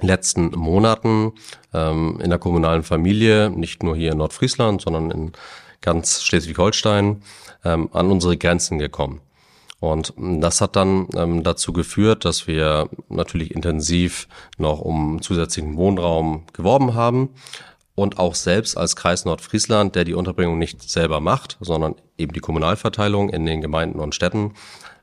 letzten 0.01 0.51
Monaten 0.51 1.33
ähm, 1.73 2.19
in 2.23 2.29
der 2.29 2.39
kommunalen 2.39 2.83
Familie, 2.83 3.49
nicht 3.49 3.83
nur 3.83 3.95
hier 3.95 4.13
in 4.13 4.17
Nordfriesland, 4.17 4.81
sondern 4.81 5.11
in 5.11 5.31
ganz 5.81 6.23
Schleswig-Holstein, 6.23 7.21
ähm, 7.65 7.89
an 7.93 8.09
unsere 8.09 8.37
Grenzen 8.37 8.79
gekommen. 8.79 9.21
Und 9.79 10.13
das 10.17 10.59
hat 10.59 10.75
dann 10.75 11.07
ähm, 11.15 11.43
dazu 11.43 11.71
geführt, 11.71 12.25
dass 12.25 12.47
wir 12.47 12.89
natürlich 13.07 13.51
intensiv 13.55 14.27
noch 14.57 14.81
um 14.81 15.21
zusätzlichen 15.21 15.77
Wohnraum 15.77 16.43
geworben 16.53 16.95
haben. 16.95 17.29
Und 17.95 18.17
auch 18.17 18.35
selbst 18.35 18.77
als 18.77 18.95
Kreis 18.95 19.25
Nordfriesland, 19.25 19.95
der 19.95 20.05
die 20.05 20.13
Unterbringung 20.13 20.57
nicht 20.57 20.89
selber 20.89 21.19
macht, 21.19 21.57
sondern 21.59 21.95
eben 22.17 22.33
die 22.33 22.39
Kommunalverteilung 22.39 23.29
in 23.29 23.45
den 23.45 23.61
Gemeinden 23.61 23.99
und 23.99 24.15
Städten, 24.15 24.53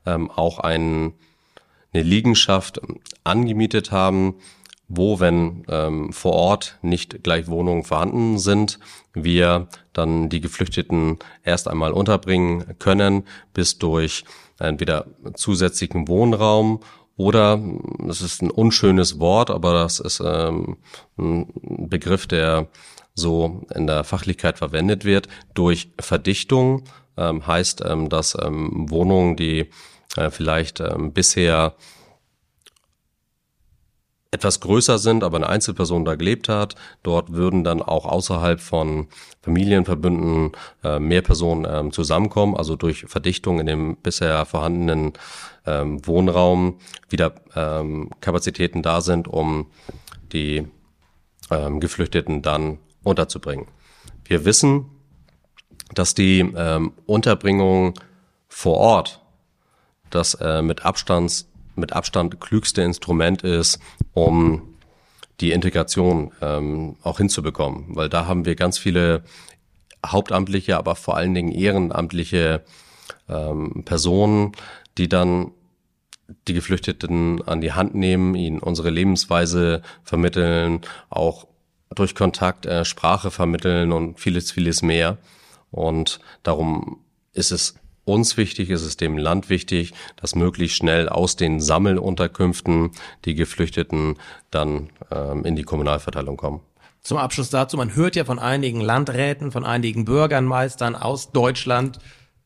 ähm, 0.05 0.31
auch 0.31 0.59
ein, 0.59 1.15
eine 1.93 2.03
Liegenschaft 2.03 2.81
angemietet 3.25 3.93
haben, 3.93 4.37
wo, 4.89 5.19
wenn 5.21 5.65
ähm, 5.69 6.13
vor 6.13 6.33
Ort 6.33 6.79
nicht 6.83 7.23
gleich 7.23 7.49
Wohnungen 7.49 7.85
vorhanden 7.85 8.39
sind, 8.39 8.79
wir 9.15 9.69
dann 9.93 10.29
die 10.29 10.41
Geflüchteten 10.41 11.19
erst 11.43 11.69
einmal 11.69 11.93
unterbringen 11.93 12.79
können, 12.79 13.25
bis 13.53 13.79
durch 13.79 14.25
entweder 14.59 15.07
zusätzlichen 15.35 16.09
Wohnraum 16.09 16.81
oder, 17.17 17.61
das 17.99 18.21
ist 18.21 18.43
ein 18.43 18.51
unschönes 18.51 19.19
Wort, 19.19 19.51
aber 19.51 19.73
das 19.73 20.01
ist 20.01 20.21
ähm, 20.25 20.77
ein 21.19 21.51
Begriff, 21.89 22.27
der 22.27 22.69
so 23.15 23.63
in 23.75 23.87
der 23.87 24.05
Fachlichkeit 24.05 24.59
verwendet 24.59 25.05
wird, 25.05 25.29
durch 25.55 25.91
Verdichtung. 25.99 26.85
Ähm, 27.17 27.47
heißt, 27.47 27.83
ähm, 27.87 28.11
dass 28.11 28.37
ähm, 28.41 28.91
Wohnungen, 28.91 29.37
die 29.37 29.71
äh, 30.19 30.31
vielleicht 30.31 30.81
ähm, 30.81 31.13
bisher 31.13 31.75
etwas 34.31 34.61
größer 34.61 34.99
sind, 34.99 35.25
aber 35.25 35.37
eine 35.37 35.49
Einzelperson 35.49 36.05
da 36.05 36.15
gelebt 36.15 36.49
hat. 36.49 36.75
Dort 37.03 37.33
würden 37.33 37.65
dann 37.65 37.81
auch 37.81 38.05
außerhalb 38.05 38.61
von 38.61 39.09
Familienverbünden 39.43 40.53
äh, 40.85 40.99
mehr 40.99 41.23
Personen 41.23 41.67
ähm, 41.69 41.93
zusammenkommen, 41.93 42.57
also 42.57 42.77
durch 42.77 43.07
Verdichtung 43.07 43.61
in 43.61 43.67
dem 43.67 43.97
bisher 43.97 44.45
vorhandenen 44.45 45.13
ähm, 45.67 46.05
Wohnraum 46.07 46.79
wieder 47.09 47.35
ähm, 47.55 48.11
Kapazitäten 48.21 48.83
da 48.83 49.01
sind, 49.01 49.29
um 49.29 49.67
die 50.33 50.67
ähm, 51.51 51.81
Geflüchteten 51.81 52.43
dann 52.43 52.79
unterzubringen. 53.03 53.67
Wir 54.25 54.45
wissen, 54.45 54.87
dass 55.95 56.15
die 56.15 56.41
ähm, 56.41 56.93
Unterbringung 57.07 57.95
vor 58.49 58.77
Ort 58.79 59.23
das 60.11 60.35
äh, 60.35 60.63
mit 60.63 60.85
Abstands 60.85 61.49
mit 61.77 61.93
Abstand 61.93 62.41
klügste 62.41 62.83
Instrument 62.83 63.43
ist, 63.43 63.79
um 64.13 64.77
die 65.41 65.53
Integration 65.53 66.33
ähm, 66.41 66.97
auch 67.03 67.19
hinzubekommen. 67.19 67.97
Weil 67.97 68.09
da 68.09 68.27
haben 68.27 68.45
wir 68.47 68.55
ganz 68.55 68.79
viele 68.79 69.23
hauptamtliche, 70.05 70.77
aber 70.77 70.97
vor 70.97 71.17
allen 71.17 71.35
Dingen 71.35 71.53
ehrenamtliche 71.53 72.65
ähm, 73.29 73.83
Personen, 73.85 74.53
die 74.99 75.09
dann 75.09 75.53
die 76.49 76.55
Geflüchteten 76.55 77.47
an 77.47 77.61
die 77.61 77.73
Hand 77.73 77.95
nehmen, 77.95 78.35
ihnen 78.35 78.59
unsere 78.59 78.91
Lebensweise 78.91 79.83
vermitteln, 80.03 80.81
auch 81.09 81.47
durch 81.95 82.15
Kontakt 82.15 82.67
äh, 82.67 82.85
Sprache 82.85 83.31
vermitteln 83.31 83.93
und 83.93 84.19
vieles, 84.19 84.51
vieles 84.51 84.83
mehr. 84.83 85.19
Und 85.71 86.21
darum 86.43 87.01
ist 87.33 87.53
es 87.53 87.75
uns 88.07 88.37
wichtig, 88.37 88.71
ist 88.71 88.83
es 88.83 88.97
dem 88.97 89.19
Land 89.19 89.51
wichtig, 89.51 89.93
dass 90.17 90.35
möglichst 90.35 90.77
schnell 90.77 91.09
aus 91.09 91.37
den 91.37 91.61
Sammelunterkünften 91.61 92.93
die 93.25 93.35
Geflüchteten 93.35 94.15
dann 94.51 94.91
ähm, 95.11 95.45
in 95.45 95.57
die 95.57 95.65
Kommunalverteilung 95.65 96.37
kommen. 96.37 96.61
Zum 97.03 97.19
Abschluss 97.19 97.51
dazu, 97.51 97.77
man 97.77 97.95
hört 97.95 98.17
ja 98.17 98.25
von 98.25 98.39
einigen 98.39 98.81
Landräten, 98.81 99.53
von 99.53 99.65
einigen 99.65 100.05
Bürgermeistern 100.05 100.97
aus 100.97 101.33
Deutschland, 101.33 101.99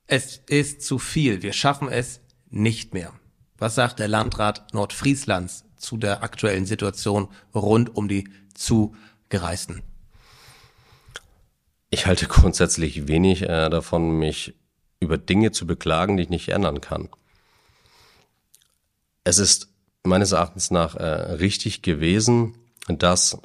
es 0.07 0.39
ist 0.49 0.83
zu 0.83 0.99
viel, 0.99 1.43
wir 1.43 1.53
schaffen 1.53 1.89
es 1.89 2.21
nicht 2.49 2.95
mehr. 2.95 3.13
Was 3.59 3.75
sagt 3.75 4.01
der 4.01 4.09
Landrat 4.09 4.73
Nordfrieslands 4.73 5.65
zu 5.77 5.99
der 5.99 6.23
aktuellen 6.23 6.67
Situation 6.67 7.29
rund 7.55 7.95
um 7.95 8.09
die 8.09 8.29
Zugereisten? 8.55 9.83
Ich 11.91 12.07
halte 12.07 12.27
grundsätzlich 12.29 13.09
wenig 13.09 13.43
äh, 13.43 13.69
davon, 13.69 14.19
mich 14.19 14.55
über 15.01 15.19
Dinge 15.19 15.51
zu 15.51 15.67
beklagen, 15.67 16.17
die 16.17 16.25
ich 16.25 16.29
nicht 16.29 16.51
ändern 16.51 16.81
kann. 16.81 17.09
Es 19.25 19.39
ist 19.39 19.69
meines 20.05 20.33
Erachtens 20.33 20.71
nach 20.71 20.95
äh, 20.97 21.05
richtig 21.05 21.83
gewesen, 21.83 22.55
dass 22.89 23.39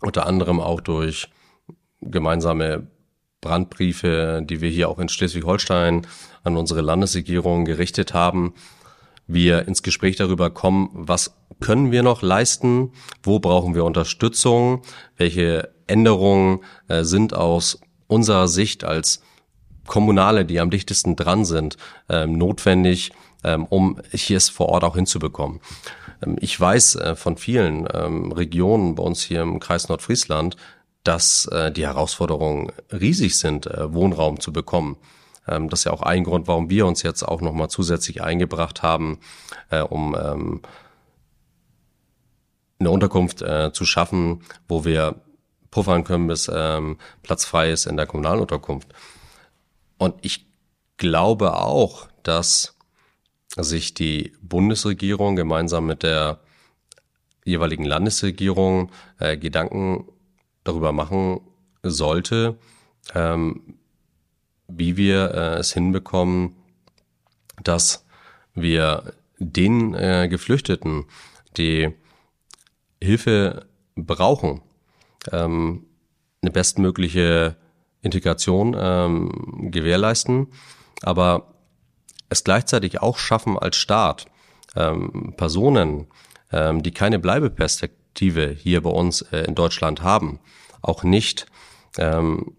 unter 0.00 0.26
anderem 0.26 0.60
auch 0.60 0.80
durch 0.80 1.28
gemeinsame 2.00 2.86
Brandbriefe, 3.40 4.42
die 4.44 4.60
wir 4.60 4.70
hier 4.70 4.88
auch 4.88 4.98
in 4.98 5.08
Schleswig-Holstein 5.08 6.06
an 6.42 6.56
unsere 6.56 6.80
Landesregierung 6.80 7.64
gerichtet 7.64 8.14
haben, 8.14 8.54
wir 9.26 9.66
ins 9.66 9.82
Gespräch 9.82 10.16
darüber 10.16 10.50
kommen, 10.50 10.90
was 10.92 11.34
können 11.60 11.90
wir 11.90 12.02
noch 12.02 12.22
leisten, 12.22 12.92
wo 13.22 13.38
brauchen 13.38 13.74
wir 13.74 13.84
Unterstützung, 13.84 14.82
welche 15.16 15.70
Änderungen 15.86 16.60
äh, 16.88 17.02
sind 17.02 17.34
aus 17.34 17.80
unserer 18.06 18.48
Sicht 18.48 18.84
als 18.84 19.22
Kommunale, 19.86 20.44
die 20.44 20.60
am 20.60 20.70
dichtesten 20.70 21.16
dran 21.16 21.44
sind, 21.44 21.76
ähm, 22.08 22.38
notwendig, 22.38 23.12
ähm, 23.44 23.66
um 23.66 24.00
hier 24.12 24.36
es 24.36 24.48
vor 24.48 24.68
Ort 24.68 24.84
auch 24.84 24.96
hinzubekommen. 24.96 25.60
Ähm, 26.24 26.36
ich 26.40 26.58
weiß 26.58 26.96
äh, 26.96 27.16
von 27.16 27.36
vielen 27.36 27.88
ähm, 27.92 28.32
Regionen 28.32 28.94
bei 28.94 29.02
uns 29.02 29.22
hier 29.22 29.42
im 29.42 29.60
Kreis 29.60 29.88
Nordfriesland, 29.88 30.56
dass 31.04 31.46
äh, 31.46 31.70
die 31.70 31.86
Herausforderungen 31.86 32.72
riesig 32.92 33.38
sind, 33.38 33.66
äh, 33.66 33.92
Wohnraum 33.92 34.40
zu 34.40 34.52
bekommen. 34.52 34.96
Ähm, 35.46 35.68
das 35.68 35.80
ist 35.80 35.84
ja 35.84 35.92
auch 35.92 36.02
ein 36.02 36.24
Grund, 36.24 36.48
warum 36.48 36.70
wir 36.70 36.86
uns 36.86 37.02
jetzt 37.02 37.22
auch 37.22 37.40
nochmal 37.40 37.68
zusätzlich 37.70 38.22
eingebracht 38.22 38.82
haben, 38.82 39.18
äh, 39.70 39.80
um 39.80 40.16
ähm, 40.20 40.62
eine 42.78 42.90
Unterkunft 42.90 43.42
äh, 43.42 43.72
zu 43.72 43.84
schaffen, 43.84 44.42
wo 44.68 44.84
wir 44.84 45.16
puffern 45.70 46.04
können, 46.04 46.26
bis 46.26 46.50
ähm, 46.52 46.98
Platz 47.22 47.44
frei 47.44 47.70
ist 47.70 47.86
in 47.86 47.96
der 47.96 48.06
kommunalen 48.06 48.40
Unterkunft. 48.40 48.88
Und 49.98 50.14
ich 50.22 50.46
glaube 50.96 51.56
auch, 51.56 52.08
dass 52.22 52.76
sich 53.56 53.94
die 53.94 54.32
Bundesregierung 54.42 55.36
gemeinsam 55.36 55.86
mit 55.86 56.02
der 56.02 56.40
jeweiligen 57.44 57.84
Landesregierung 57.84 58.90
äh, 59.18 59.36
Gedanken 59.36 60.08
darüber 60.64 60.92
machen 60.92 61.40
sollte, 61.82 62.58
ähm, 63.14 63.78
wie 64.68 64.96
wir 64.96 65.30
äh, 65.32 65.58
es 65.58 65.72
hinbekommen, 65.72 66.56
dass 67.62 68.04
wir 68.54 69.14
den 69.38 69.94
äh, 69.94 70.28
Geflüchteten, 70.28 71.04
die 71.56 71.92
Hilfe 73.02 73.66
brauchen, 73.94 74.62
ähm, 75.32 75.86
eine 76.42 76.50
bestmögliche 76.50 77.56
Integration 78.06 78.76
ähm, 78.78 79.70
gewährleisten, 79.70 80.48
aber 81.02 81.54
es 82.28 82.44
gleichzeitig 82.44 83.02
auch 83.02 83.18
schaffen 83.18 83.58
als 83.58 83.76
Staat, 83.76 84.26
ähm, 84.74 85.34
Personen, 85.36 86.06
ähm, 86.52 86.82
die 86.82 86.92
keine 86.92 87.18
Bleibeperspektive 87.18 88.48
hier 88.50 88.82
bei 88.82 88.90
uns 88.90 89.22
äh, 89.22 89.40
in 89.40 89.54
Deutschland 89.54 90.02
haben, 90.02 90.40
auch 90.82 91.02
nicht 91.02 91.46
ähm, 91.98 92.56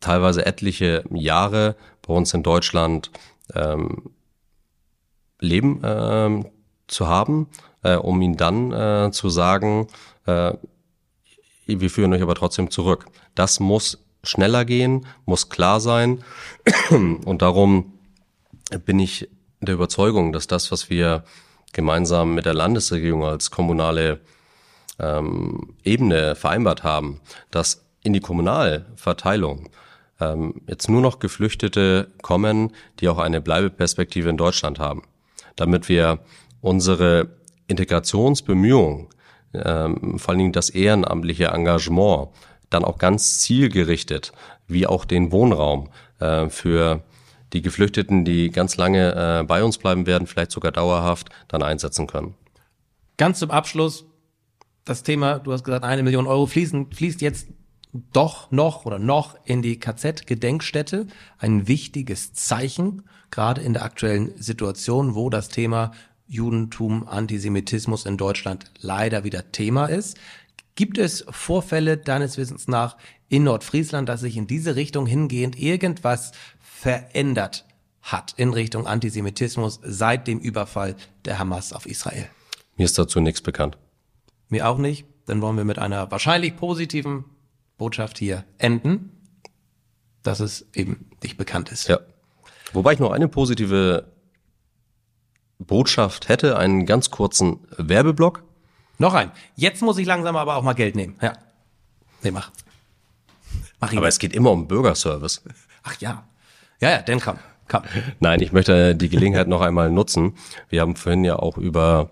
teilweise 0.00 0.44
etliche 0.44 1.04
Jahre 1.10 1.76
bei 2.06 2.14
uns 2.14 2.34
in 2.34 2.42
Deutschland 2.42 3.10
ähm, 3.54 4.10
leben 5.40 5.80
ähm, 5.84 6.46
zu 6.86 7.08
haben, 7.08 7.48
äh, 7.82 7.96
um 7.96 8.20
ihnen 8.20 8.36
dann 8.36 8.72
äh, 8.72 9.10
zu 9.12 9.28
sagen, 9.30 9.88
äh, 10.26 10.52
wir 11.66 11.90
führen 11.90 12.12
euch 12.12 12.22
aber 12.22 12.34
trotzdem 12.34 12.70
zurück. 12.70 13.06
Das 13.34 13.60
muss 13.60 14.04
schneller 14.24 14.64
gehen, 14.64 15.06
muss 15.24 15.48
klar 15.48 15.80
sein. 15.80 16.24
Und 16.90 17.42
darum 17.42 17.92
bin 18.84 18.98
ich 18.98 19.28
der 19.60 19.74
Überzeugung, 19.74 20.32
dass 20.32 20.46
das, 20.46 20.72
was 20.72 20.90
wir 20.90 21.24
gemeinsam 21.72 22.34
mit 22.34 22.46
der 22.46 22.54
Landesregierung 22.54 23.24
als 23.24 23.50
kommunale 23.50 24.20
ähm, 24.98 25.74
Ebene 25.82 26.34
vereinbart 26.34 26.84
haben, 26.84 27.20
dass 27.50 27.84
in 28.02 28.12
die 28.12 28.20
Kommunalverteilung 28.20 29.70
ähm, 30.20 30.62
jetzt 30.68 30.88
nur 30.88 31.00
noch 31.00 31.18
Geflüchtete 31.18 32.08
kommen, 32.22 32.72
die 33.00 33.08
auch 33.08 33.18
eine 33.18 33.40
Bleibeperspektive 33.40 34.28
in 34.28 34.36
Deutschland 34.36 34.78
haben, 34.78 35.02
damit 35.56 35.88
wir 35.88 36.20
unsere 36.60 37.28
Integrationsbemühungen, 37.66 39.08
ähm, 39.54 40.18
vor 40.18 40.30
allen 40.30 40.38
Dingen 40.38 40.52
das 40.52 40.70
ehrenamtliche 40.70 41.46
Engagement, 41.46 42.28
dann 42.74 42.84
auch 42.84 42.98
ganz 42.98 43.38
zielgerichtet, 43.38 44.32
wie 44.66 44.86
auch 44.86 45.04
den 45.04 45.32
Wohnraum 45.32 45.90
äh, 46.18 46.48
für 46.48 47.02
die 47.52 47.62
Geflüchteten, 47.62 48.24
die 48.24 48.50
ganz 48.50 48.76
lange 48.76 49.40
äh, 49.40 49.44
bei 49.44 49.62
uns 49.62 49.78
bleiben 49.78 50.06
werden, 50.06 50.26
vielleicht 50.26 50.50
sogar 50.50 50.72
dauerhaft, 50.72 51.30
dann 51.48 51.62
einsetzen 51.62 52.06
können. 52.06 52.34
Ganz 53.16 53.38
zum 53.38 53.50
Abschluss, 53.50 54.06
das 54.84 55.02
Thema, 55.02 55.38
du 55.38 55.52
hast 55.52 55.64
gesagt, 55.64 55.84
eine 55.84 56.02
Million 56.02 56.26
Euro 56.26 56.46
fließen, 56.46 56.92
fließt 56.92 57.20
jetzt 57.22 57.46
doch 58.12 58.50
noch 58.50 58.84
oder 58.84 58.98
noch 58.98 59.36
in 59.44 59.62
die 59.62 59.78
KZ-Gedenkstätte. 59.78 61.06
Ein 61.38 61.68
wichtiges 61.68 62.32
Zeichen, 62.34 63.02
gerade 63.30 63.60
in 63.60 63.72
der 63.72 63.84
aktuellen 63.84 64.32
Situation, 64.36 65.14
wo 65.14 65.30
das 65.30 65.48
Thema 65.48 65.92
Judentum, 66.26 67.06
Antisemitismus 67.06 68.04
in 68.04 68.16
Deutschland 68.16 68.72
leider 68.80 69.22
wieder 69.22 69.52
Thema 69.52 69.86
ist. 69.86 70.18
Gibt 70.74 70.98
es 70.98 71.24
Vorfälle 71.30 71.96
deines 71.96 72.36
Wissens 72.36 72.66
nach 72.66 72.96
in 73.28 73.44
Nordfriesland, 73.44 74.08
dass 74.08 74.20
sich 74.20 74.36
in 74.36 74.46
diese 74.46 74.76
Richtung 74.76 75.06
hingehend 75.06 75.58
irgendwas 75.58 76.32
verändert 76.60 77.64
hat 78.02 78.34
in 78.36 78.52
Richtung 78.52 78.86
Antisemitismus 78.86 79.80
seit 79.82 80.26
dem 80.26 80.38
Überfall 80.40 80.96
der 81.24 81.38
Hamas 81.38 81.72
auf 81.72 81.86
Israel? 81.86 82.28
Mir 82.76 82.84
ist 82.84 82.98
dazu 82.98 83.20
nichts 83.20 83.40
bekannt. 83.40 83.78
Mir 84.48 84.68
auch 84.68 84.78
nicht. 84.78 85.06
Dann 85.26 85.40
wollen 85.40 85.56
wir 85.56 85.64
mit 85.64 85.78
einer 85.78 86.10
wahrscheinlich 86.10 86.56
positiven 86.56 87.24
Botschaft 87.78 88.18
hier 88.18 88.44
enden, 88.58 89.10
dass 90.22 90.40
es 90.40 90.66
eben 90.74 91.10
nicht 91.22 91.36
bekannt 91.36 91.70
ist. 91.72 91.88
Ja. 91.88 92.00
Wobei 92.72 92.92
ich 92.92 92.98
noch 92.98 93.12
eine 93.12 93.28
positive 93.28 94.12
Botschaft 95.58 96.28
hätte, 96.28 96.58
einen 96.58 96.84
ganz 96.84 97.10
kurzen 97.10 97.60
Werbeblock. 97.78 98.42
Noch 98.98 99.14
ein. 99.14 99.30
Jetzt 99.56 99.82
muss 99.82 99.98
ich 99.98 100.06
langsam 100.06 100.36
aber 100.36 100.56
auch 100.56 100.62
mal 100.62 100.74
Geld 100.74 100.96
nehmen. 100.96 101.16
Ja. 101.20 101.32
Nee, 102.22 102.30
mach. 102.30 102.50
Mach 103.80 103.92
ihn. 103.92 103.98
Aber 103.98 104.08
es 104.08 104.18
geht 104.18 104.34
immer 104.34 104.50
um 104.50 104.68
Bürgerservice. 104.68 105.42
Ach 105.82 106.00
ja. 106.00 106.24
Ja, 106.80 106.90
ja, 106.90 106.98
denn 107.02 107.20
komm. 107.20 107.38
komm. 107.68 107.82
Nein, 108.20 108.40
ich 108.40 108.52
möchte 108.52 108.94
die 108.94 109.08
Gelegenheit 109.08 109.48
noch 109.48 109.60
einmal 109.60 109.90
nutzen. 109.90 110.34
Wir 110.68 110.80
haben 110.80 110.96
vorhin 110.96 111.24
ja 111.24 111.36
auch 111.36 111.58
über 111.58 112.10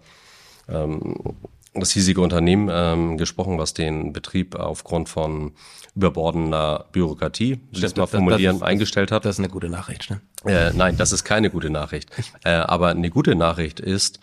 ähm, 0.68 1.36
das 1.74 1.92
hiesige 1.92 2.20
Unternehmen 2.20 2.68
ähm, 2.70 3.16
gesprochen, 3.16 3.58
was 3.58 3.74
den 3.74 4.12
Betrieb 4.12 4.54
aufgrund 4.54 5.08
von 5.08 5.52
überbordender 5.94 6.86
Bürokratie, 6.92 7.60
das 7.72 7.96
mal 7.96 8.06
formulieren, 8.06 8.60
das, 8.60 8.68
eingestellt 8.68 9.12
hat. 9.12 9.24
Das 9.24 9.36
ist 9.36 9.40
eine 9.40 9.48
gute 9.48 9.68
Nachricht, 9.68 10.10
ne? 10.10 10.20
Äh, 10.44 10.72
nein, 10.74 10.96
das 10.96 11.12
ist 11.12 11.24
keine 11.24 11.50
gute 11.50 11.70
Nachricht. 11.70 12.10
Äh, 12.44 12.50
aber 12.50 12.88
eine 12.88 13.10
gute 13.10 13.34
Nachricht 13.34 13.78
ist 13.78 14.20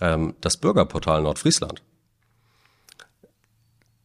ähm, 0.00 0.34
das 0.40 0.56
Bürgerportal 0.56 1.22
Nordfriesland. 1.22 1.82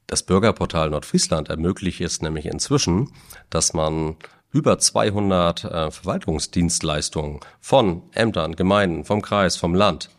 Das 0.07 0.23
Bürgerportal 0.23 0.89
Nordfriesland 0.89 1.49
ermöglicht 1.49 2.01
es 2.01 2.21
nämlich 2.21 2.45
inzwischen, 2.45 3.11
dass 3.49 3.73
man 3.73 4.17
über 4.51 4.77
200 4.77 5.63
äh, 5.63 5.91
Verwaltungsdienstleistungen 5.91 7.39
von 7.59 8.03
Ämtern, 8.13 8.55
Gemeinden, 8.55 9.05
vom 9.05 9.21
Kreis, 9.21 9.57
vom 9.57 9.73
Land 9.73 10.09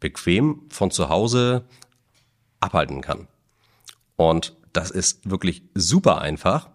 bequem 0.00 0.62
von 0.70 0.90
zu 0.90 1.08
Hause 1.08 1.64
abhalten 2.60 3.02
kann. 3.02 3.28
Und 4.16 4.56
das 4.72 4.90
ist 4.90 5.28
wirklich 5.28 5.62
super 5.74 6.20
einfach. 6.20 6.68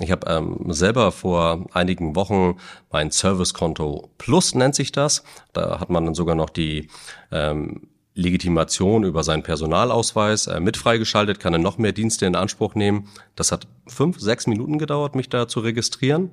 Ich 0.00 0.12
habe 0.12 0.30
ähm, 0.30 0.64
selber 0.68 1.10
vor 1.12 1.66
einigen 1.72 2.14
Wochen 2.14 2.58
mein 2.90 3.10
Servicekonto 3.10 4.10
Plus 4.16 4.54
nennt 4.54 4.74
sich 4.74 4.92
das. 4.92 5.24
Da 5.52 5.80
hat 5.80 5.90
man 5.90 6.04
dann 6.04 6.14
sogar 6.14 6.36
noch 6.36 6.50
die 6.50 6.88
ähm, 7.32 7.88
Legitimation 8.18 9.04
über 9.04 9.22
seinen 9.22 9.44
Personalausweis 9.44 10.48
äh, 10.48 10.58
mit 10.60 10.76
freigeschaltet, 10.76 11.38
kann 11.38 11.52
dann 11.52 11.62
noch 11.62 11.78
mehr 11.78 11.92
Dienste 11.92 12.26
in 12.26 12.34
Anspruch 12.34 12.74
nehmen. 12.74 13.08
Das 13.36 13.52
hat 13.52 13.68
fünf, 13.86 14.18
sechs 14.18 14.46
Minuten 14.46 14.78
gedauert, 14.78 15.14
mich 15.14 15.28
da 15.28 15.46
zu 15.46 15.60
registrieren. 15.60 16.30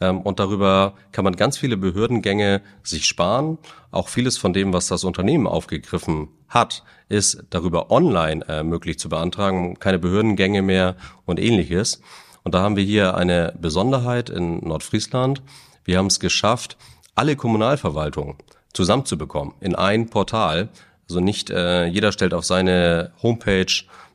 Ähm, 0.00 0.22
und 0.22 0.40
darüber 0.40 0.94
kann 1.12 1.24
man 1.24 1.36
ganz 1.36 1.58
viele 1.58 1.76
Behördengänge 1.76 2.62
sich 2.82 3.04
sparen. 3.04 3.58
Auch 3.90 4.08
vieles 4.08 4.38
von 4.38 4.54
dem, 4.54 4.72
was 4.72 4.86
das 4.86 5.04
Unternehmen 5.04 5.46
aufgegriffen 5.46 6.28
hat, 6.48 6.82
ist 7.10 7.44
darüber 7.50 7.90
online 7.90 8.46
äh, 8.48 8.62
möglich 8.62 8.98
zu 8.98 9.10
beantragen. 9.10 9.78
Keine 9.78 9.98
Behördengänge 9.98 10.62
mehr 10.62 10.96
und 11.26 11.38
ähnliches. 11.38 12.00
Und 12.42 12.54
da 12.54 12.62
haben 12.62 12.76
wir 12.76 12.84
hier 12.84 13.16
eine 13.16 13.54
Besonderheit 13.60 14.30
in 14.30 14.60
Nordfriesland. 14.66 15.42
Wir 15.84 15.98
haben 15.98 16.06
es 16.06 16.20
geschafft, 16.20 16.78
alle 17.14 17.36
Kommunalverwaltungen 17.36 18.36
zusammenzubekommen 18.72 19.54
in 19.60 19.74
ein 19.74 20.08
Portal. 20.08 20.68
Also 21.08 21.20
nicht 21.20 21.50
äh, 21.50 21.86
jeder 21.86 22.12
stellt 22.12 22.34
auf 22.34 22.44
seine 22.44 23.12
Homepage 23.22 23.72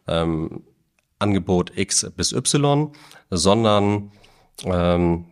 ähm, 0.08 0.64
Angebot 1.20 1.72
X 1.76 2.12
bis 2.16 2.34
Y, 2.34 2.92
sondern 3.30 4.12
ähm, 4.66 5.26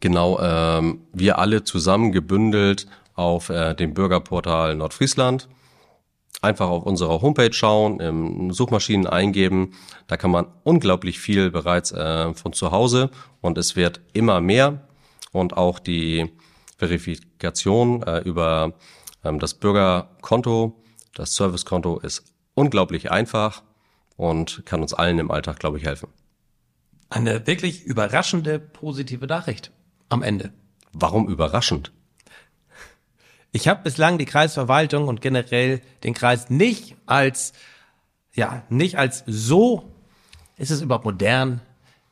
genau 0.00 0.38
ähm, 0.40 1.06
wir 1.12 1.38
alle 1.38 1.64
zusammen 1.64 2.12
gebündelt 2.12 2.86
auf 3.14 3.48
äh, 3.48 3.74
dem 3.74 3.94
Bürgerportal 3.94 4.74
Nordfriesland. 4.74 5.48
Einfach 6.42 6.68
auf 6.68 6.84
unserer 6.84 7.20
Homepage 7.20 7.52
schauen, 7.52 8.00
im 8.00 8.50
Suchmaschinen 8.52 9.06
eingeben. 9.06 9.74
Da 10.06 10.16
kann 10.16 10.30
man 10.30 10.46
unglaublich 10.64 11.18
viel 11.20 11.50
bereits 11.50 11.92
äh, 11.92 12.32
von 12.34 12.52
zu 12.52 12.70
Hause 12.70 13.10
und 13.42 13.58
es 13.58 13.76
wird 13.76 14.00
immer 14.12 14.40
mehr. 14.40 14.88
Und 15.32 15.56
auch 15.56 15.78
die 15.78 16.30
Verifikation 16.78 18.02
äh, 18.02 18.20
über 18.20 18.64
ähm, 18.64 18.74
das 19.22 19.54
Bürgerkonto, 19.54 20.82
das 21.14 21.34
Servicekonto 21.34 21.98
ist 21.98 22.24
unglaublich 22.54 23.10
einfach 23.10 23.62
und 24.16 24.62
kann 24.66 24.82
uns 24.82 24.94
allen 24.94 25.18
im 25.18 25.30
Alltag, 25.30 25.58
glaube 25.58 25.78
ich, 25.78 25.84
helfen. 25.84 26.08
Eine 27.08 27.46
wirklich 27.46 27.84
überraschende 27.84 28.58
positive 28.58 29.26
Nachricht 29.26 29.72
am 30.08 30.22
Ende. 30.22 30.52
Warum 30.92 31.28
überraschend? 31.28 31.92
Ich 33.52 33.66
habe 33.66 33.82
bislang 33.82 34.18
die 34.18 34.26
Kreisverwaltung 34.26 35.08
und 35.08 35.20
generell 35.20 35.80
den 36.04 36.14
Kreis 36.14 36.50
nicht 36.50 36.96
als, 37.06 37.52
ja, 38.32 38.62
nicht 38.68 38.96
als 38.96 39.24
so, 39.26 39.92
ist 40.56 40.70
es 40.70 40.82
überhaupt 40.82 41.04
modern, 41.04 41.60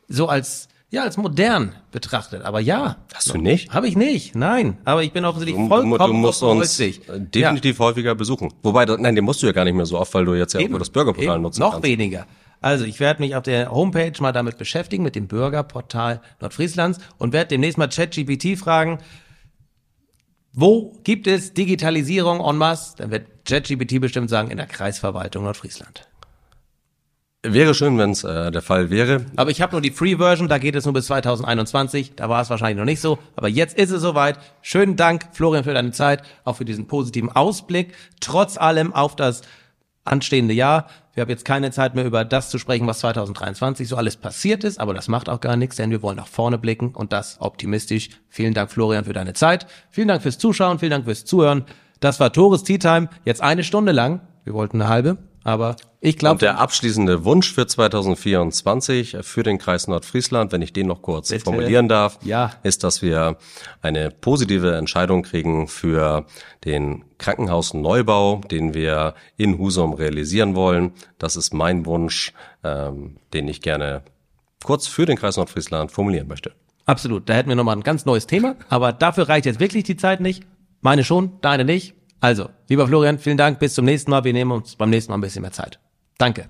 so 0.08 0.28
als, 0.28 0.68
ja, 0.90 1.02
als 1.02 1.18
modern 1.18 1.74
betrachtet. 1.90 2.42
Aber 2.42 2.60
ja. 2.60 2.96
Hast 3.12 3.34
du 3.34 3.38
nicht? 3.38 3.72
Habe 3.72 3.88
ich 3.88 3.96
nicht, 3.96 4.34
nein. 4.34 4.78
Aber 4.84 5.02
ich 5.02 5.12
bin 5.12 5.24
offensichtlich 5.24 5.60
du, 5.60 5.68
vollkommen 5.68 5.98
Du 5.98 6.12
musst 6.14 6.42
uns 6.42 6.76
definitiv 6.76 7.78
ja. 7.78 7.84
häufiger 7.84 8.14
besuchen. 8.14 8.54
Wobei, 8.62 8.86
nein, 8.86 9.14
den 9.14 9.24
musst 9.24 9.42
du 9.42 9.46
ja 9.46 9.52
gar 9.52 9.64
nicht 9.64 9.74
mehr 9.74 9.86
so 9.86 9.98
oft, 9.98 10.14
weil 10.14 10.24
du 10.24 10.34
jetzt 10.34 10.54
ja 10.54 10.60
eben, 10.60 10.78
das 10.78 10.90
Bürgerportal 10.90 11.38
nutzt. 11.38 11.58
Noch 11.58 11.72
kannst. 11.72 11.86
weniger. 11.86 12.26
Also 12.60 12.84
ich 12.84 13.00
werde 13.00 13.22
mich 13.22 13.36
auf 13.36 13.42
der 13.44 13.70
Homepage 13.70 14.14
mal 14.20 14.32
damit 14.32 14.58
beschäftigen, 14.58 15.04
mit 15.04 15.14
dem 15.14 15.28
Bürgerportal 15.28 16.22
Nordfrieslands 16.40 16.98
und 17.18 17.32
werde 17.32 17.48
demnächst 17.48 17.78
mal 17.78 17.88
ChatGPT 17.88 18.58
fragen, 18.58 18.98
wo 20.52 20.98
gibt 21.04 21.26
es 21.26 21.52
Digitalisierung 21.54 22.40
en 22.40 22.56
masse? 22.56 22.96
Dann 22.96 23.10
wird 23.10 23.44
ChatGPT 23.44 24.00
bestimmt 24.00 24.30
sagen, 24.30 24.50
in 24.50 24.56
der 24.56 24.66
Kreisverwaltung 24.66 25.44
Nordfriesland. 25.44 26.07
Wäre 27.44 27.72
schön, 27.72 27.96
wenn 27.98 28.10
es 28.10 28.24
äh, 28.24 28.50
der 28.50 28.62
Fall 28.62 28.90
wäre. 28.90 29.24
Aber 29.36 29.50
ich 29.50 29.62
habe 29.62 29.72
nur 29.72 29.80
die 29.80 29.92
Free-Version, 29.92 30.48
da 30.48 30.58
geht 30.58 30.74
es 30.74 30.84
nur 30.84 30.94
bis 30.94 31.06
2021. 31.06 32.16
Da 32.16 32.28
war 32.28 32.42
es 32.42 32.50
wahrscheinlich 32.50 32.78
noch 32.78 32.84
nicht 32.84 33.00
so. 33.00 33.18
Aber 33.36 33.48
jetzt 33.48 33.78
ist 33.78 33.92
es 33.92 34.02
soweit. 34.02 34.38
Schönen 34.60 34.96
Dank, 34.96 35.28
Florian, 35.32 35.62
für 35.62 35.72
deine 35.72 35.92
Zeit, 35.92 36.22
auch 36.44 36.56
für 36.56 36.64
diesen 36.64 36.88
positiven 36.88 37.30
Ausblick. 37.30 37.94
Trotz 38.20 38.58
allem 38.58 38.92
auf 38.92 39.14
das 39.14 39.42
anstehende 40.04 40.52
Jahr. 40.52 40.88
Wir 41.14 41.22
haben 41.22 41.30
jetzt 41.30 41.44
keine 41.44 41.70
Zeit 41.70 41.94
mehr 41.94 42.04
über 42.04 42.24
das 42.24 42.50
zu 42.50 42.58
sprechen, 42.58 42.86
was 42.88 43.00
2023 43.00 43.86
so 43.86 43.96
alles 43.96 44.16
passiert 44.16 44.64
ist, 44.64 44.80
aber 44.80 44.94
das 44.94 45.06
macht 45.06 45.28
auch 45.28 45.40
gar 45.40 45.56
nichts, 45.56 45.76
denn 45.76 45.90
wir 45.90 46.02
wollen 46.02 46.16
nach 46.16 46.26
vorne 46.26 46.58
blicken 46.58 46.94
und 46.94 47.12
das 47.12 47.36
optimistisch. 47.40 48.10
Vielen 48.28 48.54
Dank, 48.54 48.70
Florian, 48.70 49.04
für 49.04 49.12
deine 49.12 49.34
Zeit. 49.34 49.66
Vielen 49.90 50.08
Dank 50.08 50.22
fürs 50.22 50.38
Zuschauen, 50.38 50.78
vielen 50.78 50.92
Dank 50.92 51.04
fürs 51.04 51.24
Zuhören. 51.24 51.64
Das 52.00 52.20
war 52.20 52.32
Tores 52.32 52.64
Tea 52.64 52.78
Time, 52.78 53.08
jetzt 53.24 53.42
eine 53.42 53.64
Stunde 53.64 53.92
lang. 53.92 54.20
Wir 54.44 54.54
wollten 54.54 54.80
eine 54.80 54.88
halbe. 54.88 55.18
Aber 55.48 55.76
ich 56.02 56.18
glaube. 56.18 56.34
Und 56.34 56.42
der 56.42 56.58
abschließende 56.58 57.24
Wunsch 57.24 57.54
für 57.54 57.66
2024 57.66 59.16
für 59.22 59.42
den 59.42 59.56
Kreis 59.56 59.88
Nordfriesland, 59.88 60.52
wenn 60.52 60.60
ich 60.60 60.74
den 60.74 60.86
noch 60.86 61.00
kurz 61.00 61.30
Bitte. 61.30 61.44
formulieren 61.44 61.88
darf, 61.88 62.18
ja. 62.22 62.52
ist, 62.64 62.84
dass 62.84 63.00
wir 63.00 63.38
eine 63.80 64.10
positive 64.10 64.76
Entscheidung 64.76 65.22
kriegen 65.22 65.66
für 65.66 66.26
den 66.66 67.06
Krankenhausneubau, 67.16 68.42
den 68.50 68.74
wir 68.74 69.14
in 69.38 69.58
Husum 69.58 69.94
realisieren 69.94 70.54
wollen. 70.54 70.92
Das 71.16 71.34
ist 71.34 71.54
mein 71.54 71.86
Wunsch, 71.86 72.34
ähm, 72.62 73.16
den 73.32 73.48
ich 73.48 73.62
gerne 73.62 74.02
kurz 74.62 74.86
für 74.86 75.06
den 75.06 75.16
Kreis 75.16 75.38
Nordfriesland 75.38 75.92
formulieren 75.92 76.28
möchte. 76.28 76.52
Absolut. 76.84 77.26
Da 77.26 77.32
hätten 77.32 77.48
wir 77.48 77.56
nochmal 77.56 77.76
ein 77.76 77.82
ganz 77.82 78.04
neues 78.04 78.26
Thema. 78.26 78.54
Aber 78.68 78.92
dafür 78.92 79.30
reicht 79.30 79.46
jetzt 79.46 79.60
wirklich 79.60 79.84
die 79.84 79.96
Zeit 79.96 80.20
nicht. 80.20 80.44
Meine 80.82 81.04
schon, 81.04 81.40
deine 81.40 81.64
nicht. 81.64 81.94
Also, 82.20 82.48
lieber 82.68 82.86
Florian, 82.86 83.18
vielen 83.18 83.36
Dank. 83.36 83.58
Bis 83.58 83.74
zum 83.74 83.84
nächsten 83.84 84.10
Mal. 84.10 84.24
Wir 84.24 84.32
nehmen 84.32 84.52
uns 84.52 84.76
beim 84.76 84.90
nächsten 84.90 85.12
Mal 85.12 85.18
ein 85.18 85.20
bisschen 85.20 85.42
mehr 85.42 85.52
Zeit. 85.52 85.78
Danke. 86.18 86.48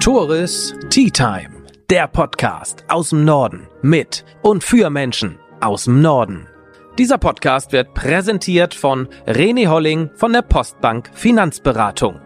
Tourist 0.00 0.76
Tea 0.90 1.10
Time, 1.10 1.50
der 1.88 2.08
Podcast 2.08 2.84
aus 2.88 3.10
dem 3.10 3.24
Norden 3.24 3.68
mit 3.82 4.24
und 4.42 4.62
für 4.62 4.90
Menschen 4.90 5.38
aus 5.60 5.84
dem 5.84 6.02
Norden. 6.02 6.46
Dieser 6.98 7.18
Podcast 7.18 7.72
wird 7.72 7.94
präsentiert 7.94 8.74
von 8.74 9.08
René 9.26 9.68
Holling 9.68 10.10
von 10.14 10.32
der 10.32 10.42
Postbank 10.42 11.10
Finanzberatung. 11.14 12.20